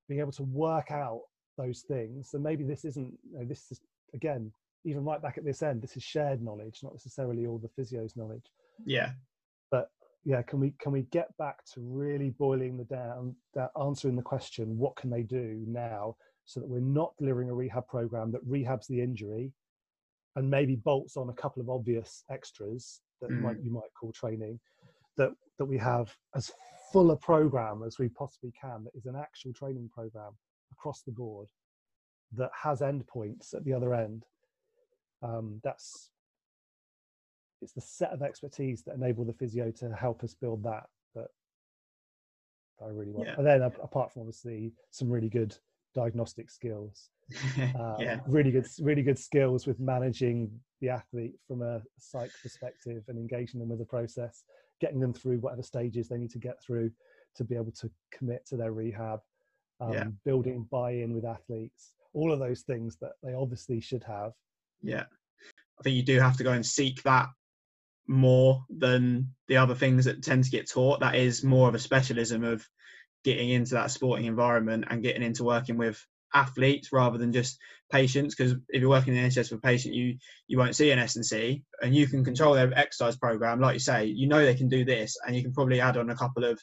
being 0.09 0.19
able 0.19 0.31
to 0.33 0.43
work 0.43 0.91
out 0.91 1.21
those 1.57 1.81
things 1.81 2.33
and 2.33 2.43
maybe 2.43 2.63
this 2.63 2.85
isn't 2.85 3.13
you 3.31 3.37
know, 3.37 3.45
this 3.45 3.71
is 3.71 3.79
again 4.13 4.51
even 4.83 5.03
right 5.03 5.21
back 5.21 5.37
at 5.37 5.45
this 5.45 5.61
end 5.61 5.81
this 5.81 5.95
is 5.95 6.03
shared 6.03 6.41
knowledge 6.41 6.79
not 6.83 6.93
necessarily 6.93 7.45
all 7.45 7.59
the 7.59 7.81
physios 7.81 8.15
knowledge 8.15 8.45
yeah 8.85 9.11
but 9.69 9.89
yeah 10.23 10.41
can 10.41 10.59
we 10.59 10.73
can 10.79 10.91
we 10.91 11.03
get 11.11 11.35
back 11.37 11.63
to 11.65 11.81
really 11.81 12.29
boiling 12.31 12.77
the 12.77 12.83
down 12.85 13.35
that 13.53 13.71
answering 13.81 14.15
the 14.15 14.21
question 14.21 14.77
what 14.77 14.95
can 14.95 15.09
they 15.09 15.23
do 15.23 15.63
now 15.67 16.15
so 16.45 16.59
that 16.59 16.69
we're 16.69 16.79
not 16.79 17.13
delivering 17.17 17.49
a 17.49 17.53
rehab 17.53 17.87
program 17.87 18.31
that 18.31 18.47
rehabs 18.47 18.87
the 18.87 19.01
injury 19.01 19.51
and 20.35 20.49
maybe 20.49 20.75
bolts 20.75 21.17
on 21.17 21.29
a 21.29 21.33
couple 21.33 21.61
of 21.61 21.69
obvious 21.69 22.23
extras 22.31 23.01
that 23.21 23.29
mm. 23.29 23.41
might, 23.41 23.61
you 23.61 23.71
might 23.71 23.93
call 23.99 24.11
training 24.11 24.59
that 25.17 25.31
that 25.59 25.65
we 25.65 25.77
have 25.77 26.15
as 26.35 26.51
full 26.91 27.11
a 27.11 27.17
program 27.17 27.83
as 27.85 27.99
we 27.99 28.09
possibly 28.09 28.51
can 28.59 28.83
that 28.83 28.95
is 28.95 29.05
an 29.05 29.15
actual 29.15 29.53
training 29.53 29.89
program 29.93 30.31
across 30.71 31.03
the 31.03 31.11
board 31.11 31.47
that 32.33 32.49
has 32.59 32.79
endpoints 32.79 33.53
at 33.53 33.63
the 33.63 33.73
other 33.73 33.93
end. 33.93 34.25
Um, 35.21 35.59
that's 35.63 36.09
it's 37.61 37.73
the 37.73 37.81
set 37.81 38.11
of 38.11 38.23
expertise 38.23 38.81
that 38.83 38.95
enable 38.95 39.23
the 39.23 39.33
physio 39.33 39.71
to 39.71 39.93
help 39.93 40.23
us 40.23 40.33
build 40.33 40.63
that 40.63 40.85
that 41.15 41.27
I 42.83 42.89
really 42.89 43.11
want. 43.11 43.29
Yeah. 43.29 43.35
And 43.37 43.45
then 43.45 43.61
apart 43.61 44.11
from 44.11 44.23
obviously 44.23 44.73
some 44.89 45.09
really 45.09 45.29
good 45.29 45.55
diagnostic 45.93 46.49
skills, 46.49 47.09
um, 47.79 47.95
yeah. 47.99 48.19
really 48.27 48.51
good 48.51 48.67
really 48.79 49.03
good 49.03 49.19
skills 49.19 49.67
with 49.67 49.79
managing 49.79 50.49
the 50.79 50.89
athlete 50.89 51.35
from 51.47 51.61
a 51.61 51.81
psych 51.99 52.31
perspective 52.41 53.03
and 53.07 53.17
engaging 53.17 53.59
them 53.59 53.69
with 53.69 53.79
the 53.79 53.85
process 53.85 54.43
getting 54.81 54.99
them 54.99 55.13
through 55.13 55.37
whatever 55.37 55.61
stages 55.61 56.09
they 56.09 56.17
need 56.17 56.31
to 56.31 56.39
get 56.39 56.61
through 56.61 56.91
to 57.35 57.45
be 57.45 57.55
able 57.55 57.71
to 57.71 57.89
commit 58.11 58.45
to 58.47 58.57
their 58.57 58.73
rehab, 58.73 59.21
um, 59.79 59.93
yeah. 59.93 60.05
building 60.25 60.67
buy-in 60.69 61.13
with 61.13 61.23
athletes, 61.23 61.93
all 62.13 62.33
of 62.33 62.39
those 62.39 62.61
things 62.61 62.97
that 62.99 63.13
they 63.23 63.33
obviously 63.33 63.79
should 63.79 64.03
have. 64.03 64.33
Yeah, 64.81 65.03
I 65.79 65.83
think 65.83 65.95
you 65.95 66.03
do 66.03 66.19
have 66.19 66.37
to 66.37 66.43
go 66.43 66.51
and 66.51 66.65
seek 66.65 67.03
that 67.03 67.29
more 68.07 68.65
than 68.69 69.33
the 69.47 69.57
other 69.57 69.75
things 69.75 70.05
that 70.05 70.23
tend 70.23 70.43
to 70.43 70.51
get 70.51 70.69
taught. 70.69 70.99
That 70.99 71.15
is 71.15 71.43
more 71.43 71.69
of 71.69 71.75
a 71.75 71.79
specialism 71.79 72.43
of 72.43 72.67
getting 73.23 73.49
into 73.49 73.75
that 73.75 73.91
sporting 73.91 74.25
environment 74.25 74.85
and 74.89 75.03
getting 75.03 75.23
into 75.23 75.43
working 75.43 75.77
with 75.77 76.03
athletes 76.33 76.91
rather 76.91 77.17
than 77.17 77.33
just 77.33 77.59
patients 77.91 78.35
because 78.35 78.53
if 78.69 78.81
you're 78.81 78.89
working 78.89 79.15
in 79.15 79.29
NHS 79.29 79.51
with 79.51 79.59
a 79.59 79.61
patient 79.61 79.93
you 79.93 80.15
you 80.47 80.57
won't 80.57 80.75
see 80.75 80.89
an 80.91 80.99
S&C 80.99 81.61
and 81.81 81.93
you 81.93 82.07
can 82.07 82.23
control 82.23 82.53
their 82.53 82.71
exercise 82.73 83.17
program 83.17 83.59
like 83.59 83.73
you 83.73 83.79
say 83.79 84.05
you 84.05 84.27
know 84.27 84.43
they 84.43 84.55
can 84.55 84.69
do 84.69 84.85
this 84.85 85.17
and 85.25 85.35
you 85.35 85.41
can 85.41 85.53
probably 85.53 85.81
add 85.81 85.97
on 85.97 86.09
a 86.09 86.15
couple 86.15 86.45
of 86.45 86.61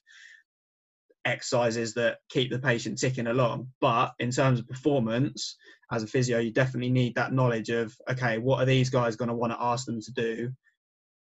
exercises 1.25 1.95
that 1.95 2.19
keep 2.29 2.51
the 2.51 2.59
patient 2.59 2.99
ticking 2.99 3.27
along 3.27 3.69
but 3.81 4.13
in 4.19 4.31
terms 4.31 4.59
of 4.59 4.69
performance 4.69 5.57
as 5.93 6.03
a 6.03 6.07
physio 6.07 6.39
you 6.39 6.53
definitely 6.53 6.91
need 6.91 7.15
that 7.15 7.33
knowledge 7.33 7.69
of 7.71 7.95
okay 8.11 8.39
what 8.39 8.61
are 8.61 8.67
these 8.67 8.91
guys 8.91 9.17
going 9.17 9.29
to 9.29 9.35
want 9.35 9.53
to 9.53 9.63
ask 9.63 9.85
them 9.87 10.01
to 10.01 10.13
do 10.13 10.53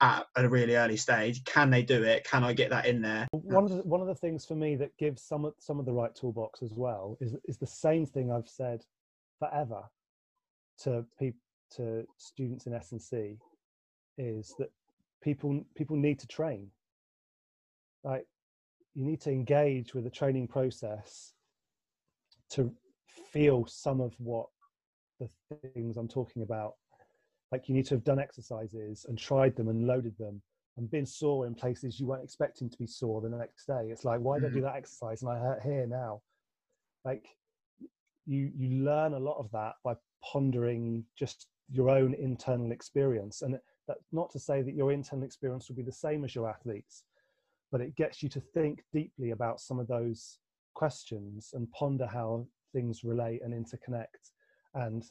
at 0.02 0.26
a 0.36 0.50
really 0.50 0.76
early 0.76 0.98
stage. 0.98 1.44
Can 1.46 1.70
they 1.70 1.84
do 1.84 2.04
it? 2.04 2.24
Can 2.24 2.44
I 2.44 2.54
get 2.54 2.72
that 2.72 2.88
in 2.88 3.02
there? 3.02 3.28
One 3.32 3.66
of 3.66 3.70
the, 3.70 3.84
one 3.84 4.02
of 4.02 4.08
the 4.08 4.16
things 4.16 4.46
for 4.46 4.56
me 4.56 4.76
that 4.78 4.98
gives 4.98 5.22
some 5.22 5.46
of 5.46 5.54
some 5.60 5.80
of 5.80 5.86
the 5.86 5.94
right 5.94 6.14
toolbox 6.14 6.64
as 6.64 6.74
well 6.74 7.18
is 7.22 7.36
is 7.46 7.58
the 7.58 7.68
same 7.68 8.06
thing 8.06 8.32
I've 8.32 8.50
said 8.50 8.84
forever 9.40 9.84
to 10.84 11.06
people 11.20 11.40
to 11.76 12.06
students 12.18 12.66
in 12.66 12.74
S 12.74 12.92
and 12.92 13.02
C 13.02 13.38
is 14.18 14.54
that 14.58 14.72
people 15.24 15.64
people 15.76 15.96
need 15.96 16.20
to 16.20 16.28
train. 16.28 16.68
Like 18.04 18.26
you 18.94 19.06
need 19.06 19.22
to 19.22 19.32
engage 19.32 19.94
with 19.94 20.04
the 20.04 20.10
training 20.10 20.48
process 20.48 21.34
to 22.50 22.72
feel 23.32 23.66
some 23.66 24.02
of 24.02 24.14
what 24.18 24.48
the 25.20 25.30
things 25.74 25.98
I'm 25.98 26.08
talking 26.08 26.42
about 26.42 26.74
like 27.52 27.68
you 27.68 27.76
need 27.76 27.86
to 27.88 27.96
have 27.96 28.04
done 28.04 28.20
exercises 28.20 29.06
and 29.08 29.18
tried 29.18 29.56
them 29.56 29.68
and 29.68 29.86
loaded 29.86 30.18
them 30.18 30.42
and 30.78 30.90
been 30.90 31.06
sore 31.06 31.46
in 31.46 31.54
places 31.54 32.00
you 32.00 32.08
weren't 32.08 32.24
expecting 32.24 32.70
to 32.70 32.78
be 32.78 32.88
sore 32.88 33.22
the 33.22 33.30
next 33.30 33.66
day. 33.66 33.90
It's 33.90 34.06
like, 34.06 34.22
why 34.22 34.38
mm-hmm. 34.38 34.46
did 34.46 34.52
I 34.52 34.56
do 34.56 34.62
that 34.62 34.76
exercise 34.76 35.22
and 35.22 35.32
I 35.32 35.38
hurt 35.38 35.62
here 35.64 35.86
now? 35.86 36.22
Like 37.04 37.26
you 38.26 38.52
you 38.56 38.84
learn 38.84 39.14
a 39.14 39.20
lot 39.20 39.38
of 39.38 39.52
that 39.52 39.74
by 39.84 39.96
pondering 40.24 41.04
just 41.18 41.48
your 41.70 41.90
own 41.90 42.14
internal 42.14 42.72
experience. 42.72 43.42
And 43.42 43.58
that's 43.88 44.06
not 44.12 44.30
to 44.32 44.40
say 44.40 44.62
that 44.62 44.76
your 44.76 44.92
internal 44.92 45.26
experience 45.26 45.68
will 45.68 45.76
be 45.76 45.84
the 45.84 45.92
same 45.92 46.24
as 46.24 46.36
your 46.36 46.50
athletes, 46.50 47.04
but 47.72 47.82
it 47.82 47.96
gets 47.96 48.22
you 48.22 48.30
to 48.30 48.42
think 48.54 48.84
deeply 48.94 49.32
about 49.32 49.60
some 49.60 49.80
of 49.80 49.88
those 49.88 50.40
questions 50.74 51.52
and 51.54 51.72
ponder 51.72 52.06
how 52.06 52.46
things 52.74 53.04
relate 53.04 53.42
and 53.44 53.54
interconnect 53.54 54.32
and 54.76 55.06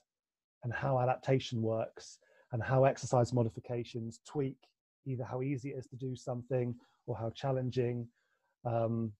and 0.64 0.72
how 0.72 1.00
adaptation 1.00 1.62
works 1.62 2.18
and 2.52 2.62
how 2.62 2.84
exercise 2.84 3.32
modifications 3.32 4.20
tweak 4.26 4.56
either 5.06 5.24
how 5.24 5.42
easy 5.42 5.70
it 5.70 5.78
is 5.78 5.86
to 5.86 5.96
do 5.96 6.14
something 6.14 6.74
or 7.06 7.16
how 7.16 7.30
challenging 7.30 8.06
um, 8.64 9.12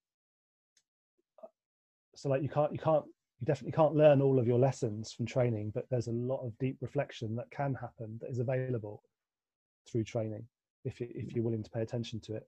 so 2.15 2.29
like 2.29 2.43
you 2.43 2.49
can't 2.49 2.73
you 2.73 2.79
can't 2.79 3.05
you 3.41 3.47
definitely 3.47 3.73
can't 3.73 3.95
learn 3.95 4.21
all 4.21 4.39
of 4.39 4.47
your 4.47 4.59
lessons 4.59 5.13
from 5.13 5.25
training 5.25 5.71
but 5.75 5.87
there's 5.91 6.09
a 6.09 6.13
lot 6.13 6.45
of 6.45 6.57
deep 6.59 6.77
reflection 6.81 7.35
that 7.35 7.51
can 7.51 7.75
happen 7.75 8.19
that 8.21 8.31
is 8.31 8.39
available 8.39 9.03
through 9.91 10.05
training 10.05 10.45
if 10.85 11.01
you, 11.01 11.09
if 11.11 11.33
you're 11.35 11.45
willing 11.45 11.63
to 11.63 11.71
pay 11.71 11.81
attention 11.81 12.21
to 12.21 12.35
it 12.35 12.47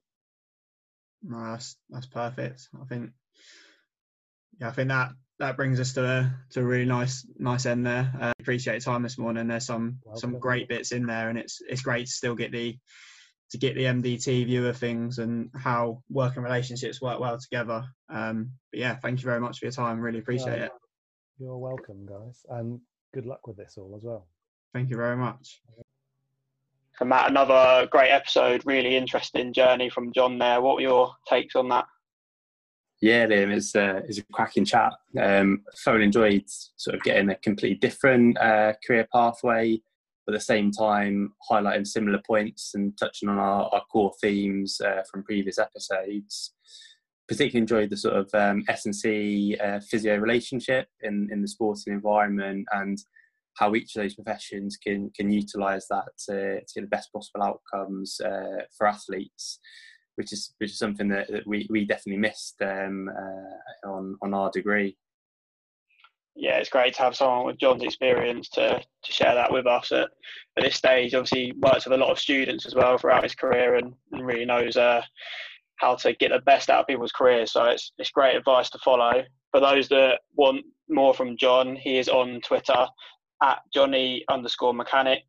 no, 1.22 1.52
that's 1.52 1.76
that's 1.90 2.06
perfect 2.06 2.68
i 2.80 2.84
think 2.84 3.10
yeah 4.60 4.68
i 4.68 4.72
think 4.72 4.88
that 4.88 5.10
that 5.38 5.56
brings 5.56 5.80
us 5.80 5.92
to 5.94 6.04
a 6.04 6.34
to 6.50 6.60
a 6.60 6.64
really 6.64 6.84
nice 6.84 7.26
nice 7.38 7.66
end 7.66 7.86
there 7.86 8.12
uh, 8.20 8.32
appreciate 8.38 8.74
your 8.74 8.80
time 8.80 9.02
this 9.02 9.18
morning 9.18 9.48
there's 9.48 9.66
some 9.66 9.98
Welcome. 10.04 10.20
some 10.20 10.38
great 10.38 10.68
bits 10.68 10.92
in 10.92 11.06
there 11.06 11.30
and 11.30 11.38
it's 11.38 11.60
it's 11.68 11.82
great 11.82 12.06
to 12.06 12.12
still 12.12 12.34
get 12.34 12.52
the 12.52 12.76
to 13.52 13.58
get 13.58 13.74
the 13.74 13.84
MDT 13.84 14.46
view 14.46 14.66
of 14.66 14.78
things 14.78 15.18
and 15.18 15.50
how 15.54 16.02
working 16.08 16.42
relationships 16.42 17.02
work 17.02 17.20
well 17.20 17.38
together. 17.38 17.84
Um, 18.08 18.52
but 18.70 18.80
yeah, 18.80 18.96
thank 18.96 19.20
you 19.20 19.26
very 19.26 19.40
much 19.40 19.58
for 19.58 19.66
your 19.66 19.72
time. 19.72 20.00
Really 20.00 20.20
appreciate 20.20 20.62
it. 20.62 20.72
You're 21.38 21.58
welcome, 21.58 22.06
guys, 22.06 22.46
and 22.48 22.80
good 23.12 23.26
luck 23.26 23.46
with 23.46 23.58
this 23.58 23.74
all 23.76 23.94
as 23.94 24.04
well. 24.04 24.26
Thank 24.72 24.88
you 24.88 24.96
very 24.96 25.18
much. 25.18 25.60
Matt, 27.04 27.30
another 27.30 27.86
great 27.90 28.10
episode. 28.10 28.62
Really 28.64 28.96
interesting 28.96 29.52
journey 29.52 29.90
from 29.90 30.12
John 30.12 30.38
there. 30.38 30.60
What 30.60 30.76
were 30.76 30.82
your 30.82 31.12
takes 31.28 31.56
on 31.56 31.68
that? 31.70 31.86
Yeah, 33.00 33.26
Liam, 33.26 33.52
it's, 33.52 33.74
uh, 33.74 34.00
it's 34.08 34.18
a 34.18 34.24
cracking 34.32 34.64
chat. 34.64 34.92
Um, 35.20 35.62
thoroughly 35.84 36.04
enjoyed 36.04 36.44
sort 36.76 36.94
of 36.94 37.02
getting 37.02 37.30
a 37.30 37.34
completely 37.36 37.78
different 37.78 38.38
uh, 38.38 38.74
career 38.86 39.08
pathway 39.12 39.80
but 40.26 40.34
at 40.34 40.38
the 40.38 40.44
same 40.44 40.70
time 40.70 41.32
highlighting 41.50 41.86
similar 41.86 42.20
points 42.26 42.72
and 42.74 42.96
touching 42.96 43.28
on 43.28 43.38
our, 43.38 43.68
our 43.72 43.82
core 43.90 44.12
themes 44.20 44.80
uh, 44.80 45.02
from 45.10 45.24
previous 45.24 45.58
episodes. 45.58 46.54
Particularly 47.28 47.62
enjoyed 47.62 47.90
the 47.90 47.96
sort 47.96 48.14
of 48.14 48.34
um, 48.34 48.64
S&C 48.68 49.56
uh, 49.62 49.80
physio 49.80 50.16
relationship 50.16 50.88
in, 51.02 51.28
in 51.32 51.40
the 51.40 51.48
sporting 51.48 51.92
environment 51.92 52.66
and 52.72 52.98
how 53.56 53.74
each 53.74 53.94
of 53.96 54.02
those 54.02 54.14
professions 54.14 54.76
can 54.76 55.10
can 55.16 55.30
utilise 55.30 55.86
that 55.88 56.08
to, 56.28 56.60
to, 56.60 56.74
get 56.74 56.82
the 56.82 56.86
best 56.86 57.12
possible 57.12 57.42
outcomes 57.42 58.20
uh, 58.20 58.64
for 58.76 58.86
athletes, 58.86 59.58
which 60.16 60.32
is 60.32 60.54
which 60.58 60.70
is 60.70 60.78
something 60.78 61.08
that, 61.08 61.30
that 61.30 61.46
we, 61.46 61.66
we 61.70 61.84
definitely 61.84 62.20
missed 62.20 62.56
um, 62.62 63.08
uh, 63.08 63.88
on 63.88 64.16
on 64.22 64.34
our 64.34 64.50
degree 64.50 64.96
yeah, 66.34 66.56
it's 66.56 66.70
great 66.70 66.94
to 66.94 67.02
have 67.02 67.16
someone 67.16 67.46
with 67.46 67.58
John's 67.58 67.82
experience 67.82 68.48
to 68.50 68.80
to 68.80 69.12
share 69.12 69.34
that 69.34 69.52
with 69.52 69.66
us 69.66 69.92
at, 69.92 70.08
at 70.56 70.64
this 70.64 70.76
stage. 70.76 71.14
Obviously, 71.14 71.52
works 71.58 71.84
with 71.84 71.92
a 71.92 72.02
lot 72.02 72.10
of 72.10 72.18
students 72.18 72.64
as 72.64 72.74
well 72.74 72.96
throughout 72.96 73.22
his 73.22 73.34
career, 73.34 73.74
and, 73.76 73.92
and 74.12 74.26
really 74.26 74.46
knows 74.46 74.76
uh, 74.76 75.02
how 75.76 75.94
to 75.96 76.14
get 76.14 76.30
the 76.30 76.38
best 76.40 76.70
out 76.70 76.80
of 76.80 76.86
people's 76.86 77.12
careers. 77.12 77.52
So 77.52 77.64
it's 77.66 77.92
it's 77.98 78.10
great 78.10 78.36
advice 78.36 78.70
to 78.70 78.78
follow. 78.78 79.22
For 79.50 79.60
those 79.60 79.88
that 79.88 80.20
want 80.34 80.64
more 80.88 81.12
from 81.12 81.36
John, 81.36 81.76
he 81.76 81.98
is 81.98 82.08
on 82.08 82.40
Twitter 82.40 82.86
at 83.42 83.60
Johnny 83.74 84.24
underscore 84.30 84.74
mechanic. 84.74 85.24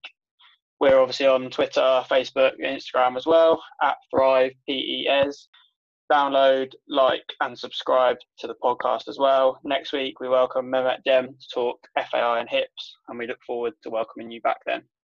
We're 0.80 1.00
obviously 1.00 1.28
on 1.28 1.50
Twitter, 1.50 2.04
Facebook, 2.10 2.54
Instagram 2.64 3.18
as 3.18 3.26
well 3.26 3.62
at 3.82 3.96
Thrive 4.12 4.54
PES 4.70 5.48
download, 6.12 6.72
like, 6.88 7.26
and 7.42 7.58
subscribe 7.58 8.18
to 8.40 8.48
the 8.48 8.56
podcast 8.64 9.08
as 9.08 9.18
well. 9.18 9.60
Next 9.64 9.94
week, 9.94 10.20
we 10.20 10.30
welcome 10.30 10.70
Mehmet 10.70 11.04
Dem 11.06 11.28
to 11.28 11.48
talk 11.54 11.80
FAI 11.98 12.40
and 12.40 12.50
hips, 12.50 12.98
and 13.08 13.18
we 13.18 13.28
look 13.28 13.40
forward 13.46 13.74
to 13.84 13.90
welcoming 13.90 14.30
you 14.30 14.42
back 14.42 14.58
then. 14.66 14.84